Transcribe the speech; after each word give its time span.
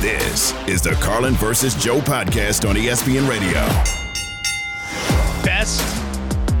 This 0.00 0.52
is 0.66 0.80
the 0.82 0.92
Carlin 1.00 1.34
versus 1.34 1.74
Joe 1.74 2.00
podcast 2.00 2.68
on 2.68 2.74
ESPN 2.76 3.28
Radio. 3.28 3.60
Best 5.44 5.80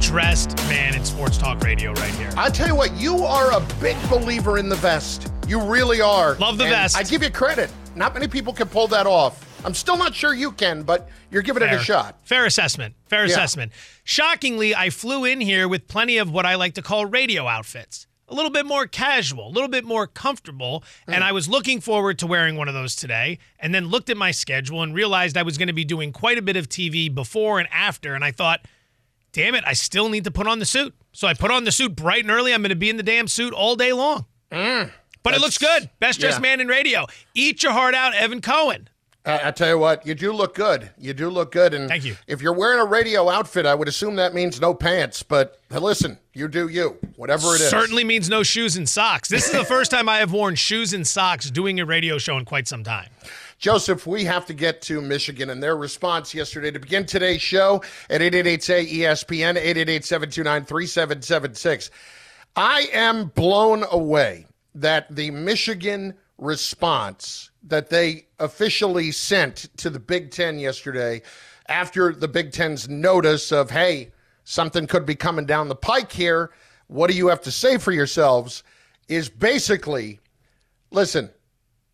dressed 0.00 0.56
man 0.68 0.94
in 0.94 1.04
sports 1.04 1.38
talk 1.38 1.60
radio 1.62 1.92
right 1.92 2.12
here. 2.14 2.30
I 2.36 2.50
tell 2.50 2.66
you 2.68 2.74
what, 2.74 2.92
you 2.94 3.18
are 3.24 3.52
a 3.52 3.60
big 3.80 3.96
believer 4.10 4.58
in 4.58 4.68
the 4.68 4.76
vest. 4.76 5.32
You 5.48 5.60
really 5.60 6.00
are. 6.00 6.34
Love 6.34 6.58
the 6.58 6.64
And 6.64 6.72
vest. 6.72 6.96
I 6.96 7.02
give 7.02 7.22
you 7.22 7.30
credit. 7.30 7.70
Not 7.94 8.14
many 8.14 8.28
people 8.28 8.52
can 8.52 8.68
pull 8.68 8.86
that 8.88 9.06
off. 9.06 9.46
I'm 9.64 9.74
still 9.74 9.96
not 9.96 10.14
sure 10.14 10.32
you 10.34 10.52
can, 10.52 10.82
but 10.82 11.08
you're 11.30 11.42
giving 11.42 11.62
it 11.62 11.72
a 11.72 11.78
shot. 11.78 12.18
Fair 12.24 12.46
assessment. 12.46 12.94
Fair 13.08 13.24
Yeah. 13.26 13.32
assessment. 13.32 13.72
Shockingly, 14.04 14.74
I 14.74 14.90
flew 14.90 15.24
in 15.24 15.40
here 15.40 15.68
with 15.68 15.86
plenty 15.88 16.16
of 16.18 16.30
what 16.30 16.46
I 16.46 16.54
like 16.54 16.74
to 16.74 16.82
call 16.82 17.04
radio 17.06 17.46
outfits. 17.46 18.06
A 18.30 18.34
little 18.34 18.50
bit 18.50 18.64
more 18.64 18.86
casual, 18.86 19.48
a 19.48 19.50
little 19.50 19.68
bit 19.68 19.84
more 19.84 20.06
comfortable. 20.06 20.84
And 21.06 21.22
mm. 21.22 21.26
I 21.26 21.32
was 21.32 21.48
looking 21.48 21.80
forward 21.80 22.18
to 22.20 22.26
wearing 22.26 22.56
one 22.56 22.68
of 22.68 22.74
those 22.74 22.94
today. 22.94 23.38
And 23.58 23.74
then 23.74 23.88
looked 23.88 24.08
at 24.08 24.16
my 24.16 24.30
schedule 24.30 24.82
and 24.82 24.94
realized 24.94 25.36
I 25.36 25.42
was 25.42 25.58
going 25.58 25.68
to 25.68 25.74
be 25.74 25.84
doing 25.84 26.12
quite 26.12 26.38
a 26.38 26.42
bit 26.42 26.56
of 26.56 26.68
TV 26.68 27.12
before 27.12 27.58
and 27.58 27.68
after. 27.72 28.14
And 28.14 28.24
I 28.24 28.30
thought, 28.30 28.60
damn 29.32 29.54
it, 29.54 29.64
I 29.66 29.72
still 29.72 30.08
need 30.08 30.24
to 30.24 30.30
put 30.30 30.46
on 30.46 30.60
the 30.60 30.64
suit. 30.64 30.94
So 31.12 31.26
I 31.26 31.34
put 31.34 31.50
on 31.50 31.64
the 31.64 31.72
suit 31.72 31.96
bright 31.96 32.22
and 32.22 32.30
early. 32.30 32.54
I'm 32.54 32.62
going 32.62 32.70
to 32.70 32.76
be 32.76 32.90
in 32.90 32.96
the 32.96 33.02
damn 33.02 33.26
suit 33.26 33.52
all 33.52 33.74
day 33.74 33.92
long. 33.92 34.26
Mm. 34.52 34.90
but 35.22 35.34
it 35.34 35.40
looks 35.40 35.58
good. 35.58 35.90
Best 36.00 36.18
dressed 36.18 36.38
yeah. 36.38 36.42
man 36.42 36.60
in 36.60 36.66
radio. 36.66 37.06
Eat 37.34 37.62
your 37.62 37.72
heart 37.72 37.94
out, 37.94 38.14
Evan 38.14 38.40
Cohen. 38.40 38.88
I, 39.24 39.48
I 39.48 39.50
tell 39.50 39.68
you 39.68 39.78
what, 39.78 40.06
you 40.06 40.14
do 40.14 40.32
look 40.32 40.54
good. 40.54 40.90
You 40.98 41.12
do 41.12 41.28
look 41.28 41.52
good. 41.52 41.74
And 41.74 41.88
Thank 41.88 42.04
you. 42.04 42.16
If 42.26 42.40
you're 42.40 42.54
wearing 42.54 42.80
a 42.80 42.84
radio 42.84 43.28
outfit, 43.28 43.66
I 43.66 43.74
would 43.74 43.88
assume 43.88 44.16
that 44.16 44.34
means 44.34 44.60
no 44.60 44.72
pants. 44.72 45.22
But 45.22 45.60
listen, 45.70 46.18
you 46.32 46.48
do 46.48 46.68
you, 46.68 46.96
whatever 47.16 47.54
it 47.54 47.60
is. 47.60 47.68
Certainly 47.68 48.04
means 48.04 48.30
no 48.30 48.42
shoes 48.42 48.76
and 48.76 48.88
socks. 48.88 49.28
This 49.28 49.46
is 49.46 49.52
the 49.52 49.64
first 49.64 49.90
time 49.90 50.08
I 50.08 50.18
have 50.18 50.32
worn 50.32 50.54
shoes 50.54 50.94
and 50.94 51.06
socks 51.06 51.50
doing 51.50 51.80
a 51.80 51.86
radio 51.86 52.16
show 52.18 52.38
in 52.38 52.46
quite 52.46 52.66
some 52.66 52.82
time. 52.82 53.08
Joseph, 53.58 54.06
we 54.06 54.24
have 54.24 54.46
to 54.46 54.54
get 54.54 54.80
to 54.82 55.02
Michigan 55.02 55.50
and 55.50 55.62
their 55.62 55.76
response 55.76 56.34
yesterday 56.34 56.70
to 56.70 56.78
begin 56.78 57.04
today's 57.04 57.42
show 57.42 57.82
at 58.08 58.22
888-SAY-ESPN, 58.22 59.62
888-729-3776. 59.62 61.90
I 62.56 62.88
am 62.94 63.26
blown 63.26 63.84
away 63.90 64.46
that 64.74 65.14
the 65.14 65.30
Michigan 65.30 66.14
response 66.40 67.50
that 67.62 67.90
they 67.90 68.26
officially 68.38 69.12
sent 69.12 69.68
to 69.76 69.90
the 69.90 70.00
Big 70.00 70.30
Ten 70.30 70.58
yesterday 70.58 71.22
after 71.68 72.12
the 72.12 72.28
Big 72.28 72.52
Ten's 72.52 72.88
notice 72.88 73.52
of, 73.52 73.70
hey, 73.70 74.10
something 74.44 74.86
could 74.86 75.06
be 75.06 75.14
coming 75.14 75.46
down 75.46 75.68
the 75.68 75.76
pike 75.76 76.10
here. 76.10 76.50
What 76.88 77.10
do 77.10 77.16
you 77.16 77.28
have 77.28 77.42
to 77.42 77.52
say 77.52 77.78
for 77.78 77.92
yourselves? 77.92 78.64
Is 79.08 79.28
basically, 79.28 80.20
listen, 80.90 81.30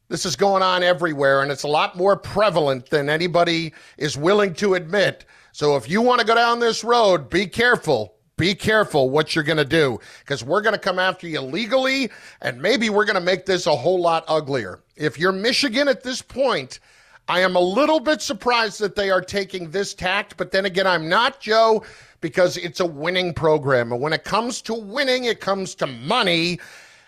this 0.09 0.25
is 0.25 0.37
going 0.37 0.63
on 0.63 0.83
everywhere, 0.83 1.43
and 1.43 1.51
it's 1.51 1.65
a 1.65 1.69
lot 1.69 1.97
more 1.97 2.17
prevalent 2.17 2.91
than 2.91 3.11
anybody 3.11 3.73
is 3.99 4.17
willing 4.17 4.55
to 4.55 4.75
admit. 4.75 5.25
So 5.53 5.77
if 5.77 5.89
you 5.89 6.03
want 6.03 6.21
to 6.21 6.27
go 6.27 6.35
down 6.35 6.61
this 6.61 6.85
road, 6.85 7.29
be 7.29 7.47
careful. 7.47 8.16
Be 8.39 8.55
careful 8.55 9.09
what 9.09 9.35
you're 9.35 9.45
going 9.45 9.57
to 9.57 9.65
do 9.65 9.99
because 10.21 10.45
we're 10.45 10.61
going 10.61 10.75
to 10.75 10.79
come 10.79 10.99
after 10.99 11.27
you 11.27 11.41
legally, 11.41 12.11
and 12.43 12.61
maybe 12.61 12.91
we're 12.91 13.07
going 13.07 13.15
to 13.15 13.21
make 13.21 13.47
this 13.47 13.67
a 13.67 13.75
whole 13.75 13.99
lot 13.99 14.25
uglier. 14.29 14.81
If 14.95 15.19
you're 15.19 15.33
Michigan 15.33 15.89
at 15.89 16.03
this 16.03 16.21
point, 16.21 16.81
I 17.29 17.41
am 17.41 17.57
a 17.57 17.61
little 17.61 17.99
bit 17.99 18.21
surprised 18.21 18.79
that 18.81 18.95
they 18.95 19.11
are 19.11 19.23
taking 19.23 19.71
this 19.71 19.95
tact, 19.95 20.37
but 20.37 20.51
then 20.51 20.67
again, 20.67 20.87
I'm 20.87 21.09
not, 21.09 21.41
Joe, 21.41 21.83
because 22.21 22.59
it's 22.59 22.81
a 22.81 22.87
winning 22.87 23.33
program. 23.33 23.91
And 23.91 24.03
when 24.03 24.13
it 24.13 24.25
comes 24.25 24.61
to 24.63 24.75
winning, 24.75 25.25
it 25.25 25.41
comes 25.41 25.75
to 25.77 25.87
money. 25.87 26.61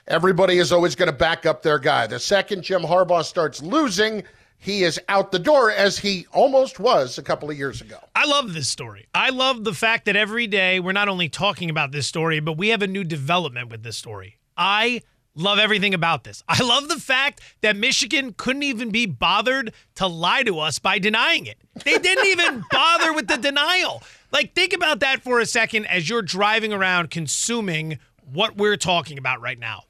Everybody 0.07 0.57
is 0.57 0.73
always 0.73 0.95
going 0.95 1.11
to 1.11 1.17
back 1.17 1.45
up 1.45 1.63
their 1.63 1.79
guy. 1.79 2.07
The 2.07 2.19
second 2.19 2.63
Jim 2.63 2.83
Harbaugh 2.83 3.23
starts 3.23 3.63
losing, 3.63 4.25
he 4.59 4.83
is 4.83 5.01
out 5.09 5.31
the 5.31 5.39
door 5.39 5.71
as 5.71 5.99
he 5.99 6.27
almost 6.33 6.81
was 6.81 7.17
a 7.17 7.23
couple 7.23 7.49
of 7.49 7.57
years 7.57 7.81
ago. 7.81 7.99
I 8.15 8.27
love 8.27 8.55
this 8.55 8.69
story. 8.69 9.07
I 9.15 9.31
love 9.31 9.65
the 9.65 9.73
fact 9.73 10.05
that 10.07 10.17
every 10.17 10.47
day 10.47 10.81
we're 10.81 10.93
not 10.93 11.09
only 11.09 11.29
talking 11.29 11.71
about 11.71 11.93
this 11.93 12.07
story, 12.07 12.41
but 12.41 12.59
we 12.59 12.69
have 12.69 12.83
a 12.83 12.89
new 12.89 13.05
development 13.05 13.71
with 13.71 13.85
this 13.85 13.97
story. 13.97 14.39
I 14.57 15.03
love 15.37 15.61
everything 15.61 15.95
about 15.95 16.25
this. 16.25 16.43
I 16.49 16.63
love 16.63 16.89
the 16.89 16.99
fact 16.99 17.41
that 17.61 17.77
Michigan 17.77 18.35
couldn't 18.37 18.65
even 18.65 18.91
be 18.91 19.07
bothered 19.07 19.73
to 19.95 20.09
lie 20.09 20.43
to 20.43 20.59
us 20.59 20.81
by 20.81 20.99
denying 20.99 21.47
it. 21.47 21.59
They 21.85 21.99
didn't 21.99 22.27
even 22.27 22.65
bother 22.71 23.13
with 23.13 23.29
the 23.29 23.37
denial. 23.37 24.03
Like, 24.33 24.55
think 24.55 24.73
about 24.73 25.01
that 25.01 25.23
for 25.23 25.39
a 25.39 25.47
second 25.47 25.87
as 25.87 26.09
you're 26.09 26.23
driving 26.23 26.73
around 26.73 27.11
consuming 27.11 28.01
what 28.25 28.57
we're 28.57 28.77
talking 28.77 29.17
about 29.17 29.41
right 29.41 29.59
now 29.59 29.85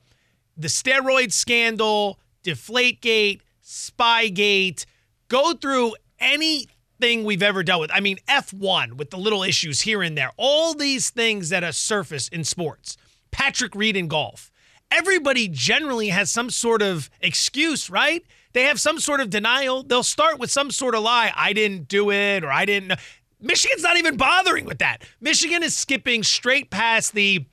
the 0.59 0.69
steroid 0.69 1.33
scandal, 1.33 2.19
Deflategate, 2.43 3.41
Spygate, 3.69 4.87
go 5.29 5.53
through 5.53 5.95
anything 6.19 7.25
we've 7.25 7.43
ever 7.43 7.62
dealt 7.62 7.83
with. 7.83 7.91
I 7.93 8.01
mean, 8.01 8.17
F1 8.27 8.95
with 8.95 9.11
the 9.11 9.19
little 9.19 9.43
issues 9.43 9.83
here 9.83 10.03
and 10.03 10.17
there, 10.17 10.31
all 10.39 10.73
these 10.73 11.11
things 11.11 11.51
that 11.51 11.62
have 11.62 11.77
surfaced 11.77 12.33
in 12.33 12.45
sports. 12.45 12.97
Patrick 13.31 13.75
Reed 13.75 13.95
in 13.95 14.09
golf. 14.09 14.51
Everybody 14.91 15.49
generally 15.49 16.09
has 16.09 16.31
some 16.31 16.49
sort 16.49 16.81
of 16.81 17.11
excuse, 17.21 17.91
right? 17.91 18.25
They 18.55 18.62
have 18.62 18.81
some 18.81 18.99
sort 18.99 19.21
of 19.21 19.29
denial. 19.29 19.83
They'll 19.83 20.03
start 20.03 20.39
with 20.39 20.50
some 20.50 20.71
sort 20.71 20.95
of 20.95 21.03
lie. 21.03 21.31
I 21.37 21.53
didn't 21.53 21.89
do 21.89 22.11
it 22.11 22.45
or 22.45 22.50
I 22.50 22.65
didn't 22.65 22.89
know. 22.89 22.97
Michigan's 23.39 23.83
not 23.83 23.99
even 23.99 24.17
bothering 24.17 24.65
with 24.65 24.79
that. 24.79 25.03
Michigan 25.21 25.62
is 25.62 25.77
skipping 25.77 26.23
straight 26.23 26.71
past 26.71 27.12
the 27.12 27.45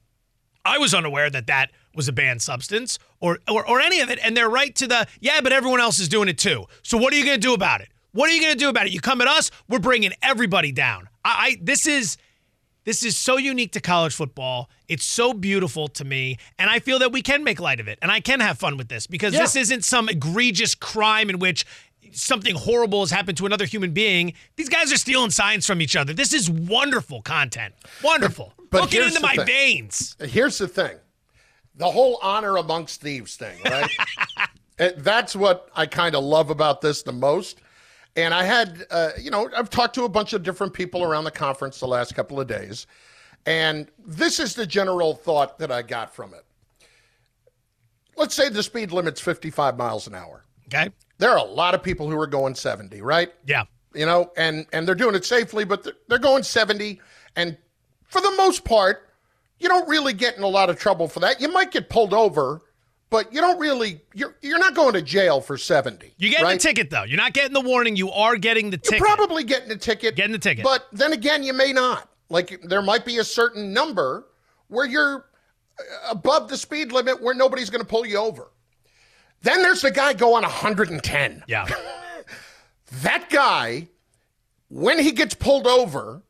I 0.63 0.77
was 0.77 0.93
unaware 0.93 1.29
that 1.29 1.47
that 1.47 1.71
was 1.95 2.07
a 2.07 2.11
banned 2.13 2.41
substance 2.41 2.99
or, 3.19 3.39
or 3.47 3.67
or 3.67 3.79
any 3.79 3.99
of 4.01 4.09
it, 4.09 4.19
and 4.23 4.35
they're 4.35 4.49
right 4.49 4.75
to 4.75 4.87
the 4.87 5.07
yeah, 5.19 5.41
but 5.41 5.51
everyone 5.53 5.79
else 5.79 5.99
is 5.99 6.07
doing 6.09 6.27
it 6.29 6.37
too. 6.37 6.65
So 6.83 6.97
what 6.97 7.13
are 7.13 7.17
you 7.17 7.25
going 7.25 7.39
to 7.39 7.47
do 7.47 7.53
about 7.53 7.81
it? 7.81 7.89
What 8.11 8.29
are 8.29 8.33
you 8.33 8.41
going 8.41 8.53
to 8.53 8.59
do 8.59 8.69
about 8.69 8.85
it? 8.87 8.93
You 8.93 9.01
come 9.01 9.19
at 9.21 9.27
us, 9.27 9.51
we're 9.67 9.79
bringing 9.79 10.11
everybody 10.21 10.71
down. 10.71 11.09
I, 11.23 11.29
I 11.29 11.57
this 11.61 11.85
is 11.87 12.17
this 12.85 13.03
is 13.03 13.17
so 13.17 13.37
unique 13.37 13.71
to 13.73 13.81
college 13.81 14.13
football. 14.13 14.69
It's 14.87 15.03
so 15.05 15.33
beautiful 15.33 15.87
to 15.89 16.05
me, 16.05 16.37
and 16.59 16.69
I 16.69 16.79
feel 16.79 16.99
that 16.99 17.11
we 17.11 17.21
can 17.21 17.43
make 17.43 17.59
light 17.59 17.79
of 17.79 17.87
it, 17.87 17.97
and 18.01 18.11
I 18.11 18.19
can 18.19 18.39
have 18.39 18.57
fun 18.59 18.77
with 18.77 18.87
this 18.89 19.07
because 19.07 19.33
Yeah. 19.33 19.41
this 19.41 19.55
isn't 19.55 19.83
some 19.83 20.07
egregious 20.07 20.75
crime 20.75 21.29
in 21.29 21.39
which 21.39 21.65
something 22.11 22.55
horrible 22.55 23.01
has 23.01 23.11
happened 23.11 23.37
to 23.39 23.45
another 23.45 23.65
human 23.65 23.91
being. 23.91 24.33
These 24.55 24.69
guys 24.69 24.93
are 24.93 24.97
stealing 24.97 25.31
signs 25.31 25.65
from 25.65 25.81
each 25.81 25.95
other. 25.95 26.13
This 26.13 26.31
is 26.31 26.49
wonderful 26.49 27.21
content. 27.23 27.73
Wonderful. 28.03 28.53
But 28.69 28.81
Looking 28.83 29.01
here's 29.01 29.15
into 29.15 29.27
my 29.27 29.35
thing. 29.35 29.45
veins. 29.45 30.15
Here's 30.21 30.57
the 30.59 30.67
thing 30.67 30.95
the 31.77 31.89
whole 31.89 32.19
honor 32.21 32.57
amongst 32.57 33.01
thieves 33.01 33.35
thing, 33.35 33.57
right? 33.65 33.89
Uh, 34.77 34.89
That's 34.97 35.37
what 35.37 35.69
I 35.73 35.85
kind 35.85 36.15
of 36.15 36.23
love 36.25 36.49
about 36.49 36.81
this 36.81 37.01
the 37.01 37.13
most. 37.13 37.61
And 38.17 38.33
I 38.33 38.43
had, 38.43 38.85
uh, 38.91 39.11
you 39.17 39.31
know, 39.31 39.49
I've 39.55 39.69
talked 39.69 39.95
to 39.95 40.03
a 40.03 40.09
bunch 40.09 40.33
of 40.33 40.43
different 40.43 40.73
people 40.73 41.01
around 41.01 41.23
the 41.23 41.31
conference 41.31 41.79
the 41.79 41.87
last 41.87 42.13
couple 42.13 42.41
of 42.41 42.47
days. 42.47 42.85
And 43.45 43.89
this 44.05 44.37
is 44.37 44.53
the 44.53 44.67
general 44.67 45.13
thought 45.15 45.59
that 45.59 45.71
I 45.71 45.81
got 45.81 46.13
from 46.13 46.33
it. 46.33 46.43
Let's 48.17 48.35
say 48.35 48.49
the 48.49 48.63
speed 48.63 48.91
limit's 48.91 49.21
55 49.21 49.77
miles 49.77 50.07
an 50.07 50.15
hour. 50.15 50.43
Okay. 50.67 50.89
There 51.19 51.29
are 51.31 51.37
a 51.37 51.43
lot 51.43 51.73
of 51.73 51.81
people 51.81 52.09
who 52.09 52.19
are 52.19 52.27
going 52.27 52.53
70, 52.53 53.01
right? 53.01 53.31
Yeah. 53.45 53.63
you 53.93 54.05
know, 54.05 54.29
and 54.35 54.65
and 54.73 54.85
they're 54.85 54.93
doing 54.95 55.15
it 55.15 55.23
safely, 55.23 55.63
but 55.63 55.83
they're, 55.83 55.93
they're 56.09 56.19
going 56.19 56.43
70, 56.43 56.99
and 57.37 57.57
for 58.03 58.19
the 58.19 58.31
most 58.31 58.65
part, 58.65 59.09
you 59.59 59.69
don't 59.69 59.87
really 59.87 60.13
get 60.13 60.37
in 60.37 60.43
a 60.43 60.47
lot 60.47 60.69
of 60.69 60.77
trouble 60.79 61.07
for 61.07 61.19
that. 61.21 61.39
You 61.41 61.51
might 61.51 61.71
get 61.71 61.89
pulled 61.89 62.13
over, 62.13 62.61
but 63.09 63.33
you 63.33 63.41
don't 63.41 63.59
really 63.59 64.01
you're 64.13 64.35
you're 64.41 64.59
not 64.59 64.75
going 64.75 64.93
to 64.93 65.01
jail 65.01 65.41
for 65.41 65.57
70. 65.57 66.13
You 66.17 66.29
get 66.29 66.41
right? 66.41 66.53
the 66.53 66.59
ticket 66.59 66.89
though. 66.89 67.03
You're 67.03 67.17
not 67.17 67.33
getting 67.33 67.53
the 67.53 67.61
warning. 67.61 67.95
You 67.95 68.11
are 68.11 68.35
getting 68.35 68.69
the 68.69 68.79
You're 68.83 68.99
ticket. 68.99 69.05
probably 69.05 69.43
getting 69.43 69.69
the 69.69 69.77
ticket. 69.77 70.15
Getting 70.15 70.33
the 70.33 70.39
ticket. 70.39 70.63
But 70.63 70.87
then 70.91 71.13
again, 71.13 71.43
you 71.43 71.53
may 71.53 71.71
not. 71.71 72.09
Like 72.29 72.61
there 72.63 72.81
might 72.81 73.05
be 73.05 73.17
a 73.19 73.23
certain 73.23 73.71
number 73.71 74.27
where 74.67 74.85
you're 74.85 75.25
above 76.09 76.49
the 76.49 76.57
speed 76.57 76.91
limit 76.91 77.21
where 77.21 77.35
nobody's 77.35 77.69
going 77.69 77.81
to 77.81 77.87
pull 77.87 78.05
you 78.05 78.17
over. 78.17 78.51
Then 79.41 79.61
there's 79.61 79.81
the 79.81 79.91
guy 79.91 80.13
going 80.13 80.41
110. 80.41 81.43
yeah. 81.47 81.67
that 83.03 83.29
guy, 83.29 83.87
when 84.69 84.97
he 84.97 85.11
gets 85.11 85.35
pulled 85.35 85.67
over, 85.67 86.23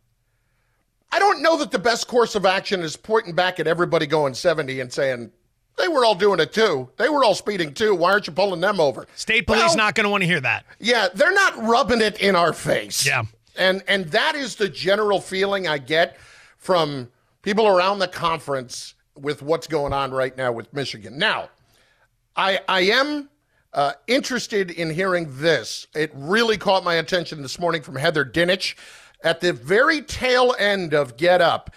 I 1.16 1.20
don't 1.20 1.42
know 1.42 1.56
that 1.60 1.72
the 1.72 1.80
best 1.80 2.08
course 2.08 2.36
of 2.36 2.46
action 2.46 2.82
is 2.82 2.98
pointing 2.98 3.34
back 3.34 3.58
at 3.62 3.68
everybody 3.68 4.06
going 4.06 4.34
70 4.34 4.82
and 4.82 4.92
saying, 4.92 5.32
They 5.78 5.88
were 5.88 6.04
all 6.04 6.14
doing 6.14 6.42
it 6.42 6.52
too. 6.52 6.90
They 6.98 7.08
were 7.08 7.24
all 7.24 7.36
speeding 7.36 7.74
too. 7.74 7.96
Why 7.96 8.12
aren't 8.12 8.28
you 8.28 8.34
pulling 8.34 8.60
them 8.60 8.82
over? 8.82 9.08
State 9.16 9.48
police 9.48 9.62
Well, 9.62 9.78
not 9.78 9.96
going 9.96 10.04
to 10.04 10.10
want 10.10 10.24
to 10.24 10.28
hear 10.28 10.42
that. 10.42 10.66
Yeah, 10.78 11.08
they're 11.14 11.34
not 11.34 11.58
rubbing 11.64 12.02
it 12.02 12.20
in 12.20 12.36
our 12.36 12.52
face. 12.52 13.06
Yeah. 13.06 13.24
And 13.58 13.82
and 13.88 14.08
that 14.08 14.36
is 14.36 14.56
the 14.56 14.68
general 14.68 15.22
feeling 15.22 15.70
I 15.70 15.78
get 15.78 16.18
from 16.58 17.08
people 17.44 17.66
around 17.66 18.00
the 18.00 18.10
conference 18.10 18.94
with 19.18 19.42
what's 19.42 19.68
going 19.68 19.94
on 19.94 20.12
right 20.12 20.36
now 20.36 20.52
with 20.52 20.74
Michigan. 20.74 21.18
Now, 21.18 21.48
I 22.36 22.60
I 22.68 22.82
am 22.82 23.30
uh, 23.72 23.94
interested 24.08 24.70
in 24.70 24.90
hearing 24.90 25.28
this. 25.38 25.88
It 25.96 26.12
really 26.14 26.58
caught 26.58 26.84
my 26.84 26.96
attention 26.96 27.42
this 27.42 27.58
morning 27.58 27.82
from 27.82 27.96
Heather 27.96 28.26
Dinich 28.26 28.76
at 29.24 29.42
the 29.42 29.54
very 29.54 30.02
tail 30.02 30.56
end 30.60 30.94
of 30.94 31.18
Get 31.18 31.42
Up. 31.42 31.72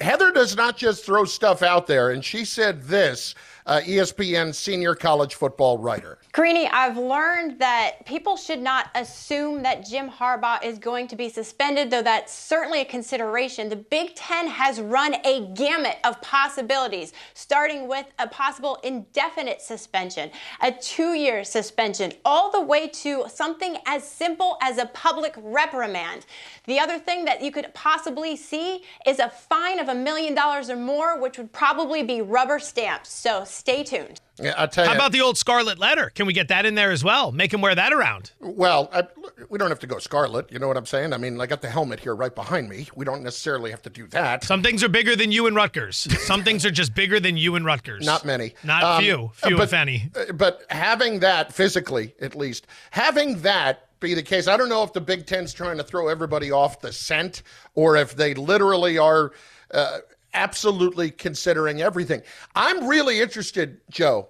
Heather 0.00 0.32
does 0.32 0.56
not 0.56 0.76
just 0.76 1.04
throw 1.04 1.24
stuff 1.24 1.62
out 1.62 1.86
there, 1.86 2.10
and 2.10 2.24
she 2.24 2.44
said 2.44 2.82
this. 2.82 3.34
Uh, 3.64 3.80
ESPN 3.84 4.52
senior 4.52 4.92
college 4.92 5.36
football 5.36 5.78
writer. 5.78 6.18
Greeny, 6.32 6.66
I've 6.66 6.96
learned 6.96 7.60
that 7.60 8.04
people 8.06 8.36
should 8.36 8.60
not 8.60 8.90
assume 8.96 9.62
that 9.62 9.86
Jim 9.86 10.10
Harbaugh 10.10 10.64
is 10.64 10.80
going 10.80 11.06
to 11.08 11.14
be 11.14 11.28
suspended, 11.28 11.88
though 11.88 12.02
that's 12.02 12.32
certainly 12.32 12.80
a 12.80 12.84
consideration. 12.84 13.68
The 13.68 13.76
Big 13.76 14.16
Ten 14.16 14.48
has 14.48 14.80
run 14.80 15.14
a 15.24 15.48
gamut 15.54 15.98
of 16.02 16.20
possibilities, 16.22 17.12
starting 17.34 17.86
with 17.86 18.06
a 18.18 18.26
possible 18.26 18.80
indefinite 18.82 19.62
suspension, 19.62 20.32
a 20.60 20.72
two 20.72 21.12
year 21.12 21.44
suspension, 21.44 22.12
all 22.24 22.50
the 22.50 22.60
way 22.60 22.88
to 22.88 23.26
something 23.32 23.76
as 23.86 24.02
simple 24.02 24.58
as 24.60 24.78
a 24.78 24.86
public 24.86 25.34
reprimand. 25.36 26.26
The 26.64 26.80
other 26.80 26.98
thing 26.98 27.24
that 27.26 27.40
you 27.40 27.52
could 27.52 27.72
possibly 27.74 28.34
see 28.34 28.82
is 29.06 29.20
a 29.20 29.28
fine 29.28 29.78
of 29.78 29.88
a 29.88 29.94
million 29.94 30.34
dollars 30.34 30.68
or 30.68 30.76
more, 30.76 31.20
which 31.20 31.38
would 31.38 31.52
probably 31.52 32.02
be 32.02 32.22
rubber 32.22 32.58
stamped. 32.58 33.06
So 33.06 33.44
stay 33.52 33.84
tuned. 33.84 34.20
Yeah, 34.40 34.54
I'll 34.56 34.66
tell 34.66 34.84
you. 34.84 34.90
How 34.90 34.96
about 34.96 35.12
the 35.12 35.20
old 35.20 35.36
scarlet 35.38 35.78
letter? 35.78 36.10
Can 36.14 36.26
we 36.26 36.32
get 36.32 36.48
that 36.48 36.64
in 36.66 36.74
there 36.74 36.90
as 36.90 37.04
well? 37.04 37.30
Make 37.32 37.52
him 37.52 37.60
wear 37.60 37.74
that 37.74 37.92
around. 37.92 38.32
Well, 38.40 38.88
I, 38.92 39.04
we 39.50 39.58
don't 39.58 39.68
have 39.68 39.78
to 39.80 39.86
go 39.86 39.98
scarlet. 39.98 40.50
You 40.50 40.58
know 40.58 40.68
what 40.68 40.76
I'm 40.76 40.86
saying? 40.86 41.12
I 41.12 41.18
mean, 41.18 41.40
I 41.40 41.46
got 41.46 41.60
the 41.62 41.68
helmet 41.68 42.00
here 42.00 42.16
right 42.16 42.34
behind 42.34 42.68
me. 42.68 42.88
We 42.96 43.04
don't 43.04 43.22
necessarily 43.22 43.70
have 43.70 43.82
to 43.82 43.90
do 43.90 44.06
that. 44.08 44.42
Some 44.44 44.62
things 44.62 44.82
are 44.82 44.88
bigger 44.88 45.14
than 45.14 45.30
you 45.32 45.46
and 45.46 45.54
Rutgers. 45.54 45.96
Some 46.24 46.42
things 46.42 46.64
are 46.66 46.70
just 46.70 46.94
bigger 46.94 47.20
than 47.20 47.36
you 47.36 47.54
and 47.54 47.64
Rutgers. 47.64 48.04
Not 48.06 48.24
many. 48.24 48.54
Not 48.64 48.82
Um, 48.82 49.02
few. 49.02 49.30
Few 49.34 49.56
but, 49.56 49.64
if 49.64 49.72
any. 49.74 50.10
uh, 50.16 50.32
But 50.32 50.62
having 50.70 51.20
that 51.20 51.52
physically, 51.52 52.14
at 52.20 52.34
least, 52.34 52.66
having 52.90 53.40
that 53.42 53.88
be 54.00 54.14
the 54.14 54.22
case, 54.22 54.48
I 54.48 54.56
don't 54.56 54.68
know 54.70 54.82
if 54.82 54.92
the 54.92 55.00
Big 55.00 55.26
Ten's 55.26 55.52
trying 55.52 55.76
to 55.76 55.84
throw 55.84 56.08
everybody 56.08 56.50
off 56.50 56.80
the 56.80 56.92
scent 56.92 57.42
or 57.74 57.96
if 57.96 58.16
they 58.16 58.34
literally 58.34 58.98
are 58.98 59.32
uh, 59.72 59.98
absolutely 60.34 61.10
considering 61.10 61.82
everything. 61.82 62.22
I'm 62.54 62.86
really 62.86 63.20
interested, 63.20 63.80
Joe. 63.90 64.28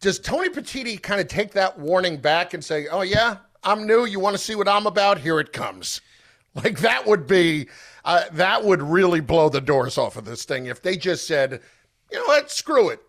Does 0.00 0.18
Tony 0.18 0.48
Petitti 0.48 1.00
kind 1.02 1.20
of 1.20 1.28
take 1.28 1.52
that 1.52 1.78
warning 1.78 2.18
back 2.18 2.54
and 2.54 2.64
say, 2.64 2.86
oh, 2.88 3.02
yeah, 3.02 3.38
I'm 3.64 3.86
new. 3.86 4.04
You 4.04 4.20
want 4.20 4.36
to 4.36 4.42
see 4.42 4.54
what 4.54 4.68
I'm 4.68 4.86
about? 4.86 5.18
Here 5.18 5.40
it 5.40 5.52
comes. 5.52 6.00
Like 6.54 6.80
that 6.80 7.06
would 7.06 7.28
be, 7.28 7.68
uh, 8.04 8.24
that 8.32 8.64
would 8.64 8.82
really 8.82 9.20
blow 9.20 9.48
the 9.48 9.60
doors 9.60 9.96
off 9.96 10.16
of 10.16 10.24
this 10.24 10.44
thing 10.44 10.66
if 10.66 10.82
they 10.82 10.96
just 10.96 11.24
said, 11.24 11.60
you 12.10 12.18
know 12.18 12.24
what, 12.24 12.50
screw 12.50 12.88
it. 12.88 13.00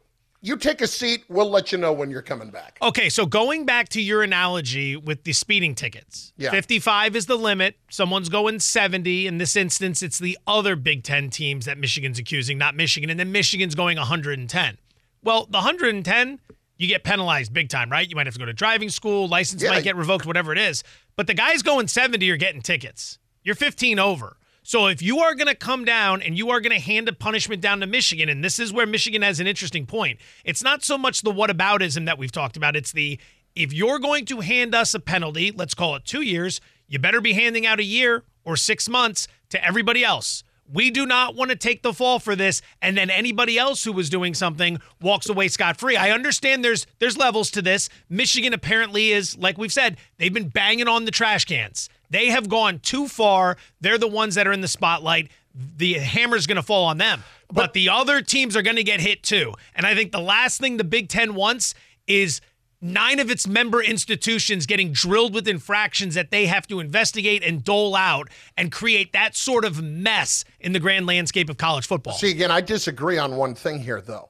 You 0.41 0.55
take 0.55 0.79
a 0.81 0.87
seat. 0.87 1.25
We'll 1.27 1.49
let 1.49 1.71
you 1.73 1.77
know 1.77 1.91
when 1.91 2.09
you're 2.09 2.21
coming 2.21 2.49
back. 2.49 2.77
Okay, 2.81 3.09
so 3.09 3.25
going 3.25 3.65
back 3.65 3.89
to 3.89 4.01
your 4.01 4.23
analogy 4.23 4.95
with 4.95 5.23
the 5.25 5.33
speeding 5.33 5.75
tickets, 5.75 6.31
Yeah. 6.37 6.51
55 6.51 7.15
is 7.17 7.25
the 7.25 7.35
limit. 7.35 7.75
Someone's 7.89 8.29
going 8.29 8.59
70. 8.61 9.27
In 9.27 9.37
this 9.37 9.57
instance, 9.57 10.01
it's 10.01 10.17
the 10.17 10.37
other 10.47 10.77
Big 10.77 11.03
Ten 11.03 11.29
teams 11.29 11.65
that 11.65 11.77
Michigan's 11.77 12.19
accusing, 12.19 12.57
not 12.57 12.73
Michigan. 12.75 13.09
And 13.09 13.19
then 13.19 13.33
Michigan's 13.33 13.75
going 13.75 13.97
110. 13.97 14.77
Well, 15.21 15.45
the 15.45 15.57
110, 15.57 16.39
you 16.77 16.87
get 16.87 17.03
penalized 17.03 17.51
big 17.51 17.67
time, 17.67 17.89
right? 17.91 18.09
You 18.09 18.15
might 18.15 18.25
have 18.25 18.35
to 18.35 18.39
go 18.39 18.45
to 18.45 18.53
driving 18.53 18.89
school, 18.89 19.27
license 19.27 19.61
Yeah. 19.61 19.71
might 19.71 19.83
get 19.83 19.97
revoked, 19.97 20.25
whatever 20.25 20.53
it 20.53 20.57
is. 20.57 20.83
But 21.17 21.27
the 21.27 21.33
guys 21.33 21.61
going 21.61 21.89
70 21.89 22.29
are 22.31 22.37
getting 22.37 22.61
tickets. 22.61 23.19
You're 23.43 23.55
15 23.55 23.99
over. 23.99 24.37
So 24.63 24.87
if 24.87 25.01
you 25.01 25.19
are 25.19 25.35
going 25.35 25.47
to 25.47 25.55
come 25.55 25.85
down 25.85 26.21
and 26.21 26.37
you 26.37 26.49
are 26.49 26.59
going 26.59 26.75
to 26.75 26.83
hand 26.83 27.07
a 27.07 27.13
punishment 27.13 27.61
down 27.61 27.79
to 27.79 27.87
Michigan, 27.87 28.29
and 28.29 28.43
this 28.43 28.59
is 28.59 28.73
where 28.73 28.85
Michigan 28.85 29.21
has 29.21 29.39
an 29.39 29.47
interesting 29.47 29.85
point, 29.85 30.19
it's 30.43 30.63
not 30.63 30.83
so 30.83 30.97
much 30.97 31.21
the 31.21 31.31
whataboutism 31.31 32.05
that 32.05 32.17
we've 32.17 32.31
talked 32.31 32.57
about. 32.57 32.75
It's 32.75 32.91
the 32.91 33.19
if 33.55 33.73
you're 33.73 33.99
going 33.99 34.25
to 34.25 34.41
hand 34.41 34.75
us 34.75 34.93
a 34.93 34.99
penalty, 34.99 35.51
let's 35.51 35.73
call 35.73 35.95
it 35.95 36.05
two 36.05 36.21
years, 36.21 36.61
you 36.87 36.99
better 36.99 37.21
be 37.21 37.33
handing 37.33 37.65
out 37.65 37.79
a 37.79 37.83
year 37.83 38.23
or 38.43 38.55
six 38.55 38.87
months 38.87 39.27
to 39.49 39.63
everybody 39.63 40.03
else. 40.03 40.43
We 40.71 40.91
do 40.91 41.07
not 41.07 41.35
want 41.35 41.49
to 41.49 41.55
take 41.55 41.81
the 41.81 41.93
fall 41.93 42.19
for 42.19 42.35
this, 42.35 42.61
and 42.79 42.95
then 42.95 43.09
anybody 43.09 43.57
else 43.57 43.83
who 43.83 43.91
was 43.91 44.07
doing 44.07 44.35
something 44.35 44.79
walks 45.01 45.27
away 45.27 45.47
scot 45.47 45.77
free. 45.77 45.97
I 45.97 46.11
understand 46.11 46.63
there's 46.63 46.85
there's 46.99 47.17
levels 47.17 47.49
to 47.51 47.61
this. 47.61 47.89
Michigan 48.07 48.53
apparently 48.53 49.11
is, 49.11 49.35
like 49.35 49.57
we've 49.57 49.73
said, 49.73 49.97
they've 50.17 50.33
been 50.33 50.49
banging 50.49 50.87
on 50.87 51.05
the 51.05 51.11
trash 51.11 51.45
cans. 51.45 51.89
They 52.09 52.27
have 52.27 52.49
gone 52.49 52.79
too 52.79 53.07
far. 53.07 53.57
They're 53.81 53.97
the 53.97 54.07
ones 54.07 54.35
that 54.35 54.47
are 54.47 54.51
in 54.51 54.61
the 54.61 54.67
spotlight. 54.67 55.29
The 55.53 55.93
hammer's 55.93 56.47
going 56.47 56.57
to 56.57 56.63
fall 56.63 56.85
on 56.85 56.97
them. 56.97 57.23
But, 57.51 57.73
the 57.73 57.89
other 57.89 58.21
teams 58.21 58.55
are 58.55 58.61
going 58.61 58.75
to 58.75 58.83
get 58.83 58.99
hit 58.99 59.23
too. 59.23 59.53
And 59.75 59.85
I 59.85 59.95
think 59.95 60.11
the 60.11 60.19
last 60.19 60.61
thing 60.61 60.77
the 60.77 60.83
Big 60.83 61.09
Ten 61.09 61.33
wants 61.33 61.73
is 62.05 62.41
nine 62.81 63.19
of 63.19 63.29
its 63.29 63.47
member 63.47 63.81
institutions 63.81 64.65
getting 64.65 64.91
drilled 64.91 65.33
with 65.33 65.47
infractions 65.47 66.15
that 66.15 66.31
they 66.31 66.45
have 66.45 66.67
to 66.67 66.79
investigate 66.79 67.43
and 67.43 67.63
dole 67.63 67.95
out 67.95 68.29
and 68.55 68.71
create 68.71 69.13
that 69.13 69.35
sort 69.35 69.65
of 69.65 69.81
mess 69.81 70.45
in 70.59 70.71
the 70.71 70.79
grand 70.79 71.05
landscape 71.05 71.49
of 71.49 71.57
college 71.57 71.87
football. 71.87 72.13
See, 72.13 72.31
again, 72.31 72.51
I 72.51 72.61
disagree 72.61 73.17
on 73.17 73.35
one 73.35 73.55
thing 73.55 73.79
here, 73.79 74.01
though. 74.01 74.29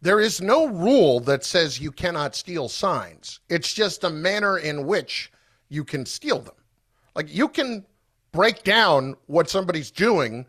There 0.00 0.20
is 0.20 0.40
no 0.40 0.66
rule 0.66 1.20
that 1.20 1.44
says 1.44 1.80
you 1.80 1.90
cannot 1.90 2.34
steal 2.34 2.68
signs. 2.68 3.40
It's 3.48 3.72
just 3.72 4.04
a 4.04 4.10
manner 4.10 4.58
in 4.58 4.86
which 4.86 5.30
you 5.68 5.84
can 5.84 6.04
steal 6.04 6.40
them. 6.40 6.54
Like 7.14 7.32
you 7.34 7.48
can 7.48 7.84
break 8.32 8.64
down 8.64 9.16
what 9.26 9.48
somebody's 9.48 9.90
doing 9.90 10.46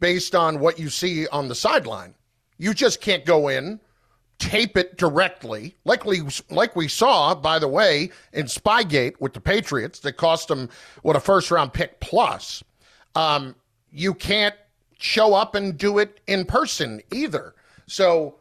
based 0.00 0.34
on 0.34 0.60
what 0.60 0.78
you 0.78 0.90
see 0.90 1.26
on 1.28 1.48
the 1.48 1.54
sideline. 1.54 2.14
You 2.58 2.74
just 2.74 3.00
can't 3.00 3.24
go 3.24 3.48
in, 3.48 3.80
tape 4.38 4.76
it 4.76 4.98
directly, 4.98 5.76
like 5.84 6.04
we, 6.04 6.22
like 6.50 6.76
we 6.76 6.88
saw, 6.88 7.34
by 7.34 7.58
the 7.58 7.68
way, 7.68 8.10
in 8.32 8.46
Spygate 8.46 9.14
with 9.20 9.32
the 9.32 9.40
Patriots 9.40 10.00
that 10.00 10.16
cost 10.16 10.48
them 10.48 10.68
what 11.02 11.16
a 11.16 11.20
first 11.20 11.50
round 11.50 11.72
pick 11.72 12.00
plus. 12.00 12.62
Um, 13.14 13.54
you 13.90 14.14
can't 14.14 14.54
show 14.98 15.34
up 15.34 15.54
and 15.54 15.78
do 15.78 15.98
it 15.98 16.20
in 16.26 16.44
person 16.44 17.00
either. 17.12 17.54
So 17.86 18.36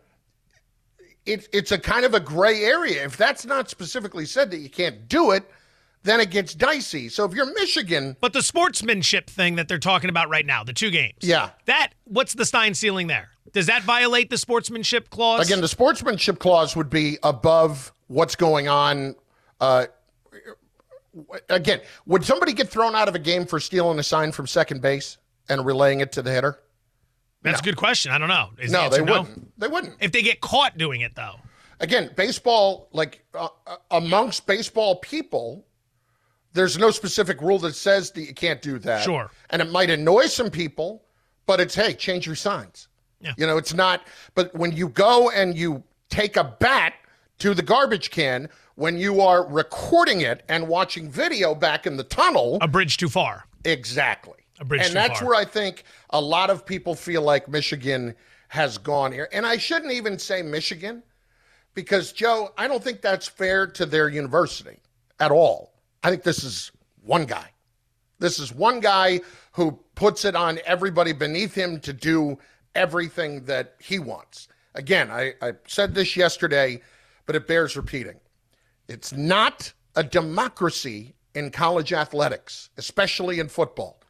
it, 1.26 1.48
it's 1.54 1.72
a 1.72 1.78
kind 1.80 2.06
of 2.06 2.14
a 2.14 2.20
gray 2.20 2.64
area. 2.64 3.06
If 3.06 3.18
that's 3.18 3.46
not 3.46 3.70
specifically 3.70 4.26
said 4.26 4.52
that 4.52 4.58
you 4.58 4.70
can't 4.70 5.08
do 5.08 5.32
it, 5.32 5.50
then 6.03 6.19
it 6.19 6.31
gets 6.31 6.53
dicey. 6.53 7.09
So 7.09 7.25
if 7.25 7.34
you're 7.34 7.51
Michigan, 7.53 8.17
But 8.20 8.34
the 8.34 8.41
sportsmanship 8.41 9.29
thing 9.29 9.55
that 9.55 9.67
they're 9.67 9.77
talking 9.79 10.10
about 10.10 10.29
right 10.29 10.46
now, 10.46 10.63
the 10.63 10.74
two 10.74 10.89
games. 10.91 11.20
Yeah. 11.22 11.51
That 11.65 11.93
what's 12.05 12.34
the 12.34 12.46
Stein 12.46 12.74
ceiling 12.74 13.08
there? 13.08 13.29
Does 13.53 13.67
that 13.67 13.84
violate 13.84 14.29
the 14.29 14.38
sportsmanship 14.38 15.10
clause? 15.10 15.46
again, 15.46 15.62
the 15.62 15.67
sportsmanship 15.67 16.39
clause 16.39 16.75
would 16.75 16.89
be 16.89 17.17
above 17.22 17.91
what's 18.08 18.36
going 18.36 18.67
on. 18.67 19.15
Uh, 19.60 19.88
again, 21.50 21.81
would 22.05 22.24
somebody 22.24 22.53
get 22.53 22.70
thrown 22.70 22.96
out 22.96 23.08
of 23.08 23.15
a 23.15 23.20
game 23.20 23.46
for 23.46 23.60
stealing 23.60 24.00
a 24.00 24.03
sign 24.03 24.31
from 24.31 24.48
second 24.48 24.81
base 24.81 25.17
and 25.50 25.65
relaying 25.65 26.00
it 26.00 26.12
to 26.13 26.22
the 26.22 26.31
hitter? 26.31 26.60
That's 27.43 27.60
a 27.60 27.63
good 27.63 27.75
question. 27.75 28.12
I 28.12 28.17
don't 28.17 28.29
know. 28.29 28.50
Is 28.60 28.72
No, 28.72 28.81
answer 28.81 29.03
they 29.03 29.12
wouldn't. 29.12 29.60
They 29.60 29.67
wouldn't. 29.67 29.96
If 30.00 30.12
they 30.12 30.22
get 30.22 30.41
caught 30.41 30.77
doing 30.77 31.01
it 31.01 31.15
though. 31.15 31.36
again, 31.79 32.12
baseball, 32.15 32.88
like 32.93 33.25
uh, 33.34 33.48
uh, 33.65 33.77
amongst 33.89 34.46
baseball 34.46 34.98
people, 34.98 35.65
there's 36.53 36.77
no 36.77 36.91
specific 36.91 37.41
rule 37.41 37.60
that 37.60 37.75
says 37.75 38.12
that 38.12 38.22
you 38.22 38.34
can't 38.34 38.62
do 38.62 38.79
that. 38.79 39.03
Sure. 39.03 39.29
And 39.50 39.62
it 39.62 39.70
might 39.70 39.89
annoy 39.89 40.25
some 40.25 40.50
people, 40.50 41.03
but 41.46 41.60
it's, 41.60 41.75
hey, 41.75 41.93
change 41.93 42.25
your 42.25 42.36
signs. 42.36 42.88
Yeah. 43.22 43.34
You 43.38 43.48
know, 43.48 43.58
it's 43.58 43.74
not, 43.74 44.08
but 44.36 44.53
when 44.55 44.72
you 44.72 44.89
go 44.89 45.29
and 45.29 45.55
you 45.55 45.84
take 46.10 46.38
a 46.38 46.43
bat 46.60 46.93
to 47.39 47.53
the 47.53 47.62
garbage 47.62 48.10
can, 48.10 48.50
when 48.75 48.98
you 48.98 49.22
are 49.22 49.48
recording 49.48 50.22
it 50.22 50.43
and 50.50 50.67
watching 50.67 51.10
video 51.10 51.53
back 51.53 51.86
in 51.86 51.98
the 51.98 52.03
tunnel, 52.03 52.58
A 52.62 52.67
bridge 52.67 52.98
too 52.98 53.10
far. 53.10 53.46
Exactly. 53.63 54.39
A 54.60 54.65
bridge 54.65 54.81
and 54.86 54.96
that's 54.96 55.20
far. 55.20 55.29
where 55.29 55.38
I 55.39 55.46
think 55.46 55.84
a 56.12 56.22
lot 56.22 56.50
of 56.50 56.65
people 56.65 56.96
feel 56.96 57.22
like 57.22 57.48
Michigan 57.48 58.15
has 58.48 58.77
gone 58.77 59.12
here. 59.12 59.29
And 59.31 59.46
I 59.46 59.58
shouldn't 59.58 59.91
even 59.91 60.17
say 60.20 60.41
Michigan 60.41 61.03
because, 61.74 62.12
Joe, 62.12 62.53
I 62.58 62.67
don't 62.67 62.84
think 62.84 63.01
that's 63.01 63.27
fair 63.27 63.67
to 63.67 63.86
their 63.86 64.10
university 64.10 64.77
at 65.20 65.31
all. 65.31 65.74
I 66.03 66.10
think 66.10 66.24
this 66.24 66.43
is 66.43 66.72
one 67.03 67.25
guy. 67.25 67.51
This 68.20 68.39
is 68.39 68.53
one 68.53 68.79
guy 68.79 69.22
who 69.53 69.79
puts 69.96 70.25
it 70.25 70.36
on 70.36 70.60
everybody 70.65 71.13
beneath 71.13 71.55
him 71.55 71.79
to 71.81 71.93
do 71.93 72.38
everything 72.75 73.46
that 73.46 73.75
he 73.79 74.00
wants. 74.00 74.48
Again, 74.75 75.12
I, 75.12 75.34
I 75.41 75.53
said 75.67 75.93
this 75.93 76.15
yesterday, 76.15 76.81
but 77.25 77.36
it 77.36 77.48
bears 77.48 77.75
repeating. 77.75 78.20
It's 78.88 79.12
not 79.12 79.74
a 79.96 80.03
democracy 80.03 81.15
in 81.34 81.51
college 81.51 81.93
athletics, 81.93 82.70
especially 82.77 83.39
in 83.39 83.48
football. 83.48 84.01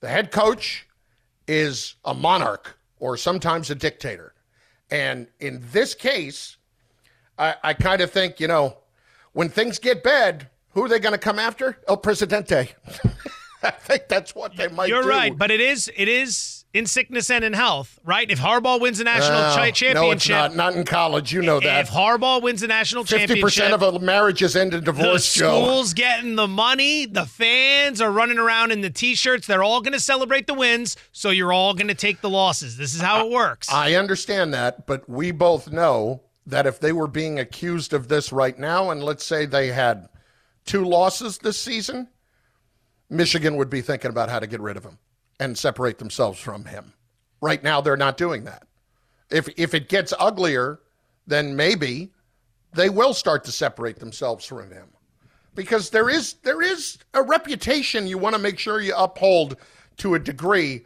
The 0.00 0.08
head 0.08 0.30
coach 0.30 0.86
is 1.48 1.94
a 2.04 2.14
monarch 2.14 2.78
or 2.98 3.16
sometimes 3.16 3.70
a 3.70 3.74
dictator. 3.74 4.34
And 4.90 5.28
in 5.40 5.62
this 5.72 5.94
case, 5.94 6.56
I, 7.38 7.54
I 7.62 7.74
kind 7.74 8.00
of 8.00 8.10
think, 8.10 8.40
you 8.40 8.48
know, 8.48 8.78
when 9.32 9.48
things 9.48 9.78
get 9.78 10.02
bad, 10.02 10.48
who 10.76 10.84
are 10.84 10.88
they 10.90 11.00
going 11.00 11.14
to 11.14 11.18
come 11.18 11.38
after? 11.38 11.78
El 11.88 11.96
Presidente. 11.96 12.68
I 13.62 13.70
think 13.70 14.08
that's 14.08 14.34
what 14.34 14.54
they 14.56 14.68
might 14.68 14.88
You're 14.90 15.02
do. 15.02 15.08
right, 15.08 15.36
but 15.36 15.50
it 15.50 15.58
is 15.60 15.90
it 15.96 16.06
is 16.06 16.64
in 16.74 16.84
sickness 16.84 17.30
and 17.30 17.42
in 17.42 17.54
health, 17.54 17.98
right? 18.04 18.30
If 18.30 18.38
Harbaugh 18.38 18.78
wins 18.78 18.98
the 18.98 19.04
national 19.04 19.40
No, 19.40 19.54
chi- 19.56 19.70
championship, 19.70 19.94
No, 19.94 20.10
it's 20.10 20.28
not. 20.28 20.54
Not 20.54 20.74
in 20.76 20.84
college. 20.84 21.32
You 21.32 21.40
know 21.40 21.58
that. 21.60 21.80
if 21.86 21.88
Harbaugh 21.90 22.42
wins 22.42 22.60
the 22.60 22.66
national 22.66 23.04
Fifty 23.04 23.20
championship, 23.20 23.42
percent 23.42 23.72
of 23.72 23.82
a 23.82 23.98
marriages 23.98 24.54
end 24.54 24.74
in 24.74 24.80
the 24.80 24.84
divorce, 24.92 25.32
Joe. 25.32 25.62
school's 25.64 25.94
getting 25.94 26.36
the 26.36 26.46
money, 26.46 27.06
the 27.06 27.24
fans 27.24 28.02
are 28.02 28.12
running 28.12 28.38
around 28.38 28.72
in 28.72 28.82
the 28.82 28.90
t-shirts. 28.90 29.46
They're 29.46 29.64
all 29.64 29.80
going 29.80 29.94
to 29.94 30.00
celebrate 30.00 30.46
the 30.46 30.54
wins, 30.54 30.98
so 31.10 31.30
you're 31.30 31.52
all 31.54 31.72
going 31.72 31.88
to 31.88 31.94
take 31.94 32.20
the 32.20 32.30
losses. 32.30 32.76
This 32.76 32.94
is 32.94 33.00
how 33.00 33.26
it 33.26 33.32
works. 33.32 33.72
I 33.72 33.94
understand 33.94 34.52
that, 34.52 34.86
but 34.86 35.08
we 35.08 35.30
both 35.32 35.72
know 35.72 36.20
that 36.46 36.66
if 36.66 36.78
they 36.78 36.92
were 36.92 37.08
being 37.08 37.40
accused 37.40 37.94
of 37.94 38.08
this 38.08 38.30
right 38.32 38.56
now, 38.58 38.90
and 38.90 39.02
let's 39.02 39.24
say 39.24 39.46
they 39.46 39.68
had 39.68 40.08
two 40.66 40.84
losses 40.84 41.38
this 41.38 41.60
season, 41.60 42.08
Michigan 43.08 43.56
would 43.56 43.70
be 43.70 43.80
thinking 43.80 44.10
about 44.10 44.28
how 44.28 44.38
to 44.38 44.46
get 44.46 44.60
rid 44.60 44.76
of 44.76 44.84
him 44.84 44.98
and 45.40 45.56
separate 45.56 45.98
themselves 45.98 46.38
from 46.38 46.64
him. 46.64 46.92
Right 47.40 47.62
now, 47.62 47.80
they're 47.80 47.96
not 47.96 48.16
doing 48.16 48.44
that. 48.44 48.66
If 49.30 49.48
if 49.56 49.74
it 49.74 49.88
gets 49.88 50.12
uglier, 50.18 50.80
then 51.26 51.56
maybe 51.56 52.12
they 52.74 52.90
will 52.90 53.14
start 53.14 53.44
to 53.44 53.52
separate 53.52 53.98
themselves 53.98 54.44
from 54.44 54.70
him, 54.70 54.88
because 55.54 55.90
there 55.90 56.08
is 56.08 56.34
there 56.42 56.62
is 56.62 56.98
a 57.14 57.22
reputation 57.22 58.06
you 58.06 58.18
want 58.18 58.34
to 58.34 58.40
make 58.40 58.58
sure 58.58 58.80
you 58.80 58.94
uphold 58.96 59.56
to 59.98 60.14
a 60.14 60.18
degree. 60.18 60.84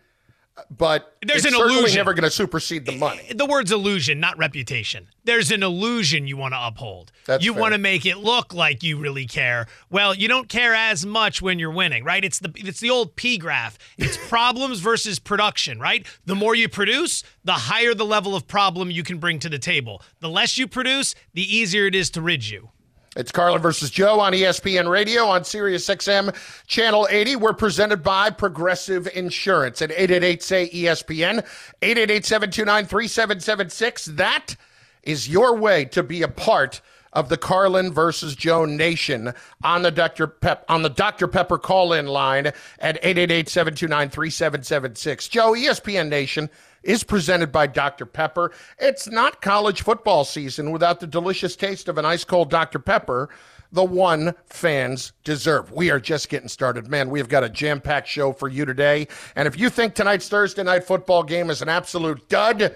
But 0.70 1.16
There's 1.24 1.44
it's 1.44 1.54
an 1.54 1.60
illusion. 1.60 1.96
never 1.96 2.14
going 2.14 2.24
to 2.24 2.30
supersede 2.30 2.86
the 2.86 2.96
money. 2.96 3.22
the 3.34 3.46
word's 3.46 3.72
illusion, 3.72 4.20
not 4.20 4.36
reputation. 4.38 5.08
There's 5.24 5.50
an 5.50 5.62
illusion 5.62 6.26
you 6.26 6.36
want 6.36 6.54
to 6.54 6.66
uphold. 6.66 7.12
That's 7.26 7.44
you 7.44 7.52
fair. 7.52 7.60
want 7.60 7.74
to 7.74 7.78
make 7.78 8.06
it 8.06 8.18
look 8.18 8.54
like 8.54 8.82
you 8.82 8.98
really 8.98 9.26
care. 9.26 9.66
Well, 9.90 10.14
you 10.14 10.28
don't 10.28 10.48
care 10.48 10.74
as 10.74 11.04
much 11.06 11.40
when 11.42 11.58
you're 11.58 11.70
winning, 11.70 12.04
right? 12.04 12.24
It's 12.24 12.38
the 12.38 12.50
it's 12.56 12.80
the 12.80 12.90
old 12.90 13.16
P 13.16 13.38
graph. 13.38 13.78
It's 13.98 14.16
problems 14.28 14.80
versus 14.80 15.18
production, 15.18 15.78
right? 15.78 16.06
The 16.26 16.34
more 16.34 16.54
you 16.54 16.68
produce, 16.68 17.22
the 17.44 17.52
higher 17.52 17.94
the 17.94 18.04
level 18.06 18.34
of 18.34 18.46
problem 18.48 18.90
you 18.90 19.02
can 19.02 19.18
bring 19.18 19.38
to 19.40 19.48
the 19.48 19.58
table. 19.58 20.02
The 20.20 20.28
less 20.30 20.58
you 20.58 20.66
produce, 20.66 21.14
the 21.34 21.42
easier 21.42 21.86
it 21.86 21.94
is 21.94 22.10
to 22.10 22.22
rid 22.22 22.48
you. 22.48 22.70
It's 23.16 23.32
Carlin 23.32 23.60
versus 23.60 23.90
Joe 23.90 24.20
on 24.20 24.32
ESPN 24.32 24.88
Radio 24.88 25.24
on 25.24 25.42
Sirius 25.42 25.88
XM 25.88 26.32
Channel 26.68 27.08
80. 27.10 27.34
We're 27.34 27.52
presented 27.52 28.04
by 28.04 28.30
Progressive 28.30 29.08
Insurance 29.14 29.82
at 29.82 29.90
888 29.90 30.42
say 30.44 30.70
ESPN 30.70 31.44
888 31.82 32.24
729 32.24 32.86
3776. 32.86 34.04
That 34.06 34.54
is 35.02 35.28
your 35.28 35.56
way 35.56 35.86
to 35.86 36.04
be 36.04 36.22
a 36.22 36.28
part 36.28 36.80
of 37.12 37.28
the 37.28 37.36
Carlin 37.36 37.92
versus 37.92 38.36
Joe 38.36 38.64
Nation 38.64 39.34
on 39.64 39.82
the 39.82 39.90
Dr. 39.90 40.28
Pep 40.28 40.64
on 40.68 40.82
the 40.82 40.90
Dr. 40.90 41.26
Pepper 41.26 41.58
call-in 41.58 42.06
line 42.06 42.52
at 42.78 43.02
888-729-3776. 43.02 45.28
Joe, 45.28 45.56
E 45.56 45.66
ESPN 45.66 46.08
Nation 46.08 46.48
is 46.82 47.04
presented 47.04 47.52
by 47.52 47.66
Dr. 47.66 48.06
Pepper. 48.06 48.52
It's 48.78 49.08
not 49.08 49.42
college 49.42 49.82
football 49.82 50.24
season 50.24 50.70
without 50.70 51.00
the 51.00 51.06
delicious 51.06 51.56
taste 51.56 51.88
of 51.88 51.98
an 51.98 52.04
ice 52.04 52.24
cold 52.24 52.50
Dr. 52.50 52.78
Pepper, 52.78 53.28
the 53.72 53.84
one 53.84 54.34
fans 54.46 55.12
deserve. 55.24 55.70
We 55.72 55.90
are 55.90 56.00
just 56.00 56.28
getting 56.28 56.48
started. 56.48 56.88
Man, 56.88 57.10
we've 57.10 57.28
got 57.28 57.44
a 57.44 57.48
jam 57.48 57.80
packed 57.80 58.08
show 58.08 58.32
for 58.32 58.48
you 58.48 58.64
today. 58.64 59.08
And 59.36 59.46
if 59.46 59.58
you 59.58 59.70
think 59.70 59.94
tonight's 59.94 60.28
Thursday 60.28 60.62
night 60.62 60.84
football 60.84 61.22
game 61.22 61.50
is 61.50 61.62
an 61.62 61.68
absolute 61.68 62.28
dud, 62.28 62.74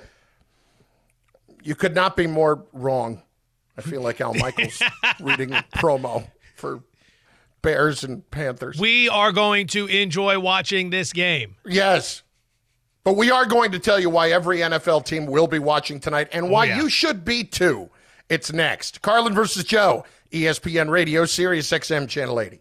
you 1.62 1.74
could 1.74 1.94
not 1.94 2.16
be 2.16 2.26
more 2.26 2.64
wrong. 2.72 3.22
I 3.76 3.80
feel 3.80 4.02
like 4.02 4.20
Al 4.20 4.34
Michaels 4.34 4.80
reading 5.20 5.52
a 5.52 5.64
promo 5.74 6.30
for 6.54 6.84
Bears 7.62 8.04
and 8.04 8.30
Panthers. 8.30 8.78
We 8.78 9.08
are 9.08 9.32
going 9.32 9.66
to 9.68 9.86
enjoy 9.86 10.38
watching 10.38 10.90
this 10.90 11.12
game. 11.12 11.56
Yes. 11.64 12.22
But 13.04 13.16
we 13.16 13.30
are 13.30 13.44
going 13.44 13.70
to 13.72 13.78
tell 13.78 14.00
you 14.00 14.08
why 14.08 14.30
every 14.30 14.58
NFL 14.60 15.04
team 15.04 15.26
will 15.26 15.46
be 15.46 15.58
watching 15.58 16.00
tonight 16.00 16.28
and 16.32 16.48
why 16.48 16.64
yeah. 16.64 16.78
you 16.78 16.88
should 16.88 17.22
be 17.22 17.44
too. 17.44 17.90
It's 18.30 18.50
next. 18.50 19.02
Carlin 19.02 19.34
versus 19.34 19.62
Joe, 19.64 20.06
ESPN 20.32 20.88
Radio, 20.88 21.26
Sirius 21.26 21.70
XM 21.70 22.08
Channel 22.08 22.40
80. 22.40 22.60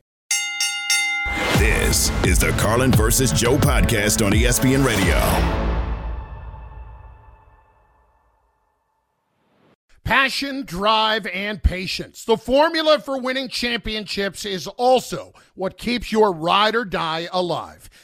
This 1.58 2.10
is 2.26 2.40
the 2.40 2.50
Carlin 2.58 2.92
versus 2.92 3.32
Joe 3.32 3.58
podcast 3.58 4.26
on 4.26 4.34
ESPN 4.34 4.86
Radio. 4.86 5.18
Passion, 10.04 10.66
drive, 10.66 11.26
and 11.28 11.64
patience. 11.64 12.26
The 12.26 12.36
formula 12.36 13.00
for 13.00 13.18
winning 13.18 13.48
championships 13.48 14.44
is 14.44 14.68
also 14.68 15.34
what 15.56 15.78
keeps 15.78 16.12
your 16.12 16.34
ride 16.34 16.76
or 16.76 16.84
die 16.84 17.30
alive. 17.32 17.90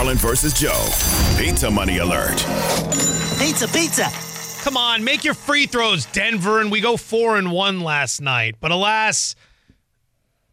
Carlin 0.00 0.16
versus 0.16 0.54
Joe. 0.54 0.88
Pizza 1.36 1.70
money 1.70 1.98
alert. 1.98 2.38
Pizza, 3.38 3.68
pizza. 3.68 4.08
Come 4.64 4.78
on, 4.78 5.04
make 5.04 5.24
your 5.24 5.34
free 5.34 5.66
throws, 5.66 6.06
Denver, 6.06 6.58
and 6.62 6.72
we 6.72 6.80
go 6.80 6.96
four 6.96 7.36
and 7.36 7.52
one 7.52 7.80
last 7.80 8.18
night. 8.22 8.54
But 8.60 8.70
alas, 8.70 9.36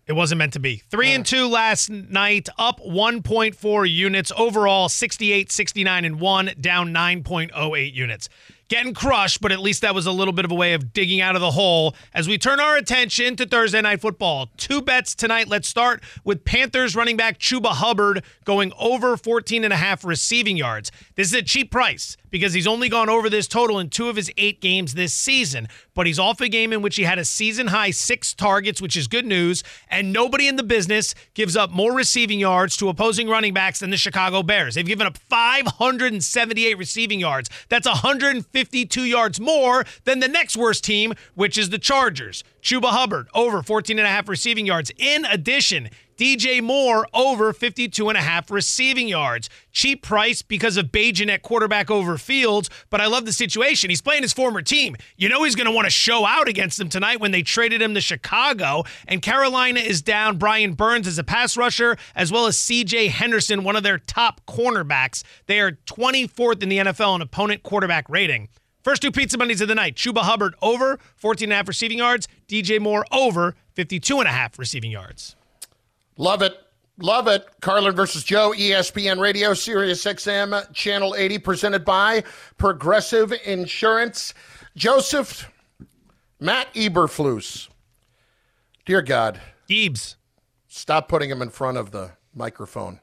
it 0.05 0.11
wasn't 0.11 0.39
meant 0.39 0.51
to 0.53 0.59
be. 0.59 0.83
Three 0.91 1.13
and 1.13 1.21
uh. 1.21 1.23
two 1.23 1.47
last 1.47 1.89
night, 1.89 2.49
up 2.57 2.81
1.4 2.81 3.89
units. 3.89 4.33
Overall, 4.35 4.89
68, 4.89 5.49
69, 5.49 6.03
and 6.03 6.19
one, 6.19 6.51
down 6.59 6.89
9.08 6.93 7.93
units. 7.93 8.27
Getting 8.69 8.93
crushed, 8.93 9.39
but 9.39 9.53
at 9.53 9.59
least 9.59 9.81
that 9.83 9.95
was 9.95 10.05
a 10.07 10.11
little 10.11 10.33
bit 10.33 10.43
of 10.43 10.51
a 10.51 10.55
way 10.55 10.73
of 10.73 10.91
digging 10.91 11.21
out 11.21 11.35
of 11.35 11.41
the 11.41 11.51
hole 11.51 11.95
as 12.13 12.27
we 12.27 12.37
turn 12.37 12.59
our 12.59 12.75
attention 12.75 13.37
to 13.37 13.45
Thursday 13.45 13.81
night 13.81 14.01
football. 14.01 14.49
Two 14.57 14.81
bets 14.81 15.15
tonight. 15.15 15.47
Let's 15.47 15.69
start 15.69 16.03
with 16.25 16.43
Panthers 16.43 16.93
running 16.93 17.15
back 17.15 17.39
Chuba 17.39 17.69
Hubbard 17.69 18.25
going 18.43 18.73
over 18.77 19.15
14 19.15 19.63
and 19.63 19.71
a 19.71 19.77
half 19.77 20.03
receiving 20.03 20.57
yards. 20.57 20.91
This 21.17 21.27
is 21.27 21.33
a 21.33 21.41
cheap 21.41 21.71
price. 21.71 22.15
because 22.29 22.53
he's 22.53 22.67
only 22.67 22.89
gone 22.89 23.09
over 23.09 23.29
this 23.29 23.47
total 23.47 23.79
in 23.79 23.89
two 23.89 24.09
of 24.09 24.15
his 24.15 24.31
eight 24.37 24.61
games 24.61 24.93
this 24.93 25.13
season. 25.13 25.67
But 25.93 26.07
he's 26.07 26.19
off 26.19 26.41
a 26.41 26.49
game 26.49 26.73
in 26.73 26.81
which 26.81 26.95
he 26.95 27.03
had 27.03 27.17
a 27.19 27.25
season 27.25 27.67
high 27.67 27.91
six 27.91 28.33
targets, 28.33 28.81
which 28.81 28.97
is 28.97 29.07
good 29.07 29.25
news. 29.25 29.63
And 29.89 30.13
nobody 30.13 30.47
in 30.47 30.55
the 30.55 30.63
business 30.63 31.15
gives 31.33 31.55
up 31.55 31.71
more 31.71 31.93
receiving 31.93 32.39
yards 32.39 32.77
to 32.77 32.89
opposing 32.89 33.27
running 33.29 33.53
backs 33.53 33.79
than 33.79 33.89
the 33.89 33.97
Chicago 33.97 34.43
Bears. 34.43 34.75
They've 34.75 34.85
given 34.85 35.07
up 35.07 35.17
578 35.17 36.77
receiving 36.77 37.19
yards. 37.19 37.49
That's 37.69 37.87
152 37.87 39.01
yards 39.03 39.39
more 39.39 39.85
than 40.03 40.19
the 40.19 40.27
next 40.27 40.57
worst 40.57 40.83
team, 40.83 41.13
which 41.35 41.57
is 41.57 41.69
the 41.69 41.79
Chargers. 41.79 42.43
Chuba 42.61 42.89
Hubbard 42.89 43.27
over 43.33 43.63
14 43.63 43.97
and 43.97 44.05
a 44.05 44.09
half 44.09 44.27
receiving 44.27 44.65
yards. 44.65 44.91
In 44.97 45.25
addition, 45.25 45.89
DJ 46.17 46.63
Moore 46.63 47.07
over 47.13 47.53
52 47.53 48.09
and 48.09 48.17
a 48.17 48.21
half 48.21 48.49
receiving 48.49 49.07
yards. 49.07 49.49
Cheap 49.71 50.01
price 50.01 50.41
because 50.41 50.75
of 50.75 50.87
Bagent 50.87 51.29
at 51.29 51.43
quarterback 51.43 51.91
over 51.91 52.17
Fields, 52.17 52.71
but 52.89 52.99
I 52.99 53.05
love 53.05 53.25
the 53.25 53.31
situation. 53.31 53.91
He's 53.91 54.01
playing 54.01 54.23
his 54.23 54.33
former 54.33 54.63
team. 54.63 54.95
You 55.15 55.29
know 55.29 55.43
he's 55.43 55.55
going 55.55 55.67
to 55.67 55.71
want 55.71 55.85
to 55.85 55.91
show 55.91 56.25
out 56.25 56.47
against 56.47 56.79
them 56.79 56.89
tonight 56.89 57.19
when 57.19 57.29
they 57.31 57.43
traded 57.43 57.83
him 57.83 57.93
to 57.93 58.01
Chicago. 58.01 58.83
And 59.07 59.21
Carolina 59.21 59.79
is 59.79 60.01
down 60.01 60.37
Brian 60.37 60.73
Burns 60.73 61.07
as 61.07 61.19
a 61.19 61.23
pass 61.23 61.55
rusher, 61.55 61.97
as 62.15 62.31
well 62.31 62.47
as 62.47 62.57
CJ 62.57 63.09
Henderson, 63.09 63.63
one 63.63 63.75
of 63.75 63.83
their 63.83 63.99
top 63.99 64.41
cornerbacks. 64.47 65.23
They 65.45 65.59
are 65.59 65.73
24th 65.85 66.63
in 66.63 66.69
the 66.69 66.79
NFL 66.79 67.15
in 67.15 67.21
opponent 67.21 67.61
quarterback 67.61 68.09
rating. 68.09 68.49
First 68.83 69.01
two 69.01 69.11
Pizza 69.11 69.37
Mondays 69.37 69.61
of 69.61 69.67
the 69.67 69.75
night. 69.75 69.95
Chuba 69.95 70.21
Hubbard 70.21 70.55
over 70.61 70.97
14 71.17 71.47
and 71.47 71.53
a 71.53 71.57
half 71.57 71.67
receiving 71.67 71.99
yards. 71.99 72.27
DJ 72.47 72.79
Moore 72.79 73.05
over 73.11 73.55
52 73.73 74.19
and 74.19 74.27
a 74.27 74.31
half 74.31 74.57
receiving 74.57 74.89
yards. 74.91 75.35
Love 76.17 76.41
it. 76.41 76.57
Love 76.99 77.27
it. 77.27 77.45
Carlin 77.61 77.95
versus 77.95 78.23
Joe, 78.23 78.53
ESPN 78.57 79.19
Radio, 79.19 79.53
Sirius 79.53 80.03
XM, 80.03 80.73
Channel 80.73 81.15
80, 81.15 81.37
presented 81.39 81.85
by 81.85 82.23
Progressive 82.57 83.31
Insurance. 83.45 84.33
Joseph, 84.75 85.51
Matt 86.39 86.73
Eberflus. 86.73 87.69
Dear 88.85 89.03
God. 89.03 89.39
Ebes. 89.69 90.15
Stop 90.67 91.07
putting 91.07 91.29
him 91.29 91.41
in 91.41 91.49
front 91.49 91.77
of 91.77 91.91
the 91.91 92.11
microphone. 92.33 92.99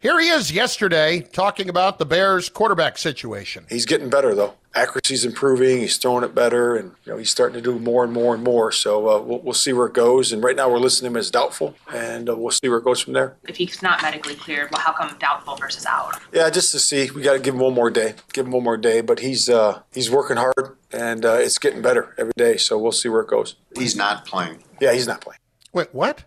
Here 0.00 0.20
he 0.20 0.28
is 0.28 0.52
yesterday 0.52 1.22
talking 1.22 1.68
about 1.68 1.98
the 1.98 2.06
Bears 2.06 2.48
quarterback 2.48 2.98
situation. 2.98 3.66
He's 3.68 3.84
getting 3.84 4.08
better 4.08 4.32
though. 4.32 4.54
Accuracy's 4.72 5.24
improving. 5.24 5.80
He's 5.80 5.96
throwing 5.96 6.22
it 6.22 6.36
better, 6.36 6.76
and 6.76 6.92
you 7.04 7.10
know 7.10 7.18
he's 7.18 7.30
starting 7.30 7.60
to 7.60 7.60
do 7.60 7.80
more 7.80 8.04
and 8.04 8.12
more 8.12 8.32
and 8.32 8.44
more. 8.44 8.70
So 8.70 9.08
uh, 9.08 9.20
we'll, 9.20 9.40
we'll, 9.40 9.54
see 9.54 9.72
where 9.72 9.86
it 9.88 9.94
goes. 9.94 10.30
And 10.30 10.40
right 10.40 10.54
now 10.54 10.70
we're 10.70 10.78
listing 10.78 11.04
him 11.04 11.16
as 11.16 11.32
doubtful, 11.32 11.74
and 11.92 12.30
uh, 12.30 12.36
we'll 12.36 12.52
see 12.52 12.68
where 12.68 12.78
it 12.78 12.84
goes 12.84 13.00
from 13.00 13.14
there. 13.14 13.34
If 13.48 13.56
he's 13.56 13.82
not 13.82 14.00
medically 14.00 14.36
cleared, 14.36 14.70
well, 14.70 14.80
how 14.80 14.92
come 14.92 15.16
doubtful 15.18 15.56
versus 15.56 15.84
out? 15.84 16.20
Yeah, 16.32 16.48
just 16.48 16.70
to 16.70 16.78
see. 16.78 17.10
We 17.10 17.22
got 17.22 17.32
to 17.32 17.40
give 17.40 17.54
him 17.54 17.60
one 17.60 17.74
more 17.74 17.90
day. 17.90 18.14
Give 18.32 18.46
him 18.46 18.52
one 18.52 18.62
more 18.62 18.76
day. 18.76 19.00
But 19.00 19.18
he's 19.18 19.48
uh, 19.48 19.82
he's 19.92 20.12
working 20.12 20.36
hard, 20.36 20.76
and 20.92 21.24
uh, 21.24 21.38
it's 21.40 21.58
getting 21.58 21.82
better 21.82 22.14
every 22.16 22.34
day. 22.36 22.56
So 22.56 22.78
we'll 22.78 22.92
see 22.92 23.08
where 23.08 23.22
it 23.22 23.28
goes. 23.28 23.56
He's 23.76 23.96
not 23.96 24.24
playing. 24.24 24.62
Yeah, 24.80 24.92
he's 24.92 25.08
not 25.08 25.20
playing. 25.20 25.40
Wait, 25.72 25.92
what? 25.92 26.22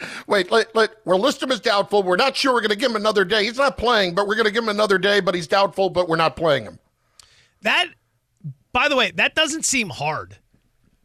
Wait, 0.26 0.50
let, 0.50 0.74
let, 0.74 0.90
we'll 1.04 1.18
list 1.18 1.42
him 1.42 1.52
as 1.52 1.60
doubtful. 1.60 2.02
We're 2.02 2.16
not 2.16 2.36
sure 2.36 2.52
we're 2.52 2.60
going 2.60 2.70
to 2.70 2.76
give 2.76 2.90
him 2.90 2.96
another 2.96 3.24
day. 3.24 3.44
He's 3.44 3.58
not 3.58 3.76
playing, 3.76 4.14
but 4.14 4.26
we're 4.26 4.34
going 4.34 4.46
to 4.46 4.52
give 4.52 4.64
him 4.64 4.68
another 4.68 4.98
day, 4.98 5.20
but 5.20 5.34
he's 5.34 5.46
doubtful, 5.46 5.90
but 5.90 6.08
we're 6.08 6.16
not 6.16 6.36
playing 6.36 6.64
him. 6.64 6.78
That, 7.62 7.86
by 8.72 8.88
the 8.88 8.96
way, 8.96 9.10
that 9.12 9.34
doesn't 9.34 9.64
seem 9.64 9.88
hard. 9.88 10.38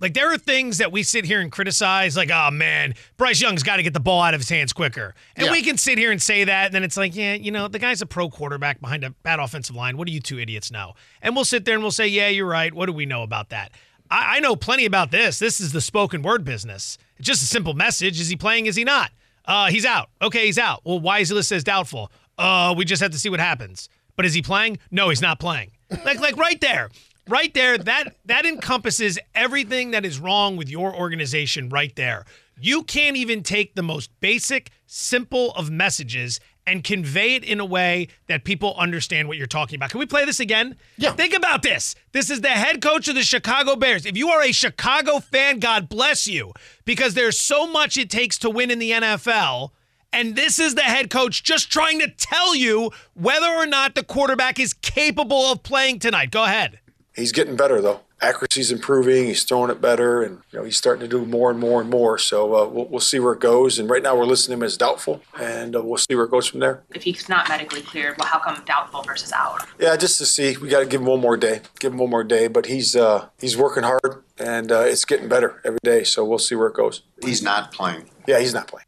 Like 0.01 0.15
there 0.15 0.33
are 0.33 0.37
things 0.37 0.79
that 0.79 0.91
we 0.91 1.03
sit 1.03 1.25
here 1.25 1.39
and 1.39 1.51
criticize, 1.51 2.17
like, 2.17 2.31
oh 2.31 2.49
man, 2.51 2.95
Bryce 3.17 3.39
Young's 3.39 3.61
got 3.61 3.75
to 3.75 3.83
get 3.83 3.93
the 3.93 3.99
ball 3.99 4.21
out 4.21 4.33
of 4.33 4.39
his 4.39 4.49
hands 4.49 4.73
quicker. 4.73 5.13
And 5.35 5.45
yeah. 5.45 5.51
we 5.51 5.61
can 5.61 5.77
sit 5.77 5.99
here 5.99 6.11
and 6.11 6.19
say 6.19 6.43
that, 6.43 6.65
and 6.65 6.73
then 6.73 6.83
it's 6.83 6.97
like, 6.97 7.15
yeah, 7.15 7.35
you 7.35 7.51
know, 7.51 7.67
the 7.67 7.77
guy's 7.77 8.01
a 8.01 8.07
pro 8.07 8.27
quarterback 8.27 8.81
behind 8.81 9.03
a 9.03 9.11
bad 9.11 9.39
offensive 9.39 9.75
line. 9.75 9.97
What 9.97 10.07
do 10.07 10.13
you 10.13 10.19
two 10.19 10.39
idiots 10.39 10.71
know? 10.71 10.93
And 11.21 11.35
we'll 11.35 11.45
sit 11.45 11.65
there 11.65 11.75
and 11.75 11.83
we'll 11.83 11.91
say, 11.91 12.07
yeah, 12.07 12.29
you're 12.29 12.47
right. 12.47 12.73
What 12.73 12.87
do 12.87 12.93
we 12.93 13.05
know 13.05 13.21
about 13.21 13.49
that? 13.49 13.71
I, 14.11 14.37
I 14.37 14.39
know 14.41 14.55
plenty 14.55 14.85
about 14.85 15.09
this. 15.09 15.39
This 15.39 15.59
is 15.59 15.71
the 15.71 15.81
spoken 15.81 16.21
word 16.21 16.43
business. 16.43 16.97
It's 17.17 17.27
just 17.27 17.41
a 17.41 17.45
simple 17.45 17.73
message. 17.73 18.19
Is 18.19 18.29
he 18.29 18.35
playing? 18.35 18.65
Is 18.67 18.75
he 18.75 18.83
not? 18.83 19.11
Uh, 19.45 19.69
he's 19.69 19.85
out. 19.85 20.09
Okay, 20.21 20.45
he's 20.45 20.59
out. 20.59 20.81
Well, 20.83 20.99
why 20.99 21.19
is 21.19 21.29
he 21.29 21.35
listed 21.35 21.55
as 21.55 21.63
doubtful? 21.63 22.11
Uh, 22.37 22.75
we 22.77 22.85
just 22.85 23.01
have 23.01 23.11
to 23.11 23.19
see 23.19 23.29
what 23.29 23.39
happens. 23.39 23.89
But 24.15 24.25
is 24.25 24.33
he 24.33 24.41
playing? 24.41 24.77
No, 24.91 25.09
he's 25.09 25.21
not 25.21 25.39
playing. 25.39 25.71
like, 26.05 26.19
like 26.19 26.37
right 26.37 26.59
there, 26.61 26.89
right 27.27 27.53
there. 27.53 27.77
That 27.77 28.15
that 28.25 28.45
encompasses 28.45 29.17
everything 29.33 29.91
that 29.91 30.05
is 30.05 30.19
wrong 30.19 30.57
with 30.57 30.69
your 30.69 30.95
organization. 30.95 31.69
Right 31.69 31.95
there. 31.95 32.25
You 32.59 32.83
can't 32.83 33.17
even 33.17 33.41
take 33.41 33.73
the 33.73 33.81
most 33.81 34.11
basic, 34.19 34.69
simple 34.85 35.51
of 35.53 35.71
messages 35.71 36.39
and 36.67 36.83
convey 36.83 37.35
it 37.35 37.43
in 37.43 37.59
a 37.59 37.65
way 37.65 38.07
that 38.27 38.43
people 38.43 38.75
understand 38.77 39.27
what 39.27 39.37
you're 39.37 39.47
talking 39.47 39.75
about. 39.75 39.89
Can 39.89 39.99
we 39.99 40.05
play 40.05 40.25
this 40.25 40.39
again? 40.39 40.77
Yeah. 40.97 41.13
Think 41.13 41.33
about 41.33 41.63
this. 41.63 41.95
This 42.11 42.29
is 42.29 42.41
the 42.41 42.49
head 42.49 42.81
coach 42.81 43.07
of 43.07 43.15
the 43.15 43.23
Chicago 43.23 43.75
Bears. 43.75 44.05
If 44.05 44.17
you 44.17 44.29
are 44.29 44.41
a 44.41 44.51
Chicago 44.51 45.19
fan, 45.19 45.59
God 45.59 45.89
bless 45.89 46.27
you, 46.27 46.53
because 46.85 47.13
there's 47.13 47.39
so 47.39 47.67
much 47.67 47.97
it 47.97 48.09
takes 48.09 48.37
to 48.39 48.49
win 48.49 48.71
in 48.71 48.79
the 48.79 48.91
NFL. 48.91 49.71
And 50.13 50.35
this 50.35 50.59
is 50.59 50.75
the 50.75 50.81
head 50.81 51.09
coach 51.09 51.43
just 51.43 51.71
trying 51.71 51.99
to 51.99 52.09
tell 52.09 52.55
you 52.55 52.91
whether 53.13 53.47
or 53.47 53.65
not 53.65 53.95
the 53.95 54.03
quarterback 54.03 54.59
is 54.59 54.73
capable 54.73 55.51
of 55.51 55.63
playing 55.63 55.99
tonight. 55.99 56.31
Go 56.31 56.43
ahead. 56.43 56.79
He's 57.15 57.31
getting 57.31 57.55
better, 57.55 57.81
though 57.81 58.01
accuracy's 58.21 58.71
improving. 58.71 59.25
He's 59.25 59.43
throwing 59.43 59.71
it 59.71 59.81
better, 59.81 60.21
and 60.21 60.41
you 60.51 60.59
know 60.59 60.65
he's 60.65 60.77
starting 60.77 61.01
to 61.01 61.07
do 61.07 61.25
more 61.25 61.49
and 61.49 61.59
more 61.59 61.81
and 61.81 61.89
more. 61.89 62.17
So 62.17 62.55
uh, 62.55 62.67
we'll, 62.67 62.85
we'll, 62.85 62.99
see 62.99 63.19
where 63.19 63.33
it 63.33 63.39
goes. 63.39 63.79
And 63.79 63.89
right 63.89 64.03
now 64.03 64.15
we're 64.15 64.25
listing 64.25 64.53
him 64.53 64.63
as 64.63 64.77
doubtful, 64.77 65.21
and 65.39 65.75
uh, 65.75 65.83
we'll 65.83 65.97
see 65.97 66.15
where 66.15 66.25
it 66.25 66.31
goes 66.31 66.47
from 66.47 66.59
there. 66.59 66.83
If 66.93 67.03
he's 67.03 67.27
not 67.27 67.49
medically 67.49 67.81
cleared, 67.81 68.17
well, 68.17 68.27
how 68.27 68.39
come 68.39 68.61
doubtful 68.65 69.01
versus 69.03 69.31
out? 69.31 69.65
Yeah, 69.79 69.95
just 69.97 70.17
to 70.19 70.25
see. 70.25 70.55
We 70.57 70.69
got 70.69 70.79
to 70.79 70.85
give 70.85 71.01
him 71.01 71.07
one 71.07 71.19
more 71.19 71.37
day. 71.37 71.61
Give 71.79 71.91
him 71.91 71.99
one 71.99 72.09
more 72.09 72.23
day. 72.23 72.47
But 72.47 72.67
he's 72.67 72.95
uh, 72.95 73.27
he's 73.39 73.57
working 73.57 73.83
hard, 73.83 74.23
and 74.37 74.71
uh, 74.71 74.81
it's 74.81 75.05
getting 75.05 75.27
better 75.27 75.61
every 75.65 75.79
day. 75.83 76.03
So 76.03 76.23
we'll 76.23 76.39
see 76.39 76.55
where 76.55 76.67
it 76.67 76.75
goes. 76.75 77.01
He's 77.23 77.41
not 77.41 77.71
playing. 77.71 78.09
Yeah, 78.27 78.39
he's 78.39 78.53
not 78.53 78.67
playing. 78.67 78.85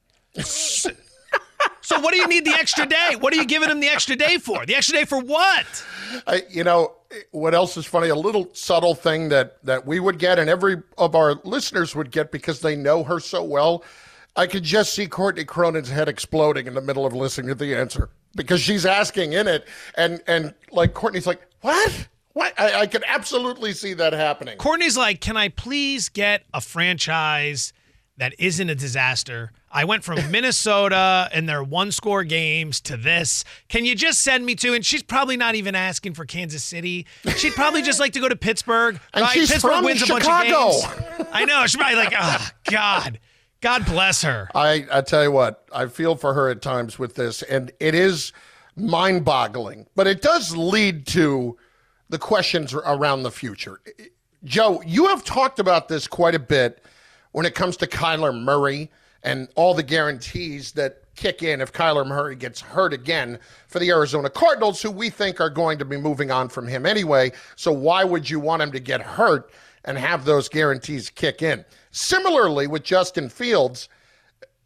so 1.81 1.99
what 1.99 2.11
do 2.13 2.17
you 2.17 2.27
need 2.27 2.45
the 2.45 2.55
extra 2.59 2.85
day? 2.85 3.15
What 3.19 3.33
are 3.33 3.35
you 3.37 3.45
giving 3.45 3.69
him 3.69 3.79
the 3.79 3.87
extra 3.87 4.15
day 4.15 4.37
for? 4.37 4.65
The 4.65 4.75
extra 4.75 4.97
day 4.99 5.05
for 5.05 5.19
what? 5.19 5.85
I, 6.27 6.43
you 6.49 6.63
know, 6.63 6.93
what 7.31 7.53
else 7.53 7.77
is 7.77 7.85
funny? 7.85 8.09
A 8.09 8.15
little 8.15 8.49
subtle 8.53 8.95
thing 8.95 9.29
that 9.29 9.63
that 9.63 9.85
we 9.85 9.99
would 9.99 10.19
get, 10.19 10.39
and 10.39 10.49
every 10.49 10.81
of 10.97 11.15
our 11.15 11.35
listeners 11.43 11.95
would 11.95 12.11
get 12.11 12.31
because 12.31 12.61
they 12.61 12.75
know 12.75 13.03
her 13.03 13.19
so 13.19 13.43
well. 13.43 13.83
I 14.35 14.47
could 14.47 14.63
just 14.63 14.93
see 14.93 15.07
Courtney 15.07 15.45
Cronin's 15.45 15.89
head 15.89 16.09
exploding 16.09 16.65
in 16.65 16.73
the 16.73 16.81
middle 16.81 17.05
of 17.05 17.13
listening 17.13 17.49
to 17.49 17.55
the 17.55 17.75
answer 17.75 18.09
because 18.35 18.61
she's 18.61 18.85
asking 18.85 19.33
in 19.33 19.47
it, 19.47 19.67
and 19.95 20.21
and 20.27 20.53
like 20.71 20.93
Courtney's 20.93 21.27
like, 21.27 21.41
"What? 21.61 22.07
What?" 22.33 22.59
I, 22.59 22.81
I 22.81 22.87
could 22.87 23.03
absolutely 23.07 23.73
see 23.73 23.93
that 23.93 24.13
happening. 24.13 24.57
Courtney's 24.57 24.97
like, 24.97 25.21
"Can 25.21 25.37
I 25.37 25.49
please 25.49 26.09
get 26.09 26.43
a 26.53 26.61
franchise 26.61 27.73
that 28.17 28.33
isn't 28.39 28.69
a 28.69 28.75
disaster?" 28.75 29.51
I 29.71 29.85
went 29.85 30.03
from 30.03 30.19
Minnesota 30.31 31.29
and 31.33 31.49
their 31.49 31.63
one 31.63 31.91
score 31.91 32.23
games 32.23 32.79
to 32.81 32.95
this. 32.95 33.43
Can 33.69 33.85
you 33.85 33.95
just 33.95 34.21
send 34.21 34.45
me 34.45 34.55
to? 34.55 34.73
And 34.73 34.85
she's 34.85 35.03
probably 35.03 35.35
not 35.35 35.55
even 35.55 35.75
asking 35.75 36.13
for 36.13 36.25
Kansas 36.25 36.63
City. 36.63 37.07
She'd 37.37 37.53
probably 37.53 37.81
just 37.81 37.99
like 37.99 38.13
to 38.13 38.19
go 38.19 38.29
to 38.29 38.35
Pittsburgh. 38.35 38.99
And 39.13 39.23
right? 39.23 39.31
she's 39.31 39.51
Pittsburgh 39.51 39.73
from 39.73 39.85
wins 39.85 39.99
Chicago. 39.99 40.19
a 40.19 40.21
bunch 40.21 40.85
of 40.85 41.17
games. 41.17 41.27
I 41.31 41.45
know. 41.45 41.63
She's 41.63 41.75
probably 41.75 41.95
like, 41.95 42.13
oh, 42.17 42.49
God. 42.65 43.19
God 43.63 43.85
bless 43.85 44.23
her. 44.23 44.49
I, 44.53 44.85
I 44.91 44.99
tell 44.99 45.23
you 45.23 45.31
what, 45.31 45.65
I 45.71 45.87
feel 45.87 46.17
for 46.17 46.33
her 46.33 46.49
at 46.49 46.61
times 46.61 46.99
with 46.99 47.15
this, 47.15 47.41
and 47.43 47.71
it 47.79 47.95
is 47.95 48.33
mind 48.75 49.23
boggling, 49.23 49.87
but 49.95 50.05
it 50.05 50.21
does 50.21 50.53
lead 50.53 51.07
to 51.07 51.57
the 52.09 52.19
questions 52.19 52.73
around 52.73 53.23
the 53.23 53.31
future. 53.31 53.79
Joe, 54.43 54.83
you 54.85 55.07
have 55.07 55.23
talked 55.23 55.59
about 55.59 55.87
this 55.87 56.07
quite 56.07 56.35
a 56.35 56.39
bit 56.39 56.83
when 57.33 57.45
it 57.45 57.53
comes 57.53 57.75
to 57.77 57.87
Kyler 57.87 58.33
Murray 58.33 58.89
and 59.23 59.49
all 59.55 59.73
the 59.73 59.83
guarantees 59.83 60.71
that 60.73 61.03
kick 61.15 61.43
in 61.43 61.61
if 61.61 61.71
Kyler 61.71 62.07
Murray 62.07 62.35
gets 62.35 62.61
hurt 62.61 62.93
again 62.93 63.37
for 63.67 63.79
the 63.79 63.89
Arizona 63.89 64.29
Cardinals, 64.29 64.81
who 64.81 64.89
we 64.89 65.09
think 65.09 65.39
are 65.39 65.49
going 65.49 65.77
to 65.77 65.85
be 65.85 65.97
moving 65.97 66.31
on 66.31 66.49
from 66.49 66.67
him 66.67 66.85
anyway. 66.85 67.31
So 67.55 67.71
why 67.71 68.03
would 68.03 68.29
you 68.29 68.39
want 68.39 68.61
him 68.61 68.71
to 68.71 68.79
get 68.79 69.01
hurt 69.01 69.51
and 69.85 69.97
have 69.97 70.25
those 70.25 70.49
guarantees 70.49 71.09
kick 71.09 71.41
in? 71.41 71.63
Similarly, 71.91 72.67
with 72.67 72.83
Justin 72.83 73.29
Fields, 73.29 73.89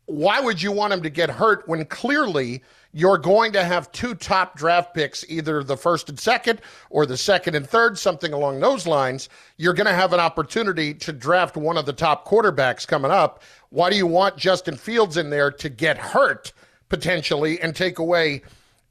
why 0.05 0.39
would 0.39 0.61
you 0.61 0.71
want 0.71 0.93
him 0.93 1.03
to 1.03 1.09
get 1.09 1.29
hurt 1.29 1.67
when 1.67 1.83
clearly 1.85 2.63
you're 2.93 3.17
going 3.17 3.51
to 3.53 3.63
have 3.63 3.91
two 3.91 4.15
top 4.15 4.57
draft 4.57 4.93
picks, 4.93 5.25
either 5.29 5.63
the 5.63 5.77
first 5.77 6.09
and 6.09 6.19
second 6.19 6.61
or 6.89 7.05
the 7.05 7.17
second 7.17 7.55
and 7.55 7.67
third, 7.67 7.97
something 7.97 8.33
along 8.33 8.59
those 8.59 8.87
lines? 8.87 9.29
You're 9.57 9.73
going 9.73 9.87
to 9.87 9.93
have 9.93 10.13
an 10.13 10.19
opportunity 10.19 10.93
to 10.95 11.13
draft 11.13 11.57
one 11.57 11.77
of 11.77 11.85
the 11.85 11.93
top 11.93 12.27
quarterbacks 12.27 12.87
coming 12.87 13.11
up. 13.11 13.43
Why 13.69 13.89
do 13.89 13.95
you 13.95 14.07
want 14.07 14.37
Justin 14.37 14.77
Fields 14.77 15.17
in 15.17 15.29
there 15.29 15.51
to 15.51 15.69
get 15.69 15.97
hurt 15.97 16.53
potentially 16.89 17.59
and 17.61 17.75
take 17.75 17.99
away 17.99 18.41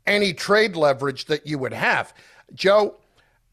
any 0.06 0.32
trade 0.32 0.76
leverage 0.76 1.24
that 1.26 1.46
you 1.46 1.58
would 1.58 1.72
have? 1.72 2.12
Joe, 2.54 2.96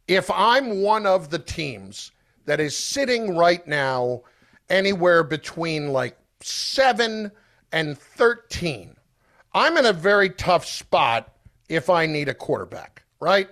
if 0.08 0.30
I'm 0.32 0.82
one 0.82 1.06
of 1.06 1.30
the 1.30 1.40
teams 1.40 2.12
that 2.46 2.60
is 2.60 2.76
sitting 2.76 3.36
right 3.36 3.66
now 3.68 4.22
anywhere 4.70 5.24
between 5.24 5.90
like 5.90 6.18
seven 6.42 7.32
and 7.72 7.98
13, 7.98 8.96
I'm 9.54 9.78
in 9.78 9.86
a 9.86 9.94
very 9.94 10.30
tough 10.30 10.66
spot 10.66 11.34
if 11.70 11.90
I 11.90 12.06
need 12.06 12.30
a 12.30 12.34
quarterback, 12.34 13.04
right? 13.20 13.50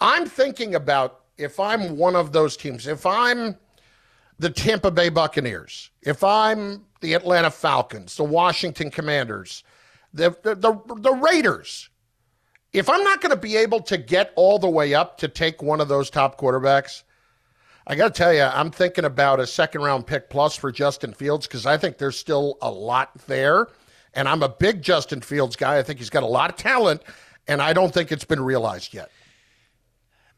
I'm 0.00 0.26
thinking 0.26 0.74
about 0.74 1.20
if 1.36 1.58
I'm 1.58 1.96
one 1.96 2.16
of 2.16 2.32
those 2.32 2.56
teams, 2.56 2.86
if 2.86 3.04
I'm 3.06 3.56
the 4.38 4.50
Tampa 4.50 4.90
Bay 4.90 5.08
Buccaneers, 5.08 5.90
if 6.02 6.22
I'm 6.22 6.84
the 7.00 7.14
Atlanta 7.14 7.50
Falcons, 7.50 8.16
the 8.16 8.24
Washington 8.24 8.90
Commanders, 8.90 9.64
the, 10.12 10.36
the, 10.42 10.54
the, 10.54 11.00
the 11.00 11.12
Raiders, 11.12 11.88
if 12.72 12.88
I'm 12.88 13.04
not 13.04 13.20
going 13.20 13.30
to 13.30 13.40
be 13.40 13.56
able 13.56 13.80
to 13.82 13.96
get 13.96 14.32
all 14.36 14.58
the 14.58 14.68
way 14.68 14.94
up 14.94 15.18
to 15.18 15.28
take 15.28 15.62
one 15.62 15.80
of 15.80 15.88
those 15.88 16.10
top 16.10 16.38
quarterbacks, 16.38 17.04
I 17.86 17.94
got 17.94 18.14
to 18.14 18.18
tell 18.18 18.32
you, 18.32 18.42
I'm 18.42 18.70
thinking 18.70 19.04
about 19.04 19.40
a 19.40 19.46
second 19.46 19.82
round 19.82 20.06
pick 20.06 20.30
plus 20.30 20.56
for 20.56 20.72
Justin 20.72 21.12
Fields 21.12 21.46
because 21.46 21.66
I 21.66 21.76
think 21.76 21.98
there's 21.98 22.18
still 22.18 22.58
a 22.62 22.70
lot 22.70 23.12
there. 23.26 23.68
And 24.14 24.28
I'm 24.28 24.42
a 24.42 24.48
big 24.48 24.82
Justin 24.82 25.20
Fields 25.20 25.56
guy. 25.56 25.78
I 25.78 25.82
think 25.82 25.98
he's 25.98 26.10
got 26.10 26.22
a 26.22 26.26
lot 26.26 26.50
of 26.50 26.56
talent, 26.56 27.02
and 27.48 27.60
I 27.60 27.72
don't 27.72 27.92
think 27.92 28.12
it's 28.12 28.24
been 28.24 28.42
realized 28.42 28.94
yet. 28.94 29.10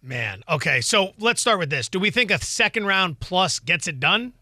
Man, 0.03 0.43
okay. 0.49 0.81
So 0.81 1.13
let's 1.19 1.41
start 1.41 1.59
with 1.59 1.71
this. 1.71 1.89
Do 1.89 1.99
we 1.99 2.11
think 2.11 2.31
a 2.31 2.43
second 2.43 2.87
round 2.87 3.21
plus 3.21 3.59
gets 3.59 3.89
it 3.89 3.99
done? 3.99 4.33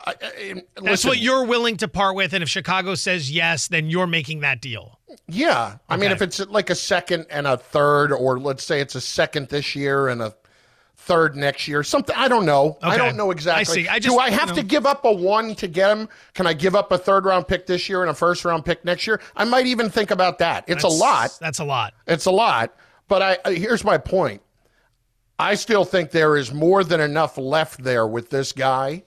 I, 0.00 0.14
I, 0.22 0.62
That's 0.82 1.04
what 1.04 1.18
you're 1.18 1.44
willing 1.44 1.76
to 1.78 1.88
part 1.88 2.14
with, 2.14 2.32
and 2.32 2.42
if 2.42 2.48
Chicago 2.48 2.94
says 2.94 3.30
yes, 3.30 3.66
then 3.68 3.90
you're 3.90 4.06
making 4.06 4.40
that 4.40 4.60
deal. 4.60 5.00
Yeah. 5.26 5.78
I 5.88 5.96
mean, 5.96 6.12
if 6.12 6.22
it's 6.22 6.38
like 6.46 6.70
a 6.70 6.74
second 6.74 7.26
and 7.30 7.46
a 7.46 7.56
third, 7.56 8.12
or 8.12 8.38
let's 8.38 8.62
say 8.62 8.80
it's 8.80 8.94
a 8.94 9.00
second 9.00 9.48
this 9.48 9.74
year 9.74 10.08
and 10.08 10.22
a 10.22 10.34
third 11.08 11.34
next 11.34 11.66
year, 11.66 11.82
something, 11.82 12.14
I 12.16 12.28
don't 12.28 12.44
know. 12.44 12.76
I 12.82 12.96
don't 12.98 13.16
know 13.16 13.30
exactly. 13.30 13.60
I 13.60 13.64
see. 13.64 13.88
I 13.88 13.98
just- 13.98 14.14
Do 14.14 14.20
I 14.20 14.28
have 14.30 14.50
you 14.50 14.54
to 14.56 14.62
give 14.62 14.84
up 14.86 15.04
a 15.06 15.10
one 15.12 15.54
to 15.56 15.66
get 15.66 15.90
him? 15.96 16.08
Can 16.34 16.46
I 16.46 16.52
give 16.52 16.76
up 16.76 16.92
a 16.92 16.98
third 16.98 17.24
round 17.24 17.48
pick 17.48 17.66
this 17.66 17.88
year 17.88 18.02
and 18.02 18.10
a 18.10 18.14
first 18.14 18.44
round 18.44 18.64
pick 18.66 18.84
next 18.84 19.06
year? 19.06 19.20
I 19.34 19.44
might 19.44 19.66
even 19.66 19.88
think 19.90 20.10
about 20.10 20.38
that. 20.38 20.64
It's 20.68 20.84
a 20.84 20.88
lot. 20.88 21.36
That's 21.40 21.58
a 21.58 21.64
lot. 21.64 21.94
It's 22.06 22.26
a 22.26 22.30
lot. 22.30 22.74
But 23.08 23.40
I- 23.46 23.52
here's 23.54 23.82
my 23.84 23.96
point. 23.98 24.42
I 25.38 25.54
still 25.54 25.84
think 25.84 26.10
there 26.10 26.36
is 26.36 26.52
more 26.52 26.84
than 26.84 27.00
enough 27.00 27.38
left 27.38 27.82
there 27.84 28.06
with 28.06 28.28
this 28.30 28.52
guy 28.52 29.04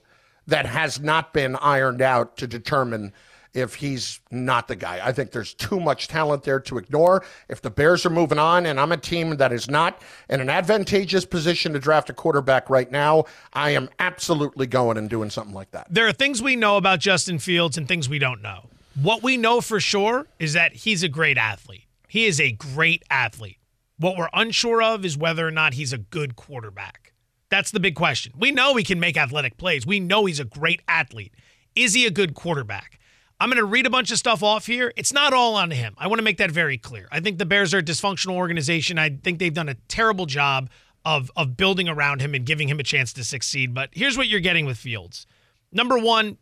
that 0.48 0.66
has 0.66 0.98
not 0.98 1.32
been 1.32 1.54
ironed 1.56 2.02
out 2.02 2.36
to 2.38 2.46
determine 2.48 3.12
if 3.54 3.74
he's 3.74 4.20
not 4.30 4.68
the 4.68 4.76
guy. 4.76 5.00
I 5.02 5.12
think 5.12 5.30
there's 5.30 5.54
too 5.54 5.78
much 5.78 6.08
talent 6.08 6.42
there 6.42 6.60
to 6.60 6.78
ignore. 6.78 7.24
If 7.48 7.60
the 7.60 7.70
Bears 7.70 8.06
are 8.06 8.10
moving 8.10 8.38
on 8.38 8.66
and 8.66 8.80
I'm 8.80 8.92
a 8.92 8.96
team 8.96 9.36
that 9.36 9.52
is 9.52 9.68
not 9.68 10.00
in 10.28 10.40
an 10.40 10.48
advantageous 10.48 11.24
position 11.24 11.72
to 11.74 11.78
draft 11.78 12.10
a 12.10 12.12
quarterback 12.12 12.70
right 12.70 12.90
now, 12.90 13.24
I 13.52 13.70
am 13.70 13.90
absolutely 13.98 14.66
going 14.66 14.96
and 14.96 15.08
doing 15.10 15.30
something 15.30 15.54
like 15.54 15.70
that. 15.72 15.86
There 15.90 16.06
are 16.06 16.12
things 16.12 16.42
we 16.42 16.56
know 16.56 16.76
about 16.76 17.00
Justin 17.00 17.38
Fields 17.38 17.76
and 17.76 17.86
things 17.86 18.08
we 18.08 18.18
don't 18.18 18.42
know. 18.42 18.70
What 19.00 19.22
we 19.22 19.36
know 19.36 19.60
for 19.60 19.80
sure 19.80 20.26
is 20.38 20.52
that 20.52 20.74
he's 20.74 21.02
a 21.02 21.08
great 21.08 21.38
athlete. 21.38 21.86
He 22.08 22.26
is 22.26 22.40
a 22.40 22.52
great 22.52 23.02
athlete. 23.10 23.58
What 23.98 24.16
we're 24.16 24.28
unsure 24.32 24.82
of 24.82 25.04
is 25.04 25.16
whether 25.16 25.46
or 25.46 25.50
not 25.50 25.74
he's 25.74 25.92
a 25.92 25.98
good 25.98 26.36
quarterback. 26.36 27.12
That's 27.48 27.70
the 27.70 27.80
big 27.80 27.94
question. 27.94 28.32
We 28.36 28.50
know 28.50 28.76
he 28.76 28.84
can 28.84 28.98
make 28.98 29.16
athletic 29.16 29.56
plays. 29.58 29.86
We 29.86 30.00
know 30.00 30.24
he's 30.24 30.40
a 30.40 30.44
great 30.44 30.82
athlete. 30.88 31.34
Is 31.74 31.94
he 31.94 32.06
a 32.06 32.10
good 32.10 32.34
quarterback? 32.34 32.98
I'm 33.42 33.48
going 33.48 33.58
to 33.58 33.64
read 33.64 33.86
a 33.86 33.90
bunch 33.90 34.12
of 34.12 34.18
stuff 34.18 34.44
off 34.44 34.66
here. 34.66 34.92
It's 34.96 35.12
not 35.12 35.32
all 35.32 35.56
on 35.56 35.72
him. 35.72 35.96
I 35.98 36.06
want 36.06 36.20
to 36.20 36.22
make 36.22 36.36
that 36.36 36.52
very 36.52 36.78
clear. 36.78 37.08
I 37.10 37.18
think 37.18 37.38
the 37.38 37.44
Bears 37.44 37.74
are 37.74 37.78
a 37.78 37.82
dysfunctional 37.82 38.36
organization. 38.36 39.00
I 39.00 39.10
think 39.10 39.40
they've 39.40 39.52
done 39.52 39.68
a 39.68 39.74
terrible 39.88 40.26
job 40.26 40.70
of 41.04 41.28
of 41.34 41.56
building 41.56 41.88
around 41.88 42.20
him 42.20 42.36
and 42.36 42.46
giving 42.46 42.68
him 42.68 42.78
a 42.78 42.84
chance 42.84 43.12
to 43.14 43.24
succeed. 43.24 43.74
But 43.74 43.90
here's 43.94 44.16
what 44.16 44.28
you're 44.28 44.38
getting 44.38 44.64
with 44.64 44.78
Fields. 44.78 45.26
Number 45.72 45.98
one, 45.98 46.38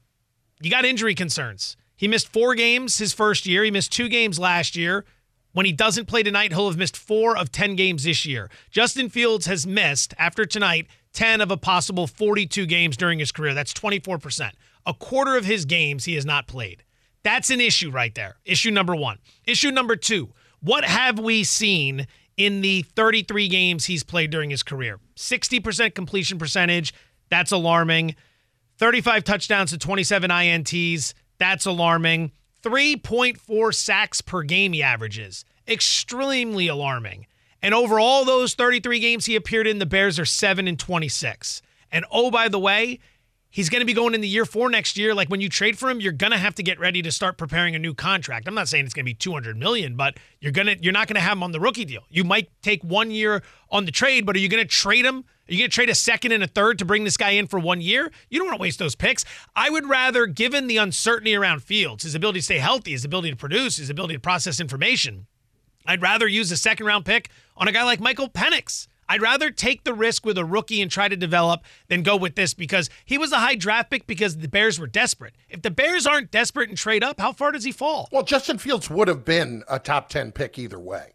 you 0.61 0.71
got 0.71 0.85
injury 0.85 1.15
concerns. 1.15 1.75
He 1.97 2.07
missed 2.07 2.29
four 2.29 2.55
games 2.55 2.99
his 2.99 3.15
first 3.15 3.47
year. 3.47 3.65
He 3.65 3.71
missed 3.71 3.93
two 3.93 4.11
games 4.11 4.39
last 4.39 4.77
year. 4.77 5.07
When 5.53 5.65
he 5.65 5.73
doesn't 5.73 6.05
play 6.05 6.23
tonight, 6.23 6.53
he'll 6.53 6.69
have 6.69 6.77
missed 6.77 6.99
four 6.99 7.35
of 7.35 7.51
10 7.51 7.77
games 7.77 8.05
this 8.05 8.27
year. 8.27 8.51
Justin 8.71 9.09
Fields 9.09 9.47
has 9.47 9.67
missed, 9.67 10.13
after 10.19 10.45
tonight, 10.45 10.87
10 11.15 11.41
of 11.41 11.51
a 11.51 11.57
possible 11.57 12.07
42 12.07 12.67
games 12.67 12.99
during 12.99 13.19
his 13.19 13.33
career. 13.33 13.55
That's 13.55 13.73
24%. 13.73 14.53
A 14.85 14.95
quarter 14.95 15.37
of 15.37 15.47
his 15.47 15.65
games 15.65 16.05
he 16.05 16.15
has 16.15 16.27
not 16.27 16.47
played. 16.47 16.85
That's 17.23 17.51
an 17.51 17.61
issue 17.61 17.91
right 17.91 18.15
there. 18.15 18.37
Issue 18.45 18.71
number 18.71 18.95
one. 18.95 19.19
Issue 19.45 19.71
number 19.71 19.97
two 19.97 20.33
what 20.61 20.85
have 20.85 21.19
we 21.19 21.43
seen 21.43 22.07
in 22.37 22.61
the 22.61 22.83
33 22.95 23.49
games 23.49 23.87
he's 23.87 24.03
played 24.03 24.31
during 24.31 24.51
his 24.51 24.63
career? 24.63 25.01
60% 25.17 25.95
completion 25.95 26.39
percentage. 26.39 26.93
That's 27.31 27.53
alarming. 27.53 28.15
35 28.79 29.25
touchdowns 29.25 29.71
to 29.71 29.79
27 29.79 30.31
INTs. 30.31 31.15
That's 31.39 31.67
alarming. 31.67 32.33
3.4 32.63 33.75
sacks 33.75 34.21
per 34.21 34.43
game 34.43 34.75
he 34.75 34.83
averages. 34.83 35.45
Extremely 35.67 36.69
alarming. 36.69 37.27
And 37.63 37.75
over 37.75 37.99
all 37.99 38.25
those 38.25 38.55
33 38.55 39.01
games 39.01 39.27
he 39.27 39.37
appeared 39.37 39.67
in, 39.67 39.79
the 39.79 39.87
Bears 39.87 40.19
are 40.19 40.25
7 40.25 40.69
and 40.69 40.79
26. 40.79 41.63
And 41.93 42.05
oh, 42.11 42.31
by 42.31 42.49
the 42.49 42.59
way, 42.59 43.01
he's 43.51 43.69
going 43.69 43.81
to 43.81 43.87
be 43.87 43.93
going 43.93 44.15
in 44.15 44.21
the 44.21 44.29
year 44.29 44.45
four 44.45 44.71
next 44.71 44.97
year. 44.97 45.15
Like 45.15 45.29
when 45.29 45.41
you 45.41 45.49
trade 45.49 45.79
for 45.79 45.91
him, 45.91 46.01
you're 46.01 46.13
going 46.13 46.33
to 46.33 46.39
have 46.39 46.55
to 46.55 46.63
get 46.63 46.79
ready 46.79 47.03
to 47.03 47.11
start 47.11 47.37
preparing 47.37 47.75
a 47.75 47.79
new 47.79 47.95
contract. 47.95 48.49
I'm 48.49 48.55
not 48.55 48.69
saying 48.69 48.85
it's 48.85 48.95
going 48.95 49.05
to 49.05 49.11
be 49.11 49.15
200 49.15 49.57
million, 49.57 49.97
but 49.97 50.19
you're 50.41 50.53
going 50.53 50.69
to 50.69 50.83
you're 50.83 50.93
not 50.93 51.09
going 51.09 51.17
to 51.17 51.21
have 51.21 51.33
him 51.33 51.43
on 51.43 51.53
the 51.53 51.61
rookie 51.61 51.85
deal. 51.85 52.03
You 52.09 52.25
might 52.25 52.51
take 52.63 52.83
one 52.83 53.11
year 53.11 53.43
on 53.71 53.85
the 53.85 53.93
trade, 53.93 54.25
but 54.25 54.37
are 54.37 54.39
you 54.39 54.49
going 54.49 54.63
to 54.63 54.69
trade 54.69 55.05
him? 55.05 55.25
Are 55.49 55.53
you 55.53 55.59
going 55.59 55.71
to 55.71 55.75
trade 55.75 55.91
a 55.91 55.97
second 55.97 56.31
and 56.31 56.45
a 56.45 56.47
third 56.47 56.79
to 56.79 56.85
bring 56.85 57.03
this 57.03 57.17
guy 57.17 57.31
in 57.31 57.49
for 57.49 57.59
one 57.59 57.81
year? 57.81 58.13
You 58.29 58.39
don't 58.39 58.47
want 58.47 58.59
to 58.59 58.63
waste 58.63 58.79
those 58.79 58.95
picks. 58.95 59.25
I 59.57 59.69
would 59.69 59.89
rather, 59.89 60.27
given 60.27 60.69
the 60.69 60.77
uncertainty 60.77 61.35
around 61.35 61.65
Fields, 61.65 62.05
his 62.05 62.15
ability 62.15 62.39
to 62.39 62.45
stay 62.45 62.59
healthy, 62.59 62.93
his 62.93 63.05
ability 63.05 63.31
to 63.31 63.37
produce, 63.37 63.77
his 63.77 63.91
ability 63.91 64.15
to 64.15 64.21
process 64.21 64.61
information, 64.61 65.27
I'd 65.87 66.03
rather 66.03 66.29
use 66.29 66.53
a 66.53 66.57
second 66.57 66.87
round 66.87 67.05
pick 67.05 67.31
on 67.57 67.67
a 67.67 67.73
guy 67.73 67.83
like 67.83 67.99
Michael 67.99 68.29
Penix. 68.29 68.87
I'd 69.11 69.21
rather 69.21 69.51
take 69.51 69.83
the 69.83 69.93
risk 69.93 70.25
with 70.25 70.39
a 70.39 70.45
rookie 70.45 70.81
and 70.81 70.89
try 70.89 71.09
to 71.09 71.17
develop 71.17 71.65
than 71.89 72.05
go 72.05 72.15
with 72.15 72.37
this 72.37 72.55
because 72.55 72.89
he 73.05 73.19
was 73.19 73.33
a 73.33 73.41
high 73.41 73.57
draft 73.57 73.91
pick 73.91 74.07
because 74.07 74.37
the 74.37 74.47
Bears 74.47 74.79
were 74.79 74.87
desperate. 74.87 75.35
If 75.49 75.63
the 75.63 75.71
Bears 75.73 76.07
aren't 76.07 76.31
desperate 76.31 76.69
and 76.69 76.79
trade 76.79 77.03
up, 77.03 77.19
how 77.19 77.33
far 77.33 77.51
does 77.51 77.65
he 77.65 77.73
fall? 77.73 78.09
Well, 78.13 78.23
Justin 78.23 78.59
Fields 78.59 78.89
would 78.89 79.09
have 79.09 79.25
been 79.25 79.65
a 79.69 79.81
top 79.81 80.11
10 80.11 80.31
pick 80.31 80.61
either 80.61 80.79
way. 80.79 81.15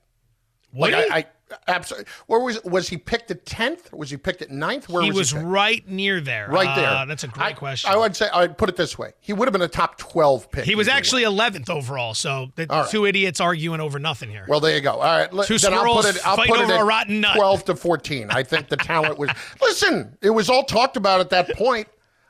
Would 0.74 0.92
like? 0.92 1.10
I, 1.10 1.18
I 1.20 1.26
absolutely. 1.68 2.10
Where 2.28 2.40
was 2.40 2.64
was 2.64 2.90
he 2.90 2.98
picked 2.98 3.32
at 3.32 3.46
tenth? 3.46 3.92
Was 3.94 4.10
he 4.10 4.18
picked 4.18 4.42
at 4.42 4.52
ninth? 4.52 4.90
Where 4.90 5.04
he 5.04 5.10
was, 5.10 5.34
was 5.34 5.42
he 5.42 5.48
right 5.48 5.88
near 5.88 6.22
there. 6.22 6.48
right 6.50 6.76
there. 6.76 6.90
Uh, 6.90 7.06
that's 7.06 7.24
a 7.24 7.28
great 7.28 7.46
I- 7.46 7.54
question. 7.54 7.92
I 7.92 7.98
would 7.98 8.16
say 8.16 8.28
I'd 8.34 8.58
put 8.58 8.70
it 8.70 8.76
this 8.76 8.98
way: 8.98 9.14
he 9.20 9.34
would 9.34 9.48
have 9.48 9.54
been 9.54 9.62
a 9.62 9.68
top 9.68 9.98
twelve 9.98 10.52
pick. 10.52 10.66
he 10.66 10.76
was 10.76 10.88
actually 10.88 11.24
11th 11.24 11.70
overall, 11.70 12.14
so 12.14 12.52
the 12.56 12.68
right. 12.70 12.90
two 12.90 13.06
idiots 13.06 13.40
arguing 13.40 13.80
over 13.82 14.00
nothing 14.00 14.30
here. 14.30 14.46
Well, 14.48 14.60
there 14.60 14.76
you 14.76 14.82
go. 14.82 14.94
All 14.94 15.20
right, 15.20 15.32
let- 15.32 15.48
Two 15.48 15.58
then 15.58 15.74
I'll 15.74 15.96
put 15.96 16.06
it. 16.06 16.28
I'll 16.28 16.38
put 16.38 16.50
over 16.50 16.64
it 16.64 16.70
at 16.76 16.82
a 16.82 16.84
rotten 16.84 17.22
nut. 17.22 17.36
twelve 17.36 17.66
to 17.66 17.76
fourteen. 17.76 18.30
I 18.32 18.44
think 18.44 18.70
the 18.70 18.78
talent 18.78 19.18
was. 19.18 19.30
Listen, 19.62 20.18
it 20.22 20.32
was 20.32 20.50
all 20.50 20.64
talked 20.64 20.98
about 20.98 21.20
at 21.20 21.30
that 21.32 21.56
point. 21.56 21.88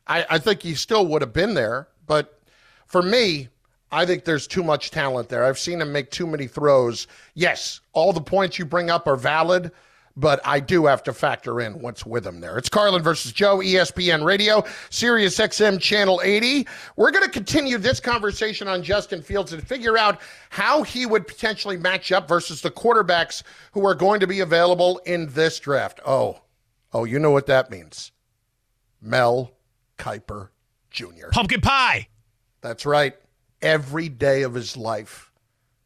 I, 0.08 0.26
I 0.30 0.38
think 0.40 0.62
he 0.62 0.76
still 0.76 1.08
would 1.08 1.22
have 1.22 1.34
been 1.34 1.56
there, 1.56 1.88
but 2.06 2.40
for 2.86 3.02
me, 3.02 3.50
I 3.96 4.06
think 4.06 4.26
there's 4.26 4.46
too 4.46 4.62
much 4.62 4.92
talent 4.92 5.30
there. 5.30 5.46
I've 5.46 5.58
seen 5.58 5.80
him 5.80 5.94
make 5.94 6.12
too 6.12 6.28
many 6.28 6.48
throws. 6.48 7.08
Yes, 7.34 7.80
all 7.94 8.12
the 8.12 8.20
points 8.20 8.60
you 8.60 8.66
bring 8.66 8.90
up 8.90 9.08
are 9.08 9.16
valid, 9.16 9.72
but 10.18 10.42
I 10.44 10.60
do 10.60 10.86
have 10.86 11.02
to 11.04 11.14
factor 11.14 11.62
in 11.62 11.80
what's 11.80 12.06
with 12.06 12.28
him 12.28 12.42
there. 12.42 12.58
It's 12.58 12.68
Carlin 12.68 13.02
versus 13.02 13.32
Joe, 13.32 13.60
ESPN 13.60 14.26
Radio, 14.26 14.66
Sirius 14.90 15.38
XM 15.38 15.80
Channel 15.80 16.20
80. 16.26 16.68
We're 16.98 17.12
going 17.12 17.24
to 17.24 17.30
continue 17.30 17.78
this 17.78 18.02
conversation 18.02 18.68
on 18.68 18.84
Justin 18.84 19.22
Fields 19.22 19.54
and 19.54 19.66
figure 19.66 19.98
out 19.98 20.20
how 20.50 20.84
he 20.84 21.06
would 21.06 21.26
potentially 21.26 21.78
match 21.78 22.12
up 22.12 22.28
versus 22.28 22.60
the 22.60 22.72
quarterbacks 22.72 23.44
who 23.72 23.86
are 23.86 23.96
going 23.96 24.20
to 24.20 24.28
be 24.28 24.42
available 24.42 25.00
in 25.06 25.28
this 25.28 25.58
draft. 25.58 26.02
Oh, 26.06 26.42
oh, 26.92 27.06
you 27.06 27.18
know 27.18 27.32
what 27.32 27.46
that 27.46 27.72
means. 27.72 28.12
Mel 29.02 29.54
Kiper 29.98 30.50
Jr. 30.92 31.30
Pumpkin 31.32 31.62
pie. 31.62 32.10
That's 32.60 32.86
right. 32.86 33.16
Every 33.62 34.10
day 34.10 34.44
of 34.44 34.54
his 34.54 34.76
life, 34.76 35.32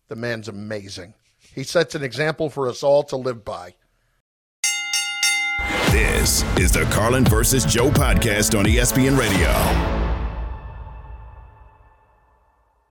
the 0.08 0.16
man's 0.16 0.48
amazing. 0.48 1.14
He 1.38 1.64
sets 1.64 1.96
an 1.96 2.04
example 2.04 2.50
for 2.50 2.68
us 2.68 2.84
all 2.84 3.04
to 3.04 3.16
live 3.16 3.46
by. 3.46 3.76
This 5.92 6.44
is 6.58 6.72
the 6.72 6.84
Carlin 6.92 7.26
versus 7.26 7.66
Joe 7.66 7.90
podcast 7.90 8.58
on 8.58 8.66
ESPN 8.66 9.18
Radio. 9.18 9.50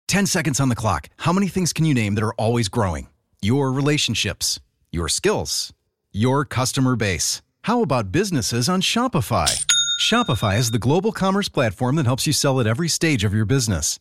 10 0.07 0.27
seconds 0.27 0.59
on 0.59 0.69
the 0.69 0.75
clock. 0.75 1.09
How 1.19 1.33
many 1.33 1.49
things 1.49 1.73
can 1.73 1.85
you 1.85 1.93
name 1.95 2.15
that 2.15 2.25
are 2.25 2.35
always 2.35 2.69
growing? 2.69 3.09
Your 3.43 3.71
relationships, 3.71 4.59
your 4.91 5.09
skills, 5.09 5.73
your 6.13 6.45
customer 6.45 6.97
base. 6.97 7.43
How 7.63 7.83
about 7.83 8.11
businesses 8.11 8.69
on 8.69 8.81
Shopify? 8.81 9.65
Shopify 10.01 10.59
is 10.59 10.71
the 10.71 10.79
global 10.79 11.13
commerce 11.13 11.49
platform 11.49 11.97
that 11.97 12.07
helps 12.07 12.27
you 12.27 12.33
sell 12.33 12.59
at 12.59 12.67
every 12.67 12.89
stage 12.89 13.23
of 13.23 13.35
your 13.35 13.45
business. 13.45 14.01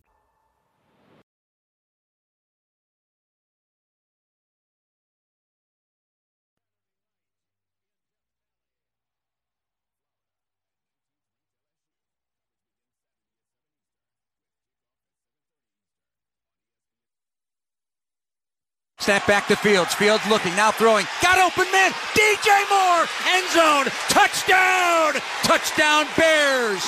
Snap 19.01 19.25
back 19.25 19.47
to 19.47 19.55
Fields. 19.55 19.95
Fields 19.95 20.23
looking, 20.29 20.55
now 20.55 20.69
throwing. 20.69 21.07
Got 21.23 21.39
open 21.39 21.65
man. 21.71 21.91
DJ 22.13 22.53
Moore. 22.69 23.07
End 23.29 23.49
zone. 23.49 23.85
Touchdown. 24.09 25.19
Touchdown 25.41 26.05
Bears. 26.15 26.87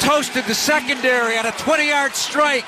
Toasted 0.00 0.46
the 0.46 0.54
secondary 0.54 1.36
on 1.36 1.44
a 1.44 1.52
20 1.52 1.86
yard 1.86 2.14
strike. 2.14 2.64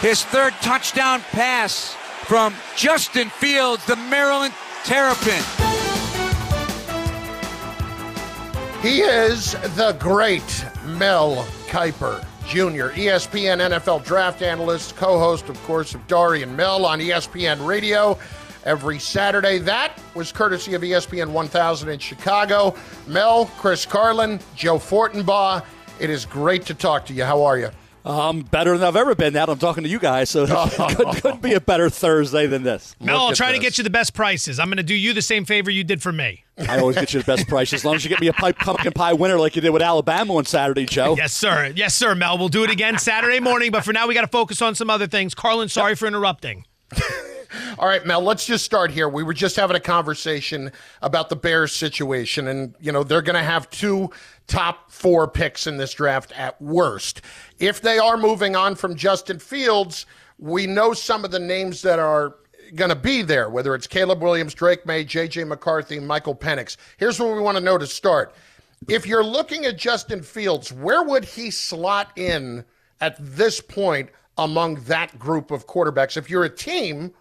His 0.00 0.24
third 0.24 0.54
touchdown 0.62 1.20
pass 1.32 1.94
from 2.24 2.54
Justin 2.76 3.28
Fields, 3.28 3.84
the 3.84 3.96
Maryland 3.96 4.54
Terrapin. 4.84 5.42
He 8.80 9.00
is 9.02 9.52
the 9.76 9.94
great 9.98 10.64
Mel 10.86 11.44
Kiper. 11.66 12.24
Jr., 12.46 12.94
ESPN 12.94 13.58
NFL 13.58 14.04
draft 14.04 14.40
analyst, 14.40 14.94
co 14.94 15.18
host, 15.18 15.48
of 15.48 15.60
course, 15.64 15.94
of 15.94 16.06
Dari 16.06 16.42
and 16.42 16.56
Mel 16.56 16.86
on 16.86 17.00
ESPN 17.00 17.66
Radio 17.66 18.16
every 18.64 19.00
Saturday. 19.00 19.58
That 19.58 20.00
was 20.14 20.30
courtesy 20.30 20.74
of 20.74 20.82
ESPN 20.82 21.32
1000 21.32 21.88
in 21.88 21.98
Chicago. 21.98 22.76
Mel, 23.08 23.46
Chris 23.58 23.84
Carlin, 23.84 24.38
Joe 24.54 24.78
Fortenbaugh, 24.78 25.64
it 25.98 26.08
is 26.08 26.24
great 26.24 26.64
to 26.66 26.74
talk 26.74 27.04
to 27.06 27.12
you. 27.12 27.24
How 27.24 27.42
are 27.42 27.58
you? 27.58 27.70
I'm 28.06 28.42
better 28.42 28.78
than 28.78 28.86
I've 28.86 28.94
ever 28.94 29.16
been 29.16 29.32
now 29.32 29.46
I'm 29.46 29.58
talking 29.58 29.82
to 29.82 29.88
you 29.90 29.98
guys, 29.98 30.30
so 30.30 30.44
it 30.48 31.22
couldn't 31.22 31.42
be 31.42 31.54
a 31.54 31.60
better 31.60 31.90
Thursday 31.90 32.46
than 32.46 32.62
this. 32.62 32.94
Mel, 33.00 33.18
I'll 33.18 33.32
try 33.32 33.48
this. 33.48 33.58
to 33.58 33.62
get 33.62 33.78
you 33.78 33.84
the 33.84 33.90
best 33.90 34.14
prices. 34.14 34.60
I'm 34.60 34.68
going 34.68 34.76
to 34.76 34.84
do 34.84 34.94
you 34.94 35.12
the 35.12 35.22
same 35.22 35.44
favor 35.44 35.70
you 35.70 35.82
did 35.82 36.00
for 36.00 36.12
me. 36.12 36.44
I 36.68 36.78
always 36.78 36.96
get 36.96 37.12
you 37.12 37.20
the 37.20 37.26
best 37.26 37.48
price 37.48 37.72
as 37.72 37.84
long 37.84 37.96
as 37.96 38.04
you 38.04 38.08
get 38.08 38.20
me 38.20 38.28
a 38.28 38.32
pipe, 38.32 38.58
pumpkin 38.58 38.92
pie 38.92 39.12
winner 39.12 39.38
like 39.38 39.56
you 39.56 39.62
did 39.62 39.70
with 39.70 39.82
Alabama 39.82 40.36
on 40.36 40.44
Saturday, 40.44 40.86
Joe. 40.86 41.16
Yes, 41.16 41.32
sir. 41.32 41.72
Yes, 41.74 41.94
sir, 41.96 42.14
Mel. 42.14 42.38
We'll 42.38 42.48
do 42.48 42.62
it 42.62 42.70
again 42.70 42.98
Saturday 42.98 43.40
morning, 43.40 43.72
but 43.72 43.84
for 43.84 43.92
now 43.92 44.06
we 44.06 44.14
got 44.14 44.22
to 44.22 44.28
focus 44.28 44.62
on 44.62 44.76
some 44.76 44.88
other 44.88 45.08
things. 45.08 45.34
Carlin, 45.34 45.68
sorry 45.68 45.96
for 45.96 46.06
interrupting. 46.06 46.64
All 47.78 47.88
right, 47.88 48.04
Mel, 48.06 48.22
let's 48.22 48.46
just 48.46 48.64
start 48.64 48.90
here. 48.90 49.08
We 49.08 49.22
were 49.22 49.34
just 49.34 49.56
having 49.56 49.76
a 49.76 49.80
conversation 49.80 50.72
about 51.02 51.28
the 51.28 51.36
Bears 51.36 51.74
situation, 51.74 52.48
and, 52.48 52.74
you 52.80 52.92
know, 52.92 53.02
they're 53.02 53.22
going 53.22 53.36
to 53.36 53.42
have 53.42 53.68
two 53.70 54.10
top 54.46 54.90
four 54.90 55.28
picks 55.28 55.66
in 55.66 55.76
this 55.76 55.92
draft 55.92 56.32
at 56.32 56.60
worst. 56.60 57.22
If 57.58 57.80
they 57.80 57.98
are 57.98 58.16
moving 58.16 58.54
on 58.56 58.74
from 58.74 58.94
Justin 58.94 59.38
Fields, 59.38 60.06
we 60.38 60.66
know 60.66 60.92
some 60.92 61.24
of 61.24 61.30
the 61.30 61.38
names 61.38 61.82
that 61.82 61.98
are 61.98 62.36
going 62.74 62.90
to 62.90 62.96
be 62.96 63.22
there, 63.22 63.48
whether 63.48 63.74
it's 63.74 63.86
Caleb 63.86 64.22
Williams, 64.22 64.54
Drake 64.54 64.84
Maye, 64.86 65.04
J.J. 65.04 65.44
McCarthy, 65.44 66.00
Michael 66.00 66.34
Penix. 66.34 66.76
Here's 66.96 67.18
what 67.18 67.34
we 67.34 67.40
want 67.40 67.56
to 67.56 67.62
know 67.62 67.78
to 67.78 67.86
start. 67.86 68.34
If 68.88 69.06
you're 69.06 69.24
looking 69.24 69.64
at 69.64 69.78
Justin 69.78 70.22
Fields, 70.22 70.72
where 70.72 71.02
would 71.02 71.24
he 71.24 71.50
slot 71.50 72.10
in 72.16 72.64
at 73.00 73.16
this 73.18 73.60
point 73.60 74.10
among 74.38 74.76
that 74.82 75.18
group 75.18 75.50
of 75.50 75.66
quarterbacks? 75.66 76.16
If 76.16 76.28
you're 76.28 76.44
a 76.44 76.54
team 76.54 77.12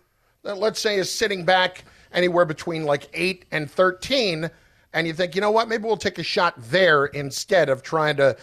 that, 0.43 0.57
let's 0.57 0.79
say, 0.79 0.97
is 0.97 1.11
sitting 1.11 1.45
back 1.45 1.85
anywhere 2.11 2.45
between 2.45 2.83
like 2.83 3.09
8 3.13 3.45
and 3.51 3.69
13, 3.69 4.49
and 4.95 5.05
you 5.05 5.13
think, 5.13 5.35
you 5.35 5.41
know 5.41 5.51
what, 5.51 5.67
maybe 5.67 5.83
we'll 5.83 5.97
take 5.97 6.17
a 6.17 6.23
shot 6.23 6.55
there 6.57 7.05
instead 7.07 7.69
of 7.69 7.83
trying 7.83 8.15
to 8.15 8.35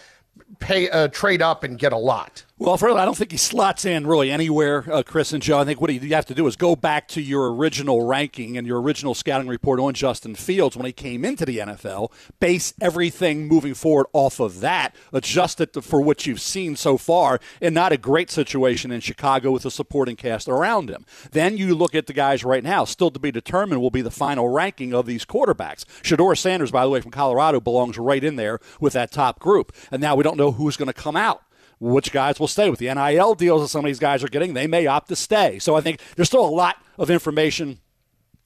pay 0.59 0.89
uh, 0.89 1.07
trade 1.09 1.41
up 1.41 1.63
and 1.63 1.77
get 1.77 1.91
a 1.91 1.97
lot. 1.97 2.45
Well, 2.63 2.77
for 2.77 2.89
I 2.91 3.03
don't 3.03 3.17
think 3.17 3.31
he 3.31 3.37
slots 3.37 3.83
in 3.83 4.07
really 4.07 4.31
anywhere, 4.31 4.85
uh, 4.89 5.03
Chris 5.03 5.33
and 5.33 5.43
Joe. 5.43 5.59
I 5.59 5.65
think 5.65 5.81
what 5.81 5.93
you 5.93 5.99
have 6.15 6.25
to 6.27 6.33
do 6.33 6.47
is 6.47 6.55
go 6.55 6.77
back 6.77 7.09
to 7.09 7.21
your 7.21 7.53
original 7.53 8.05
ranking 8.05 8.57
and 8.57 8.65
your 8.65 8.81
original 8.81 9.13
scouting 9.13 9.49
report 9.49 9.81
on 9.81 9.93
Justin 9.93 10.33
Fields 10.33 10.77
when 10.77 10.85
he 10.85 10.93
came 10.93 11.25
into 11.25 11.45
the 11.45 11.57
NFL. 11.57 12.09
Base 12.39 12.73
everything 12.79 13.49
moving 13.49 13.73
forward 13.73 14.05
off 14.13 14.39
of 14.39 14.61
that. 14.61 14.95
Adjust 15.11 15.59
it 15.59 15.83
for 15.83 15.99
what 15.99 16.25
you've 16.25 16.39
seen 16.39 16.77
so 16.77 16.97
far, 16.97 17.41
and 17.59 17.75
not 17.75 17.91
a 17.91 17.97
great 17.97 18.31
situation 18.31 18.91
in 18.91 19.01
Chicago 19.01 19.51
with 19.51 19.65
a 19.65 19.71
supporting 19.71 20.15
cast 20.15 20.47
around 20.47 20.89
him. 20.89 21.05
Then 21.31 21.57
you 21.57 21.75
look 21.75 21.93
at 21.93 22.07
the 22.07 22.13
guys 22.13 22.45
right 22.45 22.63
now. 22.63 22.85
Still 22.85 23.11
to 23.11 23.19
be 23.19 23.29
determined 23.29 23.81
will 23.81 23.91
be 23.91 24.01
the 24.01 24.09
final 24.09 24.47
ranking 24.47 24.93
of 24.93 25.05
these 25.05 25.25
quarterbacks. 25.25 25.83
Shedeur 26.01 26.37
Sanders, 26.37 26.71
by 26.71 26.85
the 26.85 26.89
way, 26.89 27.01
from 27.01 27.11
Colorado, 27.11 27.59
belongs 27.59 27.97
right 27.97 28.23
in 28.23 28.37
there 28.37 28.61
with 28.79 28.93
that 28.93 29.11
top 29.11 29.39
group. 29.39 29.75
And 29.91 30.01
now 30.01 30.15
we 30.15 30.23
don't 30.23 30.37
know 30.37 30.53
who's 30.53 30.77
going 30.77 30.87
to 30.87 30.93
come 30.93 31.17
out 31.17 31.43
which 31.79 32.11
guys 32.11 32.39
will 32.39 32.47
stay 32.47 32.69
with 32.69 32.79
the 32.79 32.93
NIL 32.93 33.35
deals 33.35 33.61
that 33.61 33.67
some 33.67 33.85
of 33.85 33.89
these 33.89 33.99
guys 33.99 34.23
are 34.23 34.27
getting. 34.27 34.53
They 34.53 34.67
may 34.67 34.87
opt 34.87 35.09
to 35.09 35.15
stay. 35.15 35.59
So 35.59 35.75
I 35.75 35.81
think 35.81 35.99
there's 36.15 36.27
still 36.27 36.45
a 36.45 36.47
lot 36.47 36.77
of 36.97 37.09
information 37.09 37.79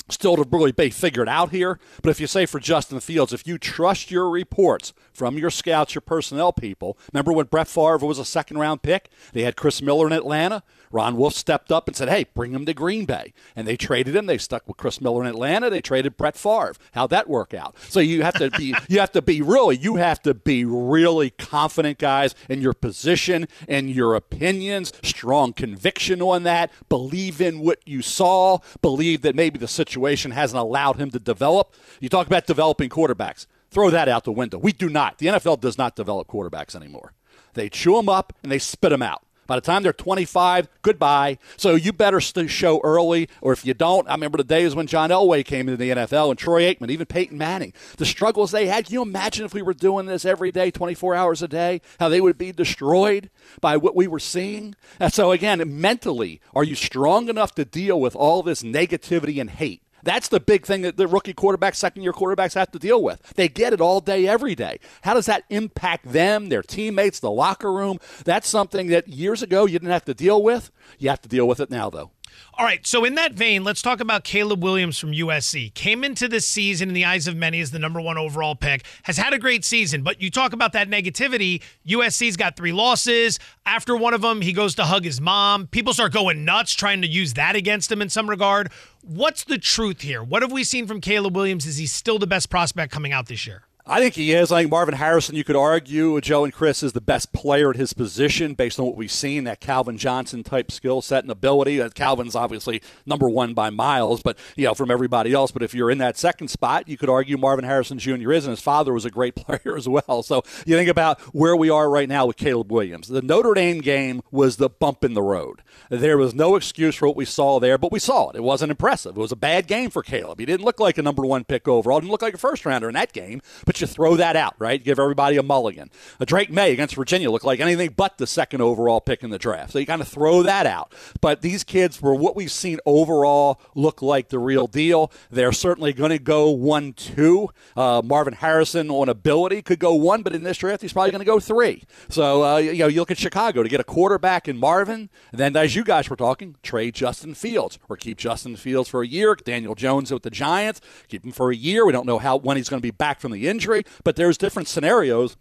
still 0.09 0.37
to 0.37 0.47
really 0.49 0.71
be 0.71 0.89
figured 0.89 1.27
out 1.29 1.51
here. 1.51 1.79
But 2.01 2.09
if 2.09 2.19
you 2.19 2.27
say 2.27 2.45
for 2.45 2.59
Justin 2.59 2.99
Fields, 2.99 3.33
if 3.33 3.45
you 3.45 3.57
trust 3.57 4.11
your 4.11 4.29
reports 4.29 4.93
from 5.13 5.37
your 5.37 5.49
scouts, 5.49 5.95
your 5.95 6.01
personnel 6.01 6.53
people, 6.53 6.97
remember 7.11 7.33
when 7.33 7.47
Brett 7.47 7.67
Favre 7.67 7.97
was 7.97 8.19
a 8.19 8.25
second 8.25 8.57
round 8.57 8.81
pick? 8.81 9.09
They 9.33 9.43
had 9.43 9.55
Chris 9.55 9.81
Miller 9.81 10.07
in 10.07 10.13
Atlanta. 10.13 10.63
Ron 10.91 11.17
Wolf 11.17 11.33
stepped 11.33 11.71
up 11.71 11.87
and 11.87 11.95
said, 11.95 12.09
"Hey, 12.09 12.25
bring 12.33 12.51
him 12.51 12.65
to 12.65 12.73
Green 12.73 13.05
Bay," 13.05 13.33
and 13.55 13.67
they 13.67 13.77
traded 13.77 14.15
him. 14.15 14.25
They 14.25 14.37
stuck 14.37 14.67
with 14.67 14.77
Chris 14.77 15.01
Miller 15.01 15.21
in 15.23 15.27
Atlanta. 15.29 15.69
They 15.69 15.81
traded 15.81 16.17
Brett 16.17 16.37
Favre. 16.37 16.73
How'd 16.93 17.09
that 17.11 17.29
work 17.29 17.53
out? 17.53 17.75
So 17.89 17.99
you 17.99 18.23
have 18.23 18.35
to 18.35 18.49
be, 18.51 18.75
you 18.87 18.99
have 18.99 19.11
to 19.13 19.21
be 19.21 19.41
really, 19.41 19.77
you 19.77 19.95
have 19.97 20.21
to 20.23 20.33
be 20.33 20.65
really 20.65 21.29
confident, 21.31 21.97
guys, 21.97 22.35
in 22.49 22.61
your 22.61 22.73
position 22.73 23.47
and 23.67 23.89
your 23.89 24.15
opinions. 24.15 24.93
Strong 25.03 25.53
conviction 25.53 26.21
on 26.21 26.43
that. 26.43 26.71
Believe 26.89 27.41
in 27.41 27.59
what 27.59 27.79
you 27.85 28.01
saw. 28.01 28.59
Believe 28.81 29.21
that 29.21 29.35
maybe 29.35 29.59
the 29.59 29.67
situation 29.67 30.31
hasn't 30.31 30.59
allowed 30.59 30.97
him 30.97 31.11
to 31.11 31.19
develop. 31.19 31.73
You 31.99 32.09
talk 32.09 32.27
about 32.27 32.47
developing 32.47 32.89
quarterbacks. 32.89 33.45
Throw 33.69 33.89
that 33.89 34.07
out 34.07 34.23
the 34.23 34.31
window. 34.31 34.57
We 34.57 34.71
do 34.71 34.89
not. 34.89 35.17
The 35.17 35.27
NFL 35.27 35.59
does 35.59 35.77
not 35.77 35.95
develop 35.95 36.27
quarterbacks 36.27 36.75
anymore. 36.75 37.13
They 37.53 37.69
chew 37.69 37.95
them 37.95 38.07
up 38.07 38.33
and 38.43 38.51
they 38.51 38.59
spit 38.59 38.91
them 38.91 39.01
out. 39.01 39.23
By 39.47 39.55
the 39.55 39.61
time 39.61 39.81
they're 39.81 39.93
25, 39.93 40.67
goodbye. 40.81 41.37
So 41.55 41.75
you 41.75 41.93
better 41.93 42.19
show 42.19 42.81
early, 42.83 43.29
or 43.41 43.53
if 43.53 43.65
you 43.65 43.73
don't, 43.73 44.07
I 44.07 44.13
remember 44.13 44.37
the 44.37 44.43
days 44.43 44.75
when 44.75 44.87
John 44.87 45.09
Elway 45.09 45.43
came 45.43 45.69
into 45.69 45.77
the 45.77 45.89
NFL 45.89 46.29
and 46.29 46.37
Troy 46.37 46.63
Aikman, 46.63 46.89
even 46.89 47.05
Peyton 47.05 47.37
Manning, 47.37 47.73
the 47.97 48.05
struggles 48.05 48.51
they 48.51 48.67
had. 48.67 48.85
Can 48.85 48.93
you 48.93 49.01
imagine 49.01 49.45
if 49.45 49.53
we 49.53 49.61
were 49.61 49.73
doing 49.73 50.05
this 50.05 50.25
every 50.25 50.51
day, 50.51 50.69
24 50.69 51.15
hours 51.15 51.41
a 51.41 51.47
day, 51.47 51.81
how 51.99 52.09
they 52.09 52.21
would 52.21 52.37
be 52.37 52.51
destroyed 52.51 53.29
by 53.61 53.77
what 53.77 53.95
we 53.95 54.07
were 54.07 54.19
seeing? 54.19 54.75
And 54.99 55.13
so, 55.13 55.31
again, 55.31 55.63
mentally, 55.79 56.41
are 56.53 56.63
you 56.63 56.75
strong 56.75 57.29
enough 57.29 57.55
to 57.55 57.65
deal 57.65 57.99
with 57.99 58.15
all 58.15 58.43
this 58.43 58.61
negativity 58.63 59.39
and 59.39 59.49
hate? 59.49 59.81
That's 60.07 60.29
the 60.29 60.39
big 60.39 60.65
thing 60.65 60.83
that 60.83 60.95
the 60.95 61.05
rookie 61.05 61.33
quarterbacks, 61.33 61.75
second 61.75 62.01
year 62.01 62.13
quarterbacks 62.13 62.53
have 62.53 62.71
to 62.71 62.79
deal 62.79 63.03
with. 63.03 63.21
They 63.35 63.49
get 63.49 63.73
it 63.73 63.81
all 63.81 63.99
day, 63.99 64.25
every 64.25 64.55
day. 64.55 64.79
How 65.01 65.13
does 65.13 65.25
that 65.25 65.43
impact 65.49 66.13
them, 66.13 66.47
their 66.47 66.61
teammates, 66.61 67.19
the 67.19 67.29
locker 67.29 67.73
room? 67.73 67.99
That's 68.23 68.47
something 68.47 68.87
that 68.87 69.09
years 69.09 69.43
ago 69.43 69.65
you 69.65 69.77
didn't 69.77 69.91
have 69.91 70.05
to 70.05 70.13
deal 70.13 70.41
with. 70.41 70.71
You 70.97 71.09
have 71.09 71.21
to 71.23 71.27
deal 71.27 71.45
with 71.45 71.59
it 71.59 71.69
now, 71.69 71.89
though. 71.89 72.11
All 72.53 72.65
right, 72.65 72.85
so 72.85 73.05
in 73.05 73.15
that 73.15 73.33
vein, 73.33 73.63
let's 73.63 73.81
talk 73.81 73.99
about 73.99 74.23
Caleb 74.23 74.63
Williams 74.63 74.97
from 74.97 75.11
USC. 75.11 75.73
Came 75.73 76.03
into 76.03 76.27
this 76.27 76.45
season 76.45 76.89
in 76.89 76.95
the 76.95 77.05
eyes 77.05 77.27
of 77.27 77.35
many 77.35 77.61
as 77.61 77.71
the 77.71 77.79
number 77.79 78.01
one 78.01 78.17
overall 78.17 78.55
pick, 78.55 78.85
has 79.03 79.17
had 79.17 79.33
a 79.33 79.39
great 79.39 79.63
season, 79.63 80.01
but 80.01 80.21
you 80.21 80.31
talk 80.31 80.53
about 80.53 80.73
that 80.73 80.89
negativity. 80.89 81.61
USC's 81.87 82.37
got 82.37 82.55
three 82.55 82.71
losses. 82.71 83.39
After 83.65 83.95
one 83.95 84.13
of 84.13 84.21
them, 84.21 84.41
he 84.41 84.53
goes 84.53 84.75
to 84.75 84.85
hug 84.85 85.03
his 85.03 85.21
mom. 85.21 85.67
People 85.67 85.93
start 85.93 86.13
going 86.13 86.45
nuts 86.45 86.73
trying 86.73 87.01
to 87.01 87.07
use 87.07 87.33
that 87.33 87.55
against 87.55 87.91
him 87.91 88.01
in 88.01 88.09
some 88.09 88.29
regard. 88.29 88.71
What's 89.03 89.43
the 89.43 89.57
truth 89.57 90.01
here? 90.01 90.23
What 90.23 90.41
have 90.41 90.51
we 90.51 90.63
seen 90.63 90.87
from 90.87 91.01
Caleb 91.01 91.35
Williams? 91.35 91.65
Is 91.65 91.77
he 91.77 91.85
still 91.85 92.17
the 92.17 92.27
best 92.27 92.49
prospect 92.49 92.91
coming 92.91 93.13
out 93.13 93.27
this 93.27 93.45
year? 93.45 93.66
I 93.89 94.01
think 94.01 94.15
he 94.15 94.33
is. 94.33 94.51
I 94.51 94.61
think 94.61 94.71
Marvin 94.71 94.95
Harrison, 94.95 95.35
you 95.35 95.45
could 95.45 95.55
argue, 95.55 96.19
Joe 96.19 96.43
and 96.43 96.53
Chris 96.53 96.83
is 96.83 96.91
the 96.91 96.99
best 96.99 97.31
player 97.31 97.69
at 97.69 97.77
his 97.77 97.93
position 97.93 98.53
based 98.53 98.79
on 98.79 98.85
what 98.85 98.97
we've 98.97 99.09
seen, 99.09 99.45
that 99.45 99.61
Calvin 99.61 99.97
Johnson 99.97 100.43
type 100.43 100.71
skill 100.71 101.01
set 101.01 101.23
and 101.23 101.31
ability. 101.31 101.81
Calvin's 101.91 102.35
obviously 102.35 102.81
number 103.05 103.29
one 103.29 103.53
by 103.53 103.69
miles, 103.69 104.21
but 104.21 104.37
you 104.57 104.65
know, 104.65 104.73
from 104.73 104.91
everybody 104.91 105.31
else. 105.31 105.51
But 105.51 105.63
if 105.63 105.73
you're 105.73 105.89
in 105.89 105.99
that 105.99 106.17
second 106.17 106.49
spot, 106.49 106.89
you 106.89 106.97
could 106.97 107.09
argue 107.09 107.37
Marvin 107.37 107.63
Harrison 107.63 107.97
Jr. 107.97 108.33
is, 108.33 108.45
and 108.45 108.51
his 108.51 108.61
father 108.61 108.91
was 108.91 109.05
a 109.05 109.09
great 109.09 109.35
player 109.37 109.77
as 109.77 109.87
well. 109.87 110.21
So 110.21 110.43
you 110.65 110.75
think 110.75 110.89
about 110.89 111.21
where 111.33 111.55
we 111.55 111.69
are 111.69 111.89
right 111.89 112.09
now 112.09 112.25
with 112.25 112.35
Caleb 112.35 112.69
Williams. 112.69 113.07
The 113.07 113.21
Notre 113.21 113.53
Dame 113.53 113.79
game 113.79 114.21
was 114.31 114.57
the 114.57 114.69
bump 114.69 115.05
in 115.05 115.13
the 115.13 115.21
road. 115.21 115.61
There 115.89 116.17
was 116.17 116.33
no 116.33 116.57
excuse 116.57 116.95
for 116.95 117.07
what 117.07 117.15
we 117.15 117.23
saw 117.23 117.61
there, 117.61 117.77
but 117.77 117.93
we 117.93 117.99
saw 117.99 118.31
it. 118.31 118.35
It 118.35 118.43
wasn't 118.43 118.71
impressive. 118.71 119.15
It 119.15 119.21
was 119.21 119.31
a 119.31 119.37
bad 119.37 119.65
game 119.65 119.89
for 119.91 120.03
Caleb. 120.03 120.39
He 120.39 120.45
didn't 120.45 120.65
look 120.65 120.81
like 120.81 120.97
a 120.97 121.01
number 121.01 121.25
one 121.25 121.45
pick 121.45 121.69
overall. 121.69 121.99
He 121.99 122.01
Didn't 122.01 122.11
look 122.11 122.21
like 122.21 122.33
a 122.33 122.37
first 122.37 122.65
rounder 122.65 122.89
in 122.89 122.95
that 122.95 123.13
game, 123.13 123.41
but 123.65 123.76
you 123.81 123.87
throw 123.87 124.15
that 124.15 124.35
out, 124.35 124.55
right? 124.59 124.83
Give 124.83 124.99
everybody 124.99 125.37
a 125.37 125.43
mulligan. 125.43 125.89
A 126.19 126.25
Drake 126.25 126.51
Maye 126.51 126.73
against 126.73 126.95
Virginia 126.95 127.29
looked 127.29 127.45
like 127.45 127.59
anything 127.59 127.93
but 127.95 128.17
the 128.17 128.27
second 128.27 128.61
overall 128.61 129.01
pick 129.01 129.23
in 129.23 129.29
the 129.29 129.37
draft. 129.37 129.73
So 129.73 129.79
you 129.79 129.85
kind 129.85 130.01
of 130.01 130.07
throw 130.07 130.43
that 130.43 130.65
out. 130.65 130.93
But 131.21 131.41
these 131.41 131.63
kids, 131.63 132.01
were 132.01 132.15
what 132.15 132.35
we've 132.35 132.51
seen 132.51 132.79
overall, 132.85 133.61
look 133.75 134.01
like 134.01 134.29
the 134.29 134.39
real 134.39 134.67
deal. 134.67 135.11
They're 135.29 135.51
certainly 135.51 135.93
going 135.93 136.11
to 136.11 136.19
go 136.19 136.49
one, 136.49 136.93
two. 136.93 137.49
Uh, 137.75 138.01
Marvin 138.03 138.33
Harrison 138.33 138.89
on 138.89 139.09
ability 139.09 139.61
could 139.61 139.79
go 139.79 139.93
one, 139.93 140.23
but 140.23 140.33
in 140.33 140.43
this 140.43 140.57
draft, 140.57 140.81
he's 140.81 140.93
probably 140.93 141.11
going 141.11 141.19
to 141.19 141.25
go 141.25 141.39
three. 141.39 141.83
So, 142.09 142.43
uh, 142.43 142.57
you 142.57 142.79
know, 142.79 142.87
you 142.87 142.99
look 142.99 143.11
at 143.11 143.17
Chicago 143.17 143.63
to 143.63 143.69
get 143.69 143.79
a 143.79 143.83
quarterback 143.83 144.47
in 144.47 144.57
Marvin, 144.57 145.09
then 145.31 145.55
as 145.55 145.75
you 145.75 145.83
guys 145.83 146.09
were 146.09 146.15
talking, 146.15 146.55
trade 146.63 146.95
Justin 146.95 147.33
Fields 147.33 147.79
or 147.89 147.97
keep 147.97 148.17
Justin 148.17 148.55
Fields 148.55 148.89
for 148.89 149.01
a 149.01 149.07
year. 149.07 149.35
Daniel 149.35 149.75
Jones 149.75 150.11
with 150.11 150.23
the 150.23 150.29
Giants, 150.29 150.81
keep 151.07 151.23
him 151.23 151.31
for 151.31 151.51
a 151.51 151.55
year. 151.55 151.85
We 151.85 151.91
don't 151.91 152.05
know 152.05 152.19
how 152.19 152.37
when 152.37 152.57
he's 152.57 152.69
going 152.69 152.79
to 152.79 152.85
be 152.85 152.91
back 152.91 153.19
from 153.19 153.31
the 153.31 153.47
injury, 153.47 153.66
but 154.03 154.15
there's 154.15 154.37
different 154.37 154.67
scenarios 154.67 155.35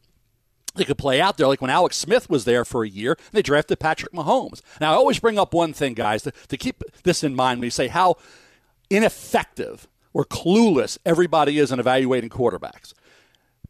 that 0.74 0.86
could 0.86 0.98
play 0.98 1.20
out 1.20 1.36
there. 1.36 1.46
Like 1.46 1.60
when 1.60 1.70
Alex 1.70 1.96
Smith 1.96 2.28
was 2.28 2.44
there 2.44 2.64
for 2.64 2.84
a 2.84 2.88
year, 2.88 3.16
they 3.32 3.42
drafted 3.42 3.80
Patrick 3.80 4.12
Mahomes. 4.12 4.60
Now, 4.80 4.92
I 4.92 4.96
always 4.96 5.18
bring 5.18 5.38
up 5.38 5.54
one 5.54 5.72
thing, 5.72 5.94
guys, 5.94 6.22
to, 6.22 6.32
to 6.48 6.56
keep 6.56 6.82
this 7.02 7.24
in 7.24 7.34
mind 7.34 7.60
when 7.60 7.66
you 7.66 7.70
say 7.70 7.88
how 7.88 8.16
ineffective 8.90 9.88
or 10.12 10.24
clueless 10.24 10.98
everybody 11.04 11.58
is 11.58 11.72
in 11.72 11.80
evaluating 11.80 12.30
quarterbacks. 12.30 12.92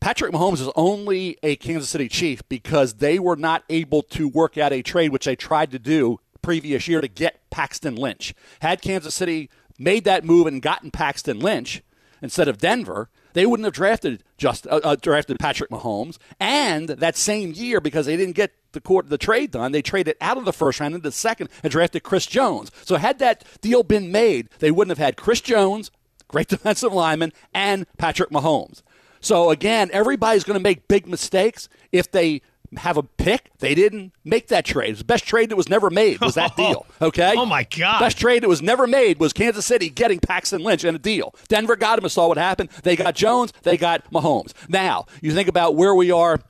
Patrick 0.01 0.33
Mahomes 0.33 0.61
is 0.61 0.71
only 0.77 1.39
a 1.43 1.57
Kansas 1.57 1.89
City 1.89 2.09
Chief 2.09 2.47
because 2.49 2.95
they 2.95 3.19
were 3.19 3.37
not 3.37 3.65
able 3.71 4.03
to 4.03 4.29
work 4.29 4.59
out 4.59 4.73
a 4.73 4.83
trade, 4.83 5.11
which 5.11 5.25
they 5.25 5.37
tried 5.37 5.71
to 5.71 5.79
do 5.79 6.19
previous 6.43 6.87
year 6.87 7.01
to 7.01 7.09
get 7.09 7.51
Paxton 7.51 7.97
Lynch. 7.97 8.35
Had 8.61 8.83
Kansas 8.83 9.15
City 9.15 9.51
made 9.79 10.05
that 10.05 10.25
move 10.25 10.47
and 10.47 10.63
gotten 10.63 10.91
Paxton 10.91 11.41
Lynch 11.41 11.83
instead 12.23 12.47
of 12.47 12.59
Denver, 12.59 13.09
they 13.37 13.45
wouldn't 13.45 13.67
have 13.67 13.75
drafted 13.75 14.25
just 14.39 14.67
uh, 14.67 14.81
uh, 14.83 14.97
drafted 14.97 15.39
Patrick 15.39 15.69
Mahomes. 15.69 16.17
And 16.41 16.89
that 16.89 17.19
same 17.19 17.53
year, 17.53 17.83
because 17.83 18.07
they 18.07 18.17
didn't 18.17 18.35
get 18.35 18.53
the 18.73 18.81
court 18.81 19.11
the 19.11 19.19
trade 19.19 19.51
done, 19.51 19.73
they 19.73 19.83
traded 19.83 20.17
out 20.23 20.39
of 20.39 20.47
the 20.47 20.55
first 20.55 20.81
round 20.81 20.95
into 20.95 21.07
the 21.07 21.13
second 21.13 21.51
and 21.63 21.71
drafted 21.71 22.03
Chris 22.03 22.25
Jones. 22.25 22.71
So 22.85 22.97
had 22.97 23.19
that 23.19 23.45
deal 23.61 23.83
been 23.83 24.11
made, 24.11 24.49
they 24.61 24.71
wouldn't 24.71 24.97
have 24.97 25.05
had 25.05 25.19
Chris 25.19 25.43
Jones, 25.43 25.91
great 26.29 26.49
defensive 26.49 26.95
lineman, 26.95 27.35
and 27.53 27.85
Patrick 27.99 28.31
Mahomes. 28.31 28.81
So 29.21 29.51
again, 29.51 29.91
everybody's 29.93 30.45
going 30.45 30.59
to 30.59 30.63
make 30.63 30.89
big 30.89 31.07
mistakes 31.07 31.69
if 31.93 32.11
they 32.11 32.41
have 32.79 32.97
a 32.97 33.03
pick. 33.03 33.51
They 33.59 33.75
didn't 33.75 34.13
make 34.25 34.49
that 34.49 34.65
trade. 34.65 34.91
It's 34.91 34.99
the 35.01 35.05
best 35.05 35.25
trade 35.27 35.51
that 35.51 35.57
was 35.57 35.69
never 35.69 35.91
made 35.91 36.21
was 36.21 36.35
that 36.35 36.57
deal. 36.57 36.87
Okay. 37.01 37.35
Oh 37.37 37.47
my 37.47 37.65
God. 37.65 38.01
Best 38.01 38.19
trade 38.19 38.43
that 38.43 38.49
was 38.49 38.63
never 38.63 38.87
made 38.87 39.19
was 39.19 39.33
Kansas 39.33 39.67
City 39.67 39.89
getting 39.89 40.21
Paxton 40.21 40.63
Lynch 40.63 40.85
and 40.85 40.97
a 40.97 40.99
deal. 40.99 41.35
Denver 41.49 41.77
got 41.77 41.99
him 41.99 42.05
and 42.05 42.13
saw 42.13 42.29
what 42.29 42.39
happened. 42.39 42.71
They 42.83 42.97
got 42.97 43.15
Jones. 43.15 43.53
They 43.63 43.77
got 43.77 44.11
Mahomes. 44.11 44.53
Now 44.69 45.07
you 45.21 45.33
think 45.33 45.49
about 45.49 45.75
where 45.75 45.95
we 45.95 46.11
are 46.11 46.41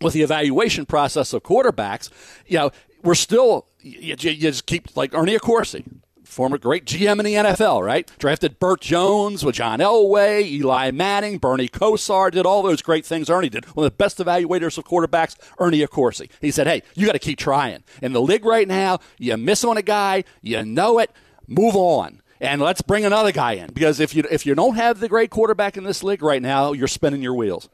with 0.00 0.14
the 0.14 0.22
evaluation 0.22 0.86
process 0.86 1.32
of 1.32 1.42
quarterbacks. 1.42 2.10
You 2.46 2.58
know, 2.58 2.70
we're 3.02 3.14
still 3.14 3.66
you, 3.80 4.16
you 4.18 4.34
just 4.34 4.66
keep 4.66 4.96
like 4.96 5.14
Ernie 5.14 5.36
Accorsi 5.36 5.84
former 6.28 6.58
great 6.58 6.84
GM 6.84 7.18
in 7.18 7.24
the 7.24 7.34
NFL, 7.34 7.84
right? 7.84 8.10
Drafted 8.18 8.58
Bert 8.58 8.80
Jones 8.80 9.44
with 9.44 9.56
John 9.56 9.80
Elway, 9.80 10.44
Eli 10.44 10.90
Manning, 10.90 11.38
Bernie 11.38 11.68
Kosar, 11.68 12.30
did 12.30 12.46
all 12.46 12.62
those 12.62 12.82
great 12.82 13.04
things 13.04 13.28
Ernie 13.28 13.48
did. 13.48 13.64
One 13.74 13.86
of 13.86 13.92
the 13.92 13.96
best 13.96 14.18
evaluators 14.18 14.78
of 14.78 14.84
quarterbacks, 14.84 15.36
Ernie 15.58 15.84
Accorsi. 15.84 16.30
He 16.40 16.50
said, 16.50 16.66
hey, 16.66 16.82
you 16.94 17.06
got 17.06 17.12
to 17.12 17.18
keep 17.18 17.38
trying. 17.38 17.82
In 18.02 18.12
the 18.12 18.20
league 18.22 18.44
right 18.44 18.68
now, 18.68 19.00
you 19.18 19.36
miss 19.36 19.64
on 19.64 19.76
a 19.76 19.82
guy, 19.82 20.24
you 20.42 20.64
know 20.64 20.98
it, 20.98 21.10
move 21.46 21.74
on. 21.74 22.22
And 22.40 22.60
let's 22.62 22.82
bring 22.82 23.04
another 23.04 23.32
guy 23.32 23.54
in 23.54 23.72
because 23.72 23.98
if 23.98 24.14
you 24.14 24.22
if 24.30 24.46
you 24.46 24.54
don't 24.54 24.76
have 24.76 25.00
the 25.00 25.08
great 25.08 25.30
quarterback 25.30 25.76
in 25.76 25.82
this 25.82 26.04
league 26.04 26.22
right 26.22 26.40
now, 26.40 26.72
you're 26.72 26.86
spinning 26.86 27.20
your 27.20 27.34
wheels. 27.34 27.68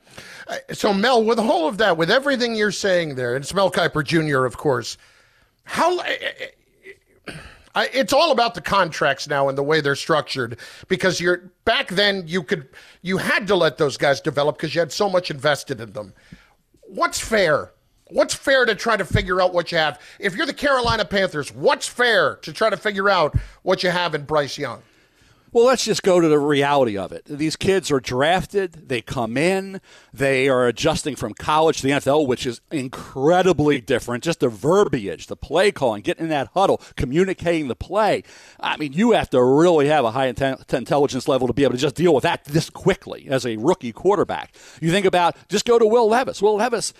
So 0.72 0.94
Mel, 0.94 1.22
with 1.22 1.38
all 1.38 1.68
of 1.68 1.76
that, 1.78 1.98
with 1.98 2.10
everything 2.10 2.54
you're 2.54 2.70
saying 2.70 3.16
there, 3.16 3.34
and 3.34 3.44
it's 3.44 3.52
Mel 3.52 3.70
Kiper 3.70 4.02
Jr. 4.02 4.46
of 4.46 4.56
course. 4.56 4.96
How 5.64 5.98
I, 7.74 7.88
it's 7.92 8.12
all 8.12 8.30
about 8.30 8.54
the 8.54 8.60
contracts 8.60 9.28
now 9.28 9.48
and 9.48 9.58
the 9.58 9.62
way 9.62 9.80
they're 9.80 9.96
structured 9.96 10.58
because 10.88 11.20
you're 11.20 11.50
back 11.64 11.88
then 11.88 12.24
you 12.26 12.42
could 12.42 12.68
you 13.02 13.18
had 13.18 13.46
to 13.48 13.56
let 13.56 13.78
those 13.78 13.96
guys 13.96 14.20
develop 14.20 14.56
because 14.56 14.74
you 14.74 14.80
had 14.80 14.92
so 14.92 15.08
much 15.10 15.30
invested 15.30 15.80
in 15.80 15.92
them. 15.92 16.14
What's 16.82 17.18
fair? 17.18 17.72
What's 18.10 18.34
fair 18.34 18.64
to 18.66 18.74
try 18.74 18.96
to 18.96 19.04
figure 19.04 19.40
out 19.40 19.52
what 19.54 19.72
you 19.72 19.78
have? 19.78 20.00
If 20.20 20.36
you're 20.36 20.46
the 20.46 20.52
Carolina 20.52 21.04
Panthers, 21.04 21.52
what's 21.52 21.88
fair 21.88 22.36
to 22.36 22.52
try 22.52 22.70
to 22.70 22.76
figure 22.76 23.08
out 23.08 23.34
what 23.62 23.82
you 23.82 23.90
have 23.90 24.14
in 24.14 24.24
Bryce 24.24 24.56
Young? 24.58 24.82
Well, 25.54 25.66
let's 25.66 25.84
just 25.84 26.02
go 26.02 26.18
to 26.18 26.26
the 26.26 26.40
reality 26.40 26.98
of 26.98 27.12
it. 27.12 27.26
These 27.26 27.54
kids 27.54 27.88
are 27.92 28.00
drafted, 28.00 28.88
they 28.88 29.00
come 29.00 29.36
in, 29.36 29.80
they 30.12 30.48
are 30.48 30.66
adjusting 30.66 31.14
from 31.14 31.32
college 31.32 31.76
to 31.76 31.82
the 31.84 31.92
NFL, 31.92 32.26
which 32.26 32.44
is 32.44 32.60
incredibly 32.72 33.80
different. 33.80 34.24
Just 34.24 34.40
the 34.40 34.48
verbiage, 34.48 35.28
the 35.28 35.36
play 35.36 35.70
calling, 35.70 36.02
getting 36.02 36.24
in 36.24 36.30
that 36.30 36.48
huddle, 36.54 36.82
communicating 36.96 37.68
the 37.68 37.76
play. 37.76 38.24
I 38.58 38.76
mean, 38.78 38.94
you 38.94 39.12
have 39.12 39.30
to 39.30 39.40
really 39.40 39.86
have 39.86 40.04
a 40.04 40.10
high 40.10 40.26
intelligence 40.26 41.28
level 41.28 41.46
to 41.46 41.54
be 41.54 41.62
able 41.62 41.74
to 41.74 41.78
just 41.78 41.94
deal 41.94 42.12
with 42.12 42.24
that 42.24 42.42
this 42.46 42.68
quickly 42.68 43.28
as 43.30 43.46
a 43.46 43.56
rookie 43.56 43.92
quarterback. 43.92 44.56
You 44.80 44.90
think 44.90 45.06
about 45.06 45.36
just 45.48 45.66
go 45.66 45.78
to 45.78 45.86
Will 45.86 46.08
Levis. 46.08 46.42
Will 46.42 46.56
Levis 46.56 46.92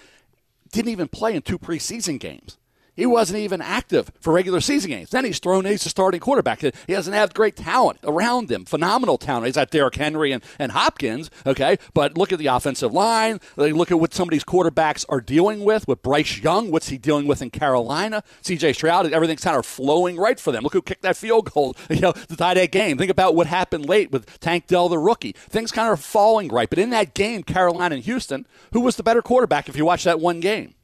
didn't 0.71 0.93
even 0.93 1.09
play 1.09 1.35
in 1.35 1.43
two 1.43 1.59
preseason 1.59 2.21
games. 2.21 2.57
He 2.97 3.07
wasn't 3.07 3.41
even 3.41 3.61
active 3.61 4.13
for 4.21 4.33
regular 4.33 4.61
season 4.61 4.91
games. 4.91 5.11
Then 5.11 5.25
he's 5.25 5.39
thrown 5.39 5.65
he's 5.65 5.85
a 5.85 5.89
starting 5.89 6.21
quarterback. 6.21 6.61
He 6.61 6.73
doesn't 6.89 7.13
have 7.13 7.35
great 7.35 7.57
talent 7.57 7.99
around 8.05 8.51
him, 8.51 8.65
phenomenal 8.65 9.19
talent. 9.19 9.47
He's 9.47 9.57
got 9.57 9.71
Derrick 9.71 9.97
Henry 9.97 10.31
and, 10.31 10.45
and 10.59 10.73
Hopkins, 10.73 11.31
okay? 11.45 11.77
But 11.93 12.17
look 12.17 12.33
at 12.33 12.39
the 12.39 12.47
offensive 12.47 12.93
line. 12.93 13.41
Look 13.57 13.91
at 13.91 13.99
what 13.99 14.15
some 14.15 14.29
of 14.29 14.33
these 14.33 14.45
quarterbacks 14.45 15.05
are 15.09 15.21
dealing 15.21 15.65
with. 15.65 15.89
With 15.89 16.03
Bryce 16.03 16.39
Young, 16.39 16.71
what's 16.71 16.89
he 16.89 16.99
dealing 16.99 17.27
with 17.27 17.43
in 17.43 17.51
Carolina? 17.51 18.23
CJ 18.43 18.75
Stroud, 18.75 19.13
everything's 19.13 19.43
kind 19.43 19.57
of 19.57 19.67
flowing 19.67 20.17
right 20.17 20.39
for 20.39 20.53
them. 20.53 20.63
Look 20.63 20.75
who 20.75 20.83
kicked 20.83 21.03
that 21.03 21.17
field 21.17 21.51
goal, 21.51 21.77
you 21.91 22.01
know, 22.01 22.13
to 22.13 22.37
tie 22.37 22.55
that 22.55 22.71
game. 22.71 22.97
Think 22.97 23.11
about 23.11 23.35
what 23.35 23.49
happened 23.49 23.87
late 23.87 24.13
with 24.13 24.39
Tank 24.39 24.69
Dell, 24.69 24.89
the 24.89 24.99
rookie. 24.99 25.33
Things 25.33 25.73
kind 25.73 25.93
of 25.93 26.01
falling 26.01 26.49
right. 26.49 26.71
But 26.71 26.79
in 26.79 26.91
that 26.91 27.15
game, 27.15 27.43
Carolina 27.43 27.97
and 27.97 28.05
Houston, 28.05 28.47
who 28.73 28.81
was 28.81 28.97
the 28.97 29.03
better 29.03 29.23
quarterback 29.23 29.69
if 29.69 29.77
you 29.77 29.85
watch 29.85 30.05
that 30.05 30.21
one 30.21 30.41
game? 30.41 30.75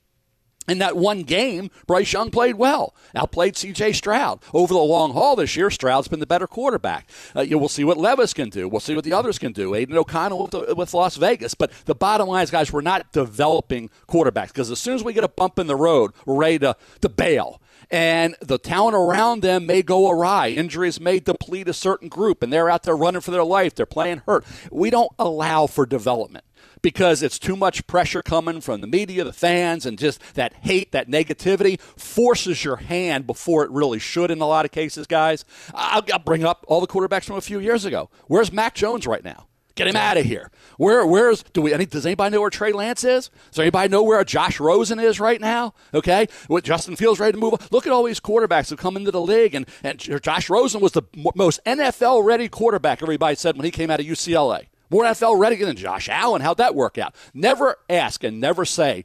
In 0.70 0.78
that 0.78 0.96
one 0.96 1.24
game, 1.24 1.70
Bryce 1.88 2.12
Young 2.12 2.30
played 2.30 2.54
well, 2.54 2.94
outplayed 3.14 3.56
C.J. 3.56 3.92
Stroud. 3.94 4.40
Over 4.54 4.72
the 4.72 4.80
long 4.80 5.12
haul 5.12 5.34
this 5.34 5.56
year, 5.56 5.68
Stroud's 5.68 6.06
been 6.06 6.20
the 6.20 6.26
better 6.26 6.46
quarterback. 6.46 7.10
Uh, 7.34 7.40
you 7.40 7.52
know, 7.52 7.58
we'll 7.58 7.68
see 7.68 7.82
what 7.82 7.96
Levis 7.96 8.32
can 8.32 8.50
do. 8.50 8.68
We'll 8.68 8.80
see 8.80 8.94
what 8.94 9.04
the 9.04 9.12
others 9.12 9.36
can 9.36 9.52
do. 9.52 9.74
Aidan 9.74 9.96
O'Connell 9.96 10.42
with, 10.42 10.50
the, 10.52 10.74
with 10.76 10.94
Las 10.94 11.16
Vegas. 11.16 11.54
But 11.54 11.72
the 11.86 11.94
bottom 11.96 12.28
line 12.28 12.44
is, 12.44 12.52
guys, 12.52 12.72
we're 12.72 12.82
not 12.82 13.10
developing 13.12 13.90
quarterbacks 14.08 14.48
because 14.48 14.70
as 14.70 14.78
soon 14.78 14.94
as 14.94 15.02
we 15.02 15.12
get 15.12 15.24
a 15.24 15.28
bump 15.28 15.58
in 15.58 15.66
the 15.66 15.74
road, 15.74 16.12
we're 16.24 16.36
ready 16.36 16.60
to, 16.60 16.76
to 17.00 17.08
bail 17.08 17.60
and 17.90 18.36
the 18.40 18.58
talent 18.58 18.94
around 18.94 19.42
them 19.42 19.66
may 19.66 19.82
go 19.82 20.08
awry. 20.08 20.48
Injuries 20.48 21.00
may 21.00 21.18
deplete 21.18 21.68
a 21.68 21.72
certain 21.72 22.08
group, 22.08 22.42
and 22.42 22.52
they're 22.52 22.70
out 22.70 22.84
there 22.84 22.96
running 22.96 23.20
for 23.20 23.32
their 23.32 23.44
life. 23.44 23.74
They're 23.74 23.86
playing 23.86 24.22
hurt. 24.26 24.44
We 24.70 24.90
don't 24.90 25.10
allow 25.18 25.66
for 25.66 25.86
development 25.86 26.44
because 26.82 27.22
it's 27.22 27.38
too 27.38 27.56
much 27.56 27.86
pressure 27.86 28.22
coming 28.22 28.60
from 28.60 28.80
the 28.80 28.86
media, 28.86 29.24
the 29.24 29.32
fans, 29.32 29.86
and 29.86 29.98
just 29.98 30.20
that 30.34 30.54
hate, 30.54 30.92
that 30.92 31.08
negativity 31.08 31.80
forces 31.80 32.64
your 32.64 32.76
hand 32.76 33.26
before 33.26 33.64
it 33.64 33.70
really 33.70 33.98
should 33.98 34.30
in 34.30 34.40
a 34.40 34.46
lot 34.46 34.64
of 34.64 34.70
cases, 34.70 35.06
guys. 35.06 35.44
I'll, 35.74 36.02
I'll 36.12 36.18
bring 36.18 36.44
up 36.44 36.64
all 36.68 36.80
the 36.80 36.86
quarterbacks 36.86 37.24
from 37.24 37.36
a 37.36 37.40
few 37.42 37.58
years 37.58 37.84
ago. 37.84 38.10
Where's 38.26 38.52
Mac 38.52 38.74
Jones 38.74 39.06
right 39.06 39.24
now? 39.24 39.46
Get 39.76 39.88
him 39.88 39.96
out 39.96 40.18
of 40.18 40.26
here. 40.26 40.50
Where, 40.76 41.06
where's 41.06 41.42
do 41.42 41.62
we? 41.62 41.72
Any, 41.72 41.86
does 41.86 42.04
anybody 42.04 42.34
know 42.34 42.42
where 42.42 42.50
Trey 42.50 42.72
Lance 42.72 43.02
is? 43.02 43.30
Does 43.50 43.60
anybody 43.60 43.88
know 43.88 44.02
where 44.02 44.22
Josh 44.24 44.60
Rosen 44.60 44.98
is 44.98 45.20
right 45.20 45.40
now? 45.40 45.72
Okay, 45.94 46.26
with 46.50 46.64
Justin 46.64 46.96
Fields 46.96 47.18
ready 47.18 47.32
to 47.32 47.38
move. 47.38 47.54
on. 47.54 47.60
Look 47.70 47.86
at 47.86 47.92
all 47.92 48.02
these 48.02 48.20
quarterbacks 48.20 48.68
who 48.68 48.76
come 48.76 48.96
into 48.96 49.10
the 49.10 49.20
league, 49.20 49.54
and 49.54 49.66
and 49.82 49.98
Josh 49.98 50.50
Rosen 50.50 50.80
was 50.80 50.92
the 50.92 51.02
most 51.34 51.60
NFL 51.64 52.24
ready 52.24 52.48
quarterback. 52.48 53.02
Everybody 53.02 53.36
said 53.36 53.56
when 53.56 53.64
he 53.64 53.70
came 53.70 53.90
out 53.90 54.00
of 54.00 54.06
UCLA, 54.06 54.66
more 54.90 55.04
NFL 55.04 55.38
ready 55.38 55.56
than 55.56 55.76
Josh 55.76 56.08
Allen. 56.08 56.42
How'd 56.42 56.58
that 56.58 56.74
work 56.74 56.98
out? 56.98 57.14
Never 57.32 57.76
ask 57.88 58.24
and 58.24 58.40
never 58.40 58.64
say. 58.64 59.04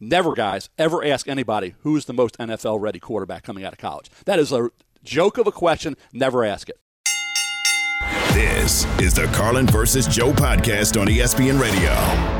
Never, 0.00 0.32
guys, 0.32 0.70
ever 0.78 1.04
ask 1.04 1.28
anybody 1.28 1.74
who's 1.80 2.06
the 2.06 2.14
most 2.14 2.38
NFL 2.38 2.80
ready 2.80 2.98
quarterback 2.98 3.42
coming 3.42 3.64
out 3.64 3.74
of 3.74 3.78
college. 3.78 4.10
That 4.24 4.38
is 4.38 4.50
a 4.50 4.70
joke 5.04 5.36
of 5.36 5.46
a 5.46 5.52
question. 5.52 5.96
Never 6.12 6.42
ask 6.44 6.70
it. 6.70 6.78
This 8.32 8.86
is 8.98 9.12
the 9.12 9.26
Carlin 9.34 9.66
versus 9.66 10.06
Joe 10.06 10.32
podcast 10.32 10.98
on 10.98 11.06
ESPN 11.06 11.60
Radio. 11.60 12.39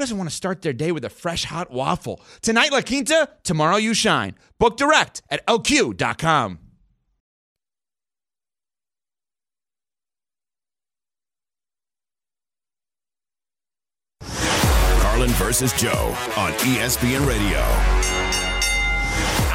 doesn't 0.00 0.18
want 0.18 0.28
to 0.28 0.34
start 0.34 0.62
their 0.62 0.72
day 0.72 0.90
with 0.90 1.04
a 1.04 1.10
fresh 1.10 1.44
hot 1.44 1.70
waffle? 1.70 2.20
Tonight, 2.42 2.72
La 2.72 2.80
Quinta, 2.80 3.28
tomorrow, 3.44 3.76
you 3.76 3.94
shine. 3.94 4.34
Book 4.58 4.76
direct 4.76 5.22
at 5.30 5.46
lq.com. 5.46 6.58
Carlin 15.20 15.30
versus 15.30 15.72
Joe 15.74 16.14
on 16.36 16.52
ESPN 16.52 17.26
Radio. 17.26 17.99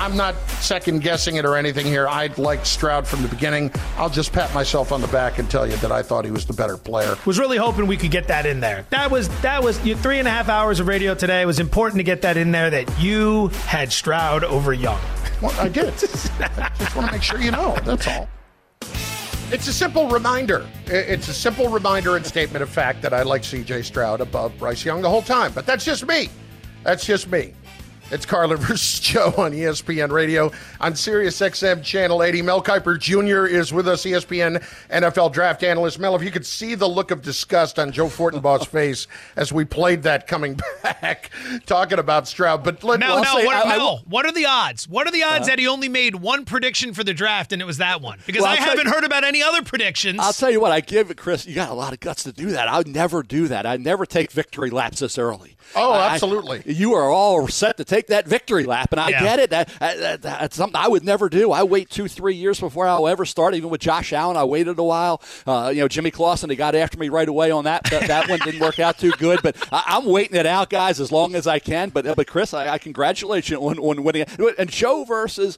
I'm 0.05 0.15
not 0.15 0.35
second 0.61 1.01
guessing 1.01 1.37
it 1.37 1.45
or 1.45 1.57
anything 1.57 1.87
here. 1.87 2.07
I 2.07 2.27
liked 2.37 2.67
Stroud 2.67 3.07
from 3.07 3.23
the 3.23 3.27
beginning. 3.27 3.71
I'll 3.97 4.07
just 4.07 4.31
pat 4.31 4.53
myself 4.53 4.91
on 4.91 5.01
the 5.01 5.07
back 5.07 5.39
and 5.39 5.49
tell 5.49 5.65
you 5.65 5.75
that 5.77 5.91
I 5.91 6.03
thought 6.03 6.25
he 6.25 6.29
was 6.29 6.45
the 6.45 6.53
better 6.53 6.77
player. 6.77 7.17
Was 7.25 7.39
really 7.39 7.57
hoping 7.57 7.87
we 7.87 7.97
could 7.97 8.11
get 8.11 8.27
that 8.27 8.45
in 8.45 8.59
there. 8.59 8.85
That 8.91 9.09
was 9.09 9.29
that 9.41 9.63
was 9.63 9.83
your 9.83 9.97
three 9.97 10.19
and 10.19 10.27
a 10.27 10.31
half 10.31 10.47
hours 10.47 10.79
of 10.79 10.87
radio 10.87 11.15
today. 11.15 11.41
It 11.41 11.47
was 11.47 11.59
important 11.59 11.97
to 11.97 12.03
get 12.03 12.21
that 12.21 12.37
in 12.37 12.51
there 12.51 12.69
that 12.69 12.99
you 12.99 13.47
had 13.65 13.91
Stroud 13.91 14.43
over 14.43 14.73
Young. 14.73 15.01
Well, 15.41 15.59
I 15.59 15.69
did. 15.69 15.87
I 15.87 16.71
just 16.77 16.95
want 16.95 17.07
to 17.07 17.11
make 17.11 17.23
sure 17.23 17.41
you 17.41 17.49
know. 17.49 17.75
That's 17.83 18.07
all. 18.07 18.29
It's 19.51 19.67
a 19.67 19.73
simple 19.73 20.07
reminder. 20.09 20.67
It's 20.85 21.29
a 21.29 21.33
simple 21.33 21.67
reminder 21.69 22.15
and 22.15 22.23
statement 22.23 22.61
of 22.61 22.69
fact 22.69 23.01
that 23.01 23.11
I 23.11 23.23
like 23.23 23.41
CJ 23.41 23.83
Stroud 23.83 24.21
above 24.21 24.55
Bryce 24.59 24.85
Young 24.85 25.01
the 25.01 25.09
whole 25.09 25.23
time. 25.23 25.51
But 25.51 25.65
that's 25.65 25.83
just 25.83 26.07
me. 26.07 26.29
That's 26.83 27.07
just 27.07 27.27
me. 27.27 27.55
It's 28.11 28.25
Carlin 28.25 28.57
versus 28.59 28.99
Joe 28.99 29.33
on 29.35 29.51
ESPN 29.51 30.11
Radio 30.11 30.51
on 30.79 30.95
Sirius 30.95 31.39
XM 31.41 31.83
Channel 31.83 32.21
80. 32.21 32.43
Mel 32.43 32.61
Kiper 32.61 32.99
Jr. 32.99 33.47
is 33.47 33.73
with 33.73 33.87
us, 33.87 34.05
ESPN 34.05 34.63
NFL 34.91 35.33
draft 35.33 35.63
analyst. 35.63 35.97
Mel, 35.99 36.15
if 36.15 36.21
you 36.21 36.29
could 36.29 36.45
see 36.45 36.75
the 36.75 36.87
look 36.87 37.09
of 37.09 37.23
disgust 37.23 37.79
on 37.79 37.91
Joe 37.91 38.05
Fortenbaugh's 38.05 38.67
face 38.67 39.07
as 39.35 39.51
we 39.51 39.65
played 39.65 40.03
that 40.03 40.27
coming 40.27 40.59
back, 40.83 41.31
talking 41.65 41.97
about 41.97 42.27
Stroud. 42.27 42.63
But 42.63 42.83
let, 42.83 42.99
Mel, 42.99 43.21
Mel, 43.21 43.37
say- 43.37 43.45
what, 43.47 43.55
I- 43.65 43.73
I- 43.73 43.77
Mel, 43.77 44.03
what 44.07 44.25
are 44.27 44.31
the 44.31 44.45
odds? 44.45 44.87
What 44.87 45.07
are 45.07 45.11
the 45.11 45.23
odds 45.23 45.47
Uh. 45.47 45.51
that 45.51 45.59
he 45.59 45.67
only 45.67 45.89
made 45.89 46.13
one 46.15 46.45
prediction 46.45 46.93
for 46.93 47.03
the 47.03 47.13
draft 47.13 47.53
and 47.53 47.61
it 47.61 47.65
was 47.65 47.77
that 47.77 48.01
one? 48.01 48.19
Because 48.27 48.43
Well, 48.43 48.51
I 48.51 48.57
haven't 48.57 48.85
you- 48.85 48.91
heard 48.91 49.03
about 49.03 49.23
any 49.23 49.41
other 49.41 49.63
predictions. 49.63 50.19
I'll 50.21 50.31
tell 50.31 50.51
you 50.51 50.61
what, 50.61 50.71
I 50.71 50.79
give 50.79 51.09
it, 51.09 51.17
Chris. 51.17 51.47
You 51.47 51.55
got 51.55 51.69
a 51.71 51.73
lot 51.73 51.91
of 51.91 51.99
guts 52.01 52.21
to 52.23 52.31
do 52.31 52.51
that. 52.51 52.67
I 52.67 52.77
would 52.77 52.87
never 52.87 53.23
do 53.23 53.47
that. 53.47 53.65
I'd 53.65 53.81
never 53.81 54.05
take 54.05 54.31
victory 54.31 54.69
laps 54.69 54.99
this 54.99 55.17
early. 55.17 55.54
Oh, 55.75 55.91
I- 55.93 56.13
absolutely. 56.13 56.63
you 56.65 56.93
are 56.93 57.09
all 57.09 57.47
set 57.47 57.77
to 57.77 57.85
take 57.85 58.07
that 58.07 58.27
victory 58.27 58.63
lap, 58.65 58.89
and 58.91 58.99
I 58.99 59.09
Yeah. 59.09 59.23
get 59.23 59.39
it. 59.39 59.49
That, 59.51 59.69
that- 59.79 60.21
that's 60.21 60.55
something 60.55 60.75
I 60.79 60.87
would 60.87 61.03
never 61.03 61.29
do. 61.29 61.51
I 61.51 61.63
wait 61.63 61.89
two, 61.89 62.07
three 62.07 62.35
years 62.35 62.59
before 62.59 62.87
I'll 62.87 63.07
ever 63.07 63.25
start. 63.25 63.55
Even 63.55 63.69
with 63.69 63.81
Josh 63.81 64.13
Allen, 64.13 64.37
I 64.37 64.43
waited 64.43 64.77
a 64.79 64.83
while. 64.83 65.21
Uh, 65.47 65.71
you 65.73 65.81
know, 65.81 65.87
Jimmy 65.87 66.11
Clausen, 66.11 66.49
he 66.49 66.55
got 66.55 66.75
after 66.75 66.97
me 66.97 67.09
right 67.09 67.27
away 67.27 67.51
on 67.51 67.63
that. 67.65 67.83
That, 67.89 68.07
that 68.07 68.29
one 68.29 68.39
didn't 68.39 68.59
work 68.61 68.79
out 68.79 68.97
too 68.97 69.11
good, 69.11 69.39
but 69.43 69.55
I, 69.71 69.83
I'm 69.87 70.05
waiting 70.05 70.35
it 70.37 70.45
out, 70.45 70.69
guys, 70.69 70.99
as 70.99 71.11
long 71.11 71.35
as 71.35 71.47
I 71.47 71.59
can. 71.59 71.89
But, 71.89 72.05
uh, 72.07 72.15
but 72.15 72.27
Chris, 72.27 72.53
I, 72.53 72.69
I 72.69 72.77
congratulate 72.77 73.49
you 73.49 73.57
on, 73.59 73.79
on 73.79 74.03
winning. 74.03 74.25
And 74.57 74.69
Joe 74.69 75.03
versus 75.05 75.57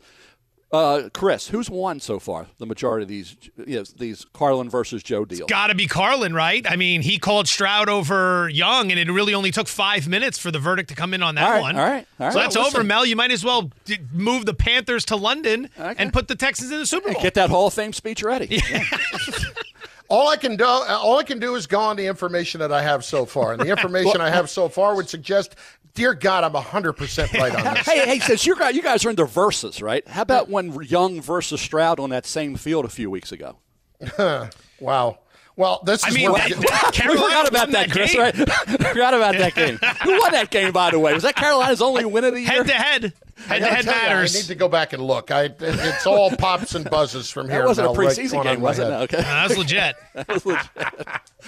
uh, 0.71 1.09
Chris, 1.13 1.47
who's 1.47 1.69
won 1.69 1.99
so 1.99 2.19
far? 2.19 2.47
The 2.57 2.65
majority 2.65 3.03
of 3.03 3.07
these, 3.09 3.37
you 3.65 3.77
know, 3.77 3.83
these 3.97 4.25
Carlin 4.33 4.69
versus 4.69 5.01
Joe 5.01 5.23
deals. 5.23 5.49
Got 5.49 5.67
to 5.67 5.75
be 5.75 5.87
Carlin, 5.87 6.33
right? 6.33 6.69
I 6.69 6.75
mean, 6.75 7.01
he 7.01 7.17
called 7.19 7.47
Stroud 7.47 7.87
over 7.87 8.49
Young, 8.49 8.91
and 8.91 8.99
it 8.99 9.09
really 9.11 9.33
only 9.33 9.51
took 9.51 9.67
five 9.69 10.07
minutes 10.09 10.37
for 10.37 10.51
the 10.51 10.59
verdict 10.59 10.89
to 10.89 10.95
come 10.95 11.13
in 11.13 11.23
on 11.23 11.35
that 11.35 11.45
All 11.45 11.51
right, 11.51 11.61
one. 11.61 11.77
all 11.77 11.85
right, 11.85 12.07
all 12.19 12.25
right. 12.27 12.33
So 12.33 12.39
that's 12.39 12.55
Well, 12.57 12.67
over. 12.67 12.83
Mel. 12.83 13.05
You 13.05 13.15
might 13.15 13.31
as 13.31 13.45
well 13.45 13.71
d- 13.85 13.99
move 14.11 14.45
the 14.45 14.53
Panthers 14.53 15.05
to 15.05 15.15
London 15.15 15.69
and 15.77 16.11
put 16.11 16.27
the 16.27 16.35
Texans 16.35 16.71
in 16.71 16.79
the 16.79 16.85
Super 16.85 17.13
Bowl. 17.13 17.21
Get 17.21 17.35
that 17.35 17.49
Hall 17.49 17.67
of 17.67 17.73
Fame 17.73 17.93
speech 17.93 18.21
ready. 18.21 18.61
All 20.09 20.29
I 20.29 20.37
can 20.37 20.55
do, 20.55 20.63
all 20.63 21.19
I 21.19 21.23
can 21.23 21.37
do 21.37 21.55
is 21.55 21.67
go 21.67 21.81
on 21.81 21.97
the 21.97 22.05
information 22.07 22.61
that 22.61 22.71
I 22.71 22.81
have 22.81 23.03
so 23.03 23.25
far, 23.25 23.51
and 23.51 23.61
the 23.61 23.67
information 23.69 24.21
I 24.21 24.29
have 24.29 24.49
so 24.49 24.69
far 24.69 24.95
would 24.95 25.09
suggest, 25.09 25.55
dear 25.97 26.13
God, 26.13 26.43
I'm 26.43 26.53
hundred 26.53 26.93
percent 26.93 27.33
right 27.33 27.53
on 27.53 27.73
this. 27.73 27.85
hey, 27.85 28.05
hey, 28.05 28.19
since 28.19 28.45
you 28.45 28.55
guys, 28.55 28.75
you 28.75 28.81
guys 28.83 29.03
are 29.05 29.09
into 29.09 29.25
verses, 29.25 29.81
right? 29.81 30.07
How 30.07 30.21
about 30.21 30.47
when 30.49 30.71
Young 30.83 31.19
versus 31.21 31.59
Stroud 31.59 31.99
on 31.99 32.11
that 32.11 32.25
same 32.25 32.55
field 32.55 32.85
a 32.85 32.89
few 32.89 33.09
weeks 33.11 33.31
ago? 33.31 33.57
wow. 34.79 35.19
Well, 35.55 35.81
this 35.85 36.03
I 36.03 36.09
is 36.09 36.15
mean, 36.15 36.31
where 36.31 36.47
that- 36.47 36.57
we 36.57 36.63
get- 36.63 37.07
we 37.09 37.17
forgot 37.17 37.47
about 37.49 37.71
that, 37.71 37.89
that 37.89 37.91
Chris. 37.91 38.11
game. 38.13 38.21
Right? 38.21 38.35
forgot 38.89 39.13
about 39.15 39.35
that 39.37 39.55
game. 39.55 39.79
Who 40.03 40.19
won 40.19 40.31
that 40.33 40.51
game, 40.51 40.71
by 40.71 40.91
the 40.91 40.99
way? 40.99 41.13
Was 41.15 41.23
that 41.23 41.35
Carolina's 41.35 41.81
only 41.81 42.05
win 42.05 42.23
of 42.23 42.33
the 42.35 42.41
year? 42.41 42.49
Head 42.63 42.67
to 42.67 42.73
head. 42.73 43.13
I 43.49 43.59
Head 43.59 43.59
to 43.59 43.65
head 43.65 43.85
tell 43.85 44.09
you, 44.09 44.15
I 44.15 44.23
need 44.23 44.45
to 44.45 44.55
go 44.55 44.67
back 44.67 44.93
and 44.93 45.03
look. 45.03 45.31
I, 45.31 45.51
it's 45.59 46.07
all 46.07 46.31
pops 46.31 46.75
and 46.75 46.89
buzzes 46.89 47.29
from 47.29 47.49
here. 47.49 47.59
That 47.59 47.67
wasn't 47.67 47.87
a 47.87 47.93
Mel, 47.93 48.01
right 48.01 48.17
preseason 48.17 48.43
game, 48.43 48.59
my 48.61 48.69
was 48.69 48.79
it? 48.79 48.89
No, 48.89 48.99
okay. 49.01 49.17
No, 49.17 49.23
that 49.23 49.49
was 49.49 49.57
legit. 49.57 49.95
That 50.13 50.27
was 50.27 50.45
legit. 50.45 50.69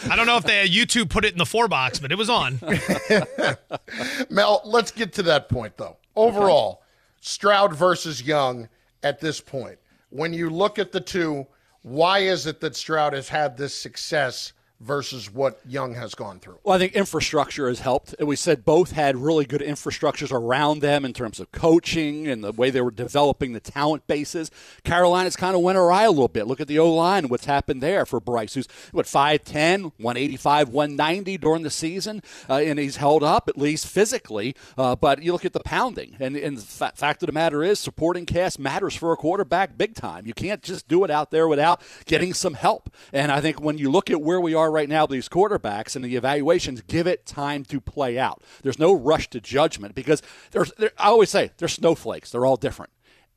I 0.09 0.15
don't 0.15 0.27
know 0.27 0.37
if 0.37 0.43
they 0.43 0.67
YouTube 0.67 1.09
put 1.09 1.25
it 1.25 1.31
in 1.31 1.39
the 1.39 1.45
four 1.45 1.67
box, 1.67 1.99
but 1.99 2.11
it 2.11 2.17
was 2.17 2.29
on. 2.29 2.59
Mel, 4.29 4.61
let's 4.65 4.91
get 4.91 5.13
to 5.13 5.23
that 5.23 5.49
point 5.49 5.75
though. 5.77 5.97
Overall, 6.15 6.83
Stroud 7.21 7.73
versus 7.73 8.21
Young 8.21 8.69
at 9.03 9.19
this 9.19 9.41
point. 9.41 9.77
When 10.09 10.33
you 10.33 10.49
look 10.49 10.79
at 10.79 10.91
the 10.91 11.01
two, 11.01 11.47
why 11.81 12.19
is 12.19 12.45
it 12.45 12.59
that 12.61 12.75
Stroud 12.75 13.13
has 13.13 13.27
had 13.29 13.57
this 13.57 13.75
success 13.75 14.53
versus 14.79 15.31
what 15.31 15.59
Young 15.67 15.95
has 15.95 16.15
gone 16.15 16.39
through? 16.39 16.59
Well, 16.63 16.75
I 16.75 16.79
think 16.79 16.93
infrastructure 16.93 17.67
has 17.67 17.79
helped. 17.81 18.15
And 18.17 18.27
We 18.27 18.35
said 18.35 18.63
both 18.63 18.91
had 18.91 19.17
really 19.17 19.45
good 19.45 19.61
infrastructures 19.61 20.31
around 20.31 20.79
them 20.79 21.03
in 21.05 21.13
terms 21.13 21.39
of 21.39 21.51
coaching 21.51 22.27
and 22.27 22.43
the 22.43 22.51
way 22.51 22.69
they 22.69 22.81
were 22.81 22.91
developing 22.91 23.53
the 23.53 23.59
talent 23.59 24.07
bases. 24.07 24.51
Carolina's 24.83 25.35
kind 25.35 25.55
of 25.55 25.61
went 25.61 25.77
awry 25.77 26.03
a 26.03 26.11
little 26.11 26.27
bit. 26.27 26.47
Look 26.47 26.61
at 26.61 26.67
the 26.67 26.79
O 26.79 26.93
line, 26.93 27.27
what's 27.27 27.45
happened 27.45 27.83
there 27.83 28.05
for 28.05 28.19
Bryce, 28.19 28.53
who's 28.53 28.67
what 28.91 29.05
5'10, 29.05 29.91
185, 29.97 30.69
190 30.69 31.37
during 31.37 31.63
the 31.63 31.69
season, 31.69 32.21
uh, 32.49 32.55
and 32.55 32.79
he's 32.79 32.97
held 32.97 33.23
up 33.23 33.49
at 33.49 33.57
least 33.57 33.87
physically. 33.87 34.55
Uh, 34.77 34.95
but 34.95 35.21
you 35.21 35.31
look 35.31 35.45
at 35.45 35.53
the 35.53 35.59
pounding, 35.59 36.15
and, 36.19 36.35
and 36.37 36.57
the 36.57 36.61
fa- 36.61 36.93
fact 36.95 37.21
of 37.23 37.27
the 37.27 37.33
matter 37.33 37.63
is, 37.63 37.79
supporting 37.79 38.25
cast 38.25 38.59
matters 38.59 38.95
for 38.95 39.11
a 39.11 39.17
quarterback 39.17 39.77
big 39.77 39.95
time. 39.95 40.25
You 40.25 40.33
can't 40.33 40.61
just 40.61 40.87
do 40.87 41.03
it 41.03 41.11
out 41.11 41.31
there 41.31 41.47
without 41.47 41.81
getting 42.05 42.33
some 42.33 42.53
help. 42.53 42.89
And 43.11 43.31
I 43.31 43.41
think 43.41 43.61
when 43.61 43.77
you 43.77 43.91
look 43.91 44.09
at 44.09 44.21
where 44.21 44.39
we 44.39 44.53
are 44.53 44.68
are 44.69 44.71
right 44.71 44.87
now 44.89 45.05
these 45.05 45.27
quarterbacks 45.27 45.95
and 45.95 46.05
the 46.05 46.15
evaluations, 46.15 46.81
give 46.81 47.07
it 47.07 47.25
time 47.25 47.65
to 47.65 47.81
play 47.81 48.17
out. 48.17 48.41
There's 48.63 48.79
no 48.79 48.93
rush 48.93 49.29
to 49.31 49.41
judgment 49.41 49.95
because 49.95 50.21
there's. 50.51 50.71
There, 50.77 50.91
I 50.97 51.07
always 51.07 51.29
say 51.29 51.51
they're 51.57 51.67
snowflakes. 51.67 52.31
They're 52.31 52.45
all 52.45 52.55
different. 52.55 52.91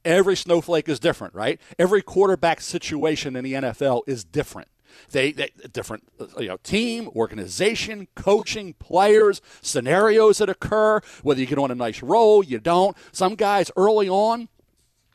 Every 0.04 0.36
snowflake 0.36 0.88
is 0.88 1.00
different, 1.00 1.34
right? 1.34 1.60
Every 1.78 2.02
quarterback 2.02 2.60
situation 2.60 3.36
in 3.36 3.44
the 3.44 3.54
NFL 3.54 4.02
is 4.06 4.24
different. 4.24 4.68
They, 5.10 5.32
they 5.32 5.50
different 5.72 6.04
you 6.38 6.48
know 6.48 6.58
team, 6.58 7.08
organization, 7.16 8.08
coaching, 8.14 8.74
players, 8.74 9.40
scenarios 9.62 10.38
that 10.38 10.48
occur. 10.48 11.00
Whether 11.22 11.40
you 11.40 11.46
get 11.46 11.58
on 11.58 11.70
a 11.70 11.74
nice 11.74 12.02
roll, 12.02 12.44
you 12.44 12.58
don't. 12.58 12.96
Some 13.12 13.34
guys 13.34 13.70
early 13.76 14.08
on. 14.08 14.48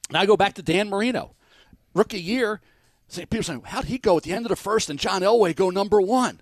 And 0.10 0.18
I 0.18 0.26
go 0.26 0.38
back 0.38 0.54
to 0.56 0.64
Dan 0.64 0.90
Marino, 0.90 1.36
rookie 1.94 2.22
year. 2.22 2.62
People 3.10 3.44
saying, 3.44 3.62
how'd 3.66 3.86
he 3.86 3.98
go 3.98 4.18
at 4.18 4.24
the 4.24 4.34
end 4.34 4.46
of 4.46 4.50
the 4.50 4.56
first 4.56 4.90
and 4.90 5.00
John 5.00 5.22
Elway 5.22 5.56
go 5.56 5.70
number 5.70 6.02
one? 6.02 6.42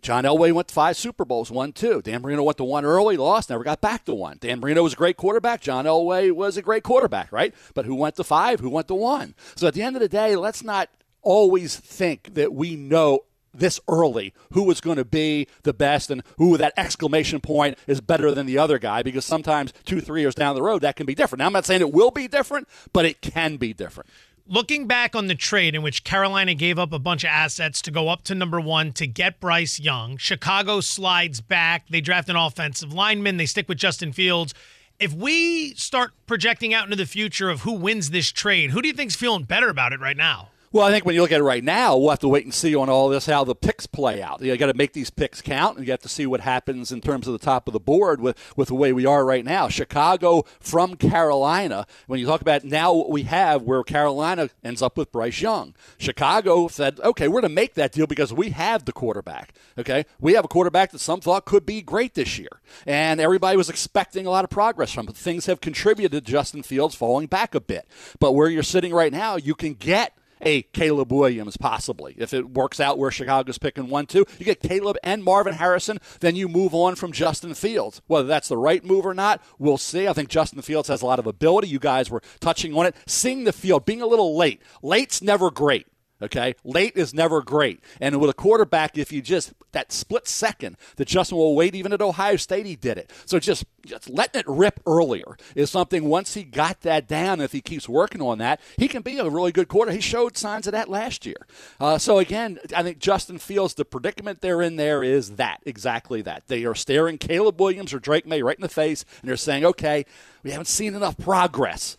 John 0.00 0.24
Elway 0.24 0.52
went 0.52 0.68
to 0.68 0.74
five 0.74 0.96
Super 0.96 1.24
Bowls, 1.24 1.50
won 1.50 1.72
two. 1.72 2.00
Dan 2.02 2.22
Marino 2.22 2.42
went 2.42 2.58
to 2.58 2.64
one 2.64 2.84
early, 2.84 3.16
lost, 3.16 3.50
never 3.50 3.64
got 3.64 3.80
back 3.80 4.04
to 4.04 4.14
one. 4.14 4.36
Dan 4.40 4.60
Marino 4.60 4.82
was 4.82 4.92
a 4.92 4.96
great 4.96 5.16
quarterback. 5.16 5.60
John 5.60 5.86
Elway 5.86 6.30
was 6.30 6.56
a 6.56 6.62
great 6.62 6.82
quarterback, 6.82 7.32
right? 7.32 7.54
But 7.74 7.84
who 7.84 7.94
went 7.94 8.16
to 8.16 8.24
five? 8.24 8.60
Who 8.60 8.70
went 8.70 8.88
to 8.88 8.94
one? 8.94 9.34
So 9.56 9.66
at 9.66 9.74
the 9.74 9.82
end 9.82 9.96
of 9.96 10.00
the 10.00 10.08
day, 10.08 10.36
let's 10.36 10.62
not 10.62 10.88
always 11.22 11.76
think 11.76 12.34
that 12.34 12.52
we 12.52 12.76
know 12.76 13.20
this 13.52 13.80
early 13.88 14.32
who 14.52 14.70
is 14.70 14.80
going 14.80 14.98
to 14.98 15.04
be 15.04 15.48
the 15.62 15.72
best 15.72 16.10
and 16.10 16.22
who 16.36 16.56
that 16.56 16.74
exclamation 16.76 17.40
point 17.40 17.76
is 17.86 18.00
better 18.00 18.30
than 18.30 18.46
the 18.46 18.58
other 18.58 18.78
guy 18.78 19.02
because 19.02 19.24
sometimes 19.24 19.72
two, 19.84 20.00
three 20.00 20.20
years 20.20 20.34
down 20.34 20.54
the 20.54 20.62
road, 20.62 20.82
that 20.82 20.96
can 20.96 21.06
be 21.06 21.14
different. 21.14 21.40
Now, 21.40 21.46
I'm 21.46 21.52
not 21.52 21.64
saying 21.64 21.80
it 21.80 21.92
will 21.92 22.10
be 22.10 22.28
different, 22.28 22.68
but 22.92 23.04
it 23.04 23.20
can 23.20 23.56
be 23.56 23.72
different. 23.72 24.08
Looking 24.50 24.86
back 24.86 25.14
on 25.14 25.26
the 25.26 25.34
trade 25.34 25.74
in 25.74 25.82
which 25.82 26.04
Carolina 26.04 26.54
gave 26.54 26.78
up 26.78 26.94
a 26.94 26.98
bunch 26.98 27.22
of 27.22 27.28
assets 27.28 27.82
to 27.82 27.90
go 27.90 28.08
up 28.08 28.22
to 28.24 28.34
number 28.34 28.58
one 28.58 28.92
to 28.94 29.06
get 29.06 29.40
Bryce 29.40 29.78
Young, 29.78 30.16
Chicago 30.16 30.80
slides 30.80 31.42
back. 31.42 31.86
They 31.90 32.00
draft 32.00 32.30
an 32.30 32.36
offensive 32.36 32.90
lineman. 32.90 33.36
They 33.36 33.44
stick 33.44 33.68
with 33.68 33.76
Justin 33.76 34.10
Fields. 34.10 34.54
If 34.98 35.12
we 35.12 35.74
start 35.74 36.12
projecting 36.26 36.72
out 36.72 36.84
into 36.84 36.96
the 36.96 37.04
future 37.04 37.50
of 37.50 37.60
who 37.60 37.72
wins 37.72 38.08
this 38.08 38.32
trade, 38.32 38.70
who 38.70 38.80
do 38.80 38.88
you 38.88 38.94
think's 38.94 39.16
feeling 39.16 39.42
better 39.42 39.68
about 39.68 39.92
it 39.92 40.00
right 40.00 40.16
now? 40.16 40.48
Well, 40.70 40.86
I 40.86 40.90
think 40.90 41.06
when 41.06 41.14
you 41.14 41.22
look 41.22 41.32
at 41.32 41.40
it 41.40 41.44
right 41.44 41.64
now, 41.64 41.96
we'll 41.96 42.10
have 42.10 42.18
to 42.18 42.28
wait 42.28 42.44
and 42.44 42.52
see 42.52 42.76
on 42.76 42.90
all 42.90 43.08
this 43.08 43.24
how 43.24 43.42
the 43.42 43.54
picks 43.54 43.86
play 43.86 44.22
out. 44.22 44.42
You 44.42 44.54
got 44.58 44.66
to 44.66 44.74
make 44.74 44.92
these 44.92 45.08
picks 45.08 45.40
count, 45.40 45.78
and 45.78 45.86
you 45.86 45.90
have 45.92 46.02
to 46.02 46.10
see 46.10 46.26
what 46.26 46.42
happens 46.42 46.92
in 46.92 47.00
terms 47.00 47.26
of 47.26 47.32
the 47.32 47.38
top 47.38 47.68
of 47.68 47.72
the 47.72 47.80
board 47.80 48.20
with, 48.20 48.36
with 48.54 48.68
the 48.68 48.74
way 48.74 48.92
we 48.92 49.06
are 49.06 49.24
right 49.24 49.46
now. 49.46 49.68
Chicago 49.68 50.44
from 50.60 50.96
Carolina. 50.96 51.86
When 52.06 52.20
you 52.20 52.26
talk 52.26 52.42
about 52.42 52.64
now 52.64 52.92
what 52.92 53.08
we 53.08 53.22
have, 53.22 53.62
where 53.62 53.82
Carolina 53.82 54.50
ends 54.62 54.82
up 54.82 54.98
with 54.98 55.10
Bryce 55.10 55.40
Young, 55.40 55.74
Chicago 55.96 56.68
said, 56.68 57.00
"Okay, 57.00 57.28
we're 57.28 57.40
going 57.40 57.50
to 57.50 57.54
make 57.54 57.72
that 57.74 57.92
deal 57.92 58.06
because 58.06 58.34
we 58.34 58.50
have 58.50 58.84
the 58.84 58.92
quarterback. 58.92 59.54
Okay, 59.78 60.04
we 60.20 60.34
have 60.34 60.44
a 60.44 60.48
quarterback 60.48 60.90
that 60.90 60.98
some 60.98 61.22
thought 61.22 61.46
could 61.46 61.64
be 61.64 61.80
great 61.80 62.12
this 62.12 62.38
year, 62.38 62.60
and 62.86 63.20
everybody 63.20 63.56
was 63.56 63.70
expecting 63.70 64.26
a 64.26 64.30
lot 64.30 64.44
of 64.44 64.50
progress 64.50 64.92
from. 64.92 65.06
But 65.06 65.16
things 65.16 65.46
have 65.46 65.62
contributed 65.62 66.26
to 66.26 66.30
Justin 66.30 66.62
Fields 66.62 66.94
falling 66.94 67.26
back 67.26 67.54
a 67.54 67.60
bit. 67.60 67.88
But 68.20 68.32
where 68.32 68.48
you're 68.48 68.62
sitting 68.62 68.92
right 68.92 69.12
now, 69.12 69.36
you 69.36 69.54
can 69.54 69.72
get." 69.72 70.12
A 70.40 70.62
Caleb 70.62 71.12
Williams, 71.12 71.56
possibly. 71.56 72.14
If 72.18 72.32
it 72.32 72.50
works 72.50 72.80
out 72.80 72.98
where 72.98 73.10
Chicago's 73.10 73.58
picking 73.58 73.88
one, 73.88 74.06
two, 74.06 74.24
you 74.38 74.44
get 74.44 74.60
Caleb 74.60 74.96
and 75.02 75.22
Marvin 75.24 75.54
Harrison, 75.54 75.98
then 76.20 76.36
you 76.36 76.48
move 76.48 76.74
on 76.74 76.94
from 76.94 77.12
Justin 77.12 77.54
Fields. 77.54 78.00
Whether 78.06 78.28
that's 78.28 78.48
the 78.48 78.56
right 78.56 78.84
move 78.84 79.06
or 79.06 79.14
not, 79.14 79.42
we'll 79.58 79.78
see. 79.78 80.08
I 80.08 80.12
think 80.12 80.28
Justin 80.28 80.62
Fields 80.62 80.88
has 80.88 81.02
a 81.02 81.06
lot 81.06 81.18
of 81.18 81.26
ability. 81.26 81.68
You 81.68 81.78
guys 81.78 82.10
were 82.10 82.22
touching 82.40 82.76
on 82.76 82.86
it. 82.86 82.96
Seeing 83.06 83.44
the 83.44 83.52
field, 83.52 83.84
being 83.84 84.02
a 84.02 84.06
little 84.06 84.36
late. 84.36 84.62
Late's 84.82 85.22
never 85.22 85.50
great. 85.50 85.86
Okay, 86.20 86.56
late 86.64 86.96
is 86.96 87.14
never 87.14 87.42
great, 87.42 87.80
and 88.00 88.20
with 88.20 88.28
a 88.28 88.34
quarterback, 88.34 88.98
if 88.98 89.12
you 89.12 89.22
just 89.22 89.52
that 89.72 89.92
split 89.92 90.26
second 90.26 90.76
that 90.96 91.06
Justin 91.06 91.38
will 91.38 91.54
wait, 91.54 91.76
even 91.76 91.92
at 91.92 92.02
Ohio 92.02 92.34
State, 92.36 92.66
he 92.66 92.74
did 92.74 92.98
it. 92.98 93.12
So 93.24 93.38
just 93.38 93.64
just 93.86 94.10
letting 94.10 94.40
it 94.40 94.46
rip 94.48 94.80
earlier 94.84 95.36
is 95.54 95.70
something. 95.70 96.04
Once 96.04 96.34
he 96.34 96.42
got 96.42 96.80
that 96.80 97.06
down, 97.06 97.40
if 97.40 97.52
he 97.52 97.60
keeps 97.60 97.88
working 97.88 98.20
on 98.20 98.38
that, 98.38 98.60
he 98.76 98.88
can 98.88 99.02
be 99.02 99.18
a 99.18 99.30
really 99.30 99.52
good 99.52 99.68
quarter. 99.68 99.92
He 99.92 100.00
showed 100.00 100.36
signs 100.36 100.66
of 100.66 100.72
that 100.72 100.88
last 100.88 101.24
year. 101.24 101.46
Uh, 101.78 101.98
so 101.98 102.18
again, 102.18 102.58
I 102.76 102.82
think 102.82 102.98
Justin 102.98 103.38
feels 103.38 103.74
the 103.74 103.84
predicament 103.84 104.40
they're 104.40 104.62
in 104.62 104.74
there 104.74 105.04
is 105.04 105.36
that 105.36 105.60
exactly 105.64 106.20
that 106.22 106.48
they 106.48 106.64
are 106.64 106.74
staring 106.74 107.18
Caleb 107.18 107.60
Williams 107.60 107.94
or 107.94 108.00
Drake 108.00 108.26
Maye 108.26 108.42
right 108.42 108.56
in 108.56 108.62
the 108.62 108.68
face, 108.68 109.04
and 109.20 109.28
they're 109.28 109.36
saying, 109.36 109.64
okay, 109.64 110.04
we 110.42 110.50
haven't 110.50 110.66
seen 110.66 110.94
enough 110.94 111.16
progress 111.16 111.96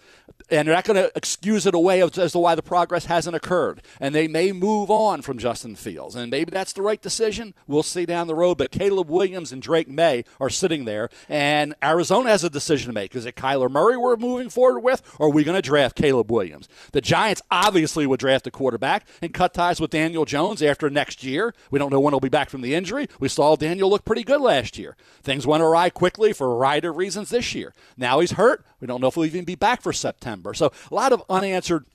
and 0.51 0.67
they're 0.67 0.75
not 0.75 0.85
going 0.85 1.01
to 1.01 1.11
excuse 1.15 1.65
it 1.65 1.75
away 1.75 2.01
as 2.01 2.31
to 2.31 2.39
why 2.39 2.55
the 2.55 2.63
progress 2.63 3.05
hasn't 3.05 3.35
occurred. 3.35 3.81
And 3.99 4.13
they 4.13 4.27
may 4.27 4.51
move 4.51 4.89
on 4.89 5.21
from 5.21 5.37
Justin 5.37 5.75
Fields, 5.75 6.15
and 6.15 6.31
maybe 6.31 6.51
that's 6.51 6.73
the 6.73 6.81
right 6.81 7.01
decision. 7.01 7.53
We'll 7.67 7.83
see 7.83 8.05
down 8.05 8.27
the 8.27 8.35
road. 8.35 8.57
But 8.57 8.71
Caleb 8.71 9.09
Williams 9.09 9.51
and 9.51 9.61
Drake 9.61 9.87
Maye 9.87 10.23
are 10.39 10.49
sitting 10.49 10.85
there, 10.85 11.09
and 11.27 11.75
Arizona 11.83 12.29
has 12.29 12.43
a 12.43 12.49
decision 12.49 12.87
to 12.87 12.93
make. 12.93 13.15
Is 13.15 13.25
it 13.25 13.35
Kyler 13.35 13.69
Murray 13.69 13.97
we're 13.97 14.15
moving 14.15 14.49
forward 14.49 14.81
with, 14.81 15.01
or 15.19 15.27
are 15.27 15.31
we 15.31 15.43
going 15.43 15.55
to 15.55 15.61
draft 15.61 15.95
Caleb 15.95 16.31
Williams? 16.31 16.67
The 16.91 17.01
Giants 17.01 17.41
obviously 17.51 18.07
would 18.07 18.19
draft 18.19 18.47
a 18.47 18.51
quarterback 18.51 19.07
and 19.21 19.33
cut 19.33 19.53
ties 19.53 19.79
with 19.79 19.91
Daniel 19.91 20.25
Jones 20.25 20.61
after 20.61 20.89
next 20.89 21.23
year. 21.23 21.53
We 21.71 21.79
don't 21.79 21.91
know 21.91 21.99
when 21.99 22.13
he'll 22.13 22.19
be 22.19 22.29
back 22.29 22.49
from 22.49 22.61
the 22.61 22.75
injury. 22.75 23.07
We 23.19 23.27
saw 23.27 23.55
Daniel 23.55 23.89
look 23.89 24.05
pretty 24.05 24.23
good 24.23 24.41
last 24.41 24.77
year. 24.77 24.95
Things 25.21 25.45
went 25.45 25.63
awry 25.63 25.89
quickly 25.89 26.33
for 26.33 26.51
a 26.51 26.55
variety 26.55 26.87
of 26.87 26.97
reasons 26.97 27.29
this 27.29 27.53
year. 27.53 27.73
Now 27.97 28.19
he's 28.19 28.31
hurt. 28.31 28.65
We 28.79 28.87
don't 28.87 29.01
know 29.01 29.07
if 29.07 29.15
he'll 29.15 29.25
even 29.25 29.45
be 29.45 29.55
back 29.55 29.81
for 29.81 29.93
September. 29.93 30.38
So 30.53 30.71
a 30.91 30.95
lot 30.95 31.13
of 31.13 31.23
unanswered 31.29 31.85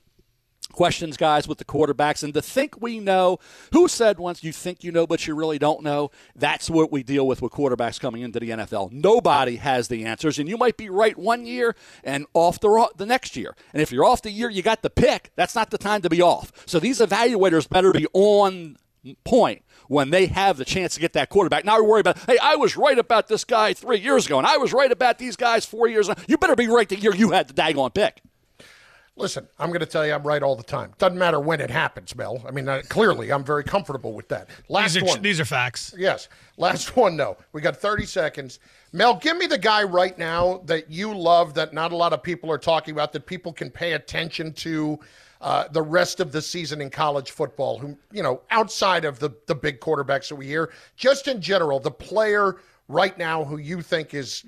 questions, 0.71 1.17
guys, 1.17 1.47
with 1.47 1.57
the 1.57 1.65
quarterbacks. 1.65 2.23
And 2.23 2.33
to 2.33 2.41
think 2.41 2.81
we 2.81 2.99
know, 2.99 3.39
who 3.71 3.87
said 3.87 4.19
once 4.19 4.43
you 4.43 4.51
think 4.51 4.83
you 4.83 4.91
know, 4.91 5.07
but 5.07 5.25
you 5.25 5.35
really 5.35 5.57
don't 5.57 5.83
know? 5.83 6.11
That's 6.35 6.69
what 6.69 6.91
we 6.91 7.03
deal 7.03 7.25
with 7.25 7.41
with 7.41 7.51
quarterbacks 7.53 7.99
coming 7.99 8.21
into 8.21 8.39
the 8.39 8.49
NFL. 8.49 8.91
Nobody 8.91 9.57
has 9.57 9.87
the 9.87 10.05
answers. 10.05 10.39
And 10.39 10.49
you 10.49 10.57
might 10.57 10.77
be 10.77 10.89
right 10.89 11.17
one 11.17 11.45
year 11.45 11.75
and 12.03 12.25
off 12.33 12.59
the, 12.59 12.89
the 12.97 13.05
next 13.05 13.35
year. 13.35 13.55
And 13.73 13.81
if 13.81 13.91
you're 13.91 14.05
off 14.05 14.21
the 14.21 14.31
year 14.31 14.49
you 14.49 14.61
got 14.61 14.81
the 14.81 14.89
pick, 14.89 15.31
that's 15.35 15.55
not 15.55 15.71
the 15.71 15.77
time 15.77 16.01
to 16.01 16.09
be 16.09 16.21
off. 16.21 16.51
So 16.65 16.79
these 16.79 16.99
evaluators 16.99 17.69
better 17.69 17.91
be 17.91 18.07
on 18.13 18.77
point 19.23 19.63
when 19.87 20.09
they 20.09 20.25
have 20.25 20.57
the 20.57 20.65
chance 20.65 20.95
to 20.95 20.99
get 20.99 21.13
that 21.13 21.29
quarterback. 21.29 21.63
Now 21.63 21.79
we 21.79 21.85
worry 21.85 22.01
about, 22.01 22.17
hey, 22.25 22.37
I 22.41 22.55
was 22.55 22.75
right 22.75 22.97
about 22.97 23.27
this 23.27 23.43
guy 23.43 23.73
three 23.73 23.99
years 23.99 24.25
ago, 24.25 24.39
and 24.39 24.47
I 24.47 24.57
was 24.57 24.73
right 24.73 24.91
about 24.91 25.19
these 25.19 25.35
guys 25.35 25.63
four 25.63 25.87
years 25.87 26.09
ago. 26.09 26.19
You 26.27 26.37
better 26.37 26.55
be 26.55 26.67
right 26.67 26.89
the 26.89 26.99
year 26.99 27.13
you 27.13 27.31
had 27.31 27.47
the 27.47 27.53
daggone 27.53 27.93
pick. 27.93 28.21
Listen, 29.17 29.47
I'm 29.57 29.69
going 29.69 29.79
to 29.79 29.85
tell 29.85 30.05
you 30.05 30.13
I'm 30.13 30.23
right 30.23 30.43
all 30.43 30.57
the 30.57 30.63
time. 30.63 30.93
Doesn't 30.97 31.17
matter 31.17 31.39
when 31.39 31.61
it 31.61 31.69
happens, 31.69 32.13
Mel. 32.15 32.43
I 32.45 32.51
mean, 32.51 32.67
uh, 32.67 32.81
clearly 32.89 33.31
I'm 33.31 33.45
very 33.45 33.63
comfortable 33.63 34.13
with 34.13 34.27
that. 34.27 34.49
Last 34.67 34.95
these 34.95 35.03
are, 35.03 35.05
one. 35.05 35.21
These 35.21 35.39
are 35.39 35.45
facts. 35.45 35.95
Yes. 35.97 36.27
Last 36.57 36.97
one, 36.97 37.15
no. 37.15 37.37
We 37.53 37.61
got 37.61 37.77
30 37.77 38.05
seconds. 38.05 38.59
Mel, 38.91 39.15
give 39.15 39.37
me 39.37 39.47
the 39.47 39.57
guy 39.57 39.83
right 39.83 40.17
now 40.17 40.61
that 40.65 40.91
you 40.91 41.17
love 41.17 41.53
that 41.53 41.73
not 41.73 41.93
a 41.93 41.95
lot 41.95 42.11
of 42.11 42.23
people 42.23 42.51
are 42.51 42.57
talking 42.57 42.93
about, 42.93 43.13
that 43.13 43.25
people 43.25 43.53
can 43.53 43.69
pay 43.69 43.93
attention 43.93 44.51
to 44.53 44.99
uh, 45.39 45.67
the 45.69 45.81
rest 45.81 46.19
of 46.19 46.33
the 46.33 46.41
season 46.41 46.81
in 46.81 46.89
college 46.89 47.31
football, 47.31 47.77
who, 47.77 47.97
you 48.11 48.23
know, 48.23 48.41
outside 48.51 49.05
of 49.05 49.19
the, 49.19 49.29
the 49.45 49.55
big 49.55 49.79
quarterbacks 49.79 50.27
that 50.27 50.35
we 50.35 50.45
hear, 50.45 50.73
just 50.97 51.27
in 51.29 51.39
general, 51.39 51.79
the 51.79 51.91
player– 51.91 52.57
right 52.87 53.17
now 53.17 53.43
who 53.43 53.57
you 53.57 53.81
think 53.81 54.13
is 54.13 54.43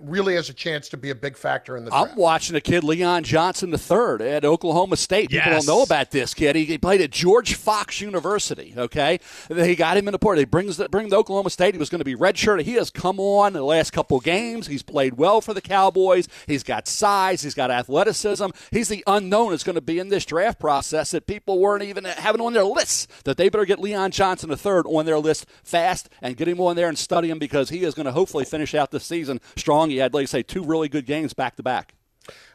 really 0.00 0.34
has 0.34 0.48
a 0.48 0.54
chance 0.54 0.88
to 0.88 0.96
be 0.96 1.10
a 1.10 1.14
big 1.14 1.36
factor 1.36 1.76
in 1.76 1.84
the 1.84 1.90
draft? 1.90 2.12
I'm 2.12 2.16
watching 2.16 2.56
a 2.56 2.60
kid, 2.60 2.84
Leon 2.84 3.24
Johnson 3.24 3.70
III 3.70 4.28
at 4.28 4.44
Oklahoma 4.44 4.96
State. 4.96 5.30
People 5.30 5.52
yes. 5.52 5.66
don't 5.66 5.76
know 5.76 5.82
about 5.82 6.10
this 6.10 6.32
kid. 6.32 6.56
He, 6.56 6.64
he, 6.64 6.78
played 6.78 7.00
at 7.00 7.10
George 7.10 7.54
Fox 7.54 8.00
University, 8.00 8.74
okay? 8.76 9.20
They 9.48 9.76
got 9.76 9.96
him 9.96 10.08
in 10.08 10.12
the 10.12 10.18
port. 10.18 10.36
They 10.36 10.44
brings 10.44 10.78
the, 10.78 10.88
bring 10.88 11.10
the 11.10 11.16
Oklahoma 11.16 11.50
State. 11.50 11.74
He 11.74 11.78
was 11.78 11.90
going 11.90 12.00
to 12.00 12.04
be 12.04 12.16
redshirted. 12.16 12.62
He 12.62 12.74
has 12.74 12.90
come 12.90 13.20
on 13.20 13.52
the 13.52 13.62
last 13.62 13.92
couple 13.92 14.18
games. 14.20 14.66
He's 14.66 14.82
played 14.82 15.14
well 15.14 15.40
for 15.40 15.52
the 15.52 15.60
Cowboys. 15.60 16.28
He's 16.46 16.62
got 16.62 16.88
size. 16.88 17.42
He's 17.42 17.54
got 17.54 17.70
athleticism. 17.70 18.46
He's 18.70 18.88
the 18.88 19.04
unknown 19.06 19.50
that's 19.50 19.64
going 19.64 19.74
to 19.74 19.80
be 19.80 19.98
in 19.98 20.08
this 20.08 20.24
draft 20.24 20.58
process 20.58 21.10
that 21.10 21.26
people 21.26 21.58
weren't 21.58 21.82
even 21.82 22.04
having 22.04 22.40
on 22.40 22.54
their 22.54 22.64
lists, 22.64 23.06
that 23.24 23.36
they 23.36 23.48
better 23.48 23.64
get 23.64 23.78
Leon 23.78 24.12
Johnson 24.12 24.50
III 24.50 24.82
on 24.86 25.04
their 25.04 25.18
list 25.18 25.46
fast 25.62 26.08
and 26.22 26.36
get 26.36 26.48
him 26.48 26.60
on 26.60 26.74
there 26.76 26.88
and 26.88 26.98
study 26.98 27.28
him 27.28 27.38
because 27.38 27.68
he 27.68 27.81
is 27.82 27.94
going 27.94 28.06
to 28.06 28.12
hopefully 28.12 28.44
finish 28.44 28.74
out 28.74 28.90
the 28.90 29.00
season 29.00 29.40
strong. 29.56 29.90
He 29.90 29.96
had, 29.98 30.14
like 30.14 30.22
I 30.22 30.26
say, 30.26 30.42
two 30.42 30.62
really 30.62 30.88
good 30.88 31.06
games 31.06 31.32
back 31.32 31.56
to 31.56 31.62
back. 31.62 31.94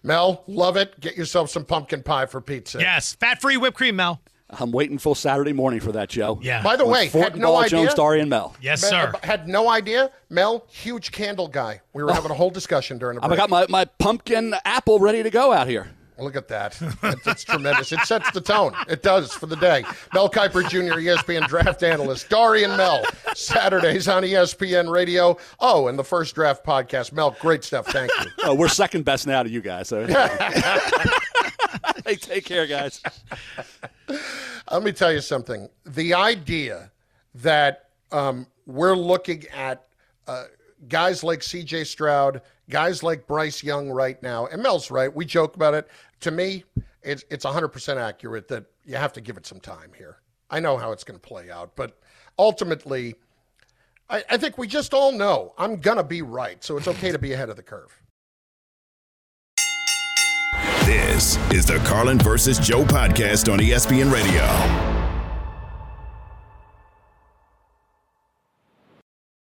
Mel, 0.03 0.43
love 0.47 0.77
it. 0.77 0.99
Get 0.99 1.17
yourself 1.17 1.49
some 1.49 1.65
pumpkin 1.65 2.03
pie 2.03 2.25
for 2.25 2.39
pizza. 2.39 2.79
Yes, 2.79 3.13
fat 3.15 3.41
free 3.41 3.57
whipped 3.57 3.77
cream, 3.77 3.97
Mel. 3.97 4.21
I'm 4.49 4.71
waiting 4.71 4.97
for 4.97 5.13
Saturday 5.13 5.51
morning 5.51 5.81
for 5.81 5.91
that, 5.91 6.07
Joe. 6.07 6.39
Yeah. 6.41 6.63
By 6.63 6.77
the 6.77 6.85
With 6.85 6.93
way, 6.93 7.09
Fort 7.09 7.23
had 7.25 7.35
no 7.35 7.47
Ball, 7.47 7.57
idea. 7.57 7.69
Jones, 7.69 7.93
Darian 7.95 8.29
Mel. 8.29 8.55
Yes, 8.61 8.79
sir. 8.81 9.11
Had 9.21 9.45
no 9.49 9.69
idea. 9.69 10.09
Mel, 10.29 10.65
huge 10.69 11.11
candle 11.11 11.49
guy. 11.49 11.81
We 11.91 12.01
were 12.01 12.13
having 12.13 12.31
a 12.31 12.33
whole 12.33 12.49
discussion 12.49 12.97
during 12.97 13.15
the 13.15 13.27
break. 13.27 13.33
I 13.33 13.35
got 13.35 13.49
my, 13.49 13.65
my 13.67 13.83
pumpkin 13.83 14.55
apple 14.63 14.99
ready 14.99 15.21
to 15.21 15.29
go 15.29 15.51
out 15.51 15.67
here. 15.67 15.89
Look 16.19 16.35
at 16.35 16.47
that. 16.47 16.79
It's, 17.03 17.27
it's 17.27 17.43
tremendous. 17.43 17.91
It 17.91 17.99
sets 18.01 18.31
the 18.31 18.41
tone. 18.41 18.73
It 18.87 19.03
does 19.03 19.33
for 19.33 19.45
the 19.45 19.55
day. 19.55 19.83
Mel 20.13 20.29
Kiper 20.29 20.67
Jr., 20.67 20.99
ESPN 20.99 21.47
draft 21.47 21.83
analyst. 21.83 22.29
Darian 22.29 22.75
Mel, 22.75 23.03
Saturdays 23.35 24.07
on 24.07 24.23
ESPN 24.23 24.91
Radio. 24.91 25.37
Oh, 25.59 25.87
and 25.87 25.97
the 25.97 26.03
first 26.03 26.35
draft 26.35 26.65
podcast. 26.65 27.11
Mel, 27.11 27.35
great 27.39 27.63
stuff. 27.63 27.87
Thank 27.87 28.11
you. 28.23 28.31
Oh, 28.43 28.55
we're 28.55 28.67
second 28.67 29.05
best 29.05 29.27
now 29.27 29.43
to 29.43 29.49
you 29.49 29.61
guys. 29.61 29.89
So. 29.89 30.05
hey, 32.05 32.15
take 32.15 32.45
care, 32.45 32.65
guys. 32.65 33.01
Let 34.71 34.83
me 34.83 34.91
tell 34.91 35.11
you 35.11 35.21
something. 35.21 35.69
The 35.85 36.13
idea 36.13 36.91
that 37.35 37.89
um, 38.11 38.47
we're 38.65 38.95
looking 38.95 39.45
at 39.53 39.85
uh, 40.27 40.45
guys 40.87 41.23
like 41.23 41.43
C.J. 41.43 41.85
Stroud, 41.85 42.41
guys 42.69 43.03
like 43.03 43.27
Bryce 43.27 43.63
Young 43.63 43.89
right 43.89 44.21
now. 44.21 44.47
And 44.47 44.61
Mel's 44.61 44.91
right. 44.91 45.13
We 45.13 45.25
joke 45.25 45.55
about 45.55 45.73
it. 45.73 45.87
To 46.21 46.31
me, 46.31 46.63
it's 47.03 47.23
it's 47.29 47.45
100% 47.45 47.97
accurate 47.97 48.47
that 48.49 48.65
you 48.85 48.95
have 48.95 49.13
to 49.13 49.21
give 49.21 49.37
it 49.37 49.45
some 49.45 49.59
time 49.59 49.91
here. 49.97 50.17
I 50.49 50.59
know 50.59 50.77
how 50.77 50.91
it's 50.91 51.03
going 51.03 51.19
to 51.19 51.27
play 51.27 51.51
out, 51.51 51.75
but 51.75 51.99
ultimately, 52.39 53.15
I, 54.09 54.23
I 54.29 54.37
think 54.37 54.57
we 54.57 54.67
just 54.67 54.93
all 54.93 55.11
know 55.11 55.53
I'm 55.57 55.77
going 55.77 55.97
to 55.97 56.03
be 56.03 56.21
right. 56.21 56.63
So 56.63 56.77
it's 56.77 56.87
okay 56.87 57.11
to 57.11 57.19
be 57.19 57.33
ahead 57.33 57.49
of 57.49 57.55
the 57.55 57.63
curve. 57.63 58.01
This 60.85 61.37
is 61.51 61.65
the 61.65 61.77
Carlin 61.79 62.17
versus 62.17 62.59
Joe 62.59 62.85
podcast 62.85 63.51
on 63.51 63.59
ESPN 63.59 64.11
Radio. 64.11 64.96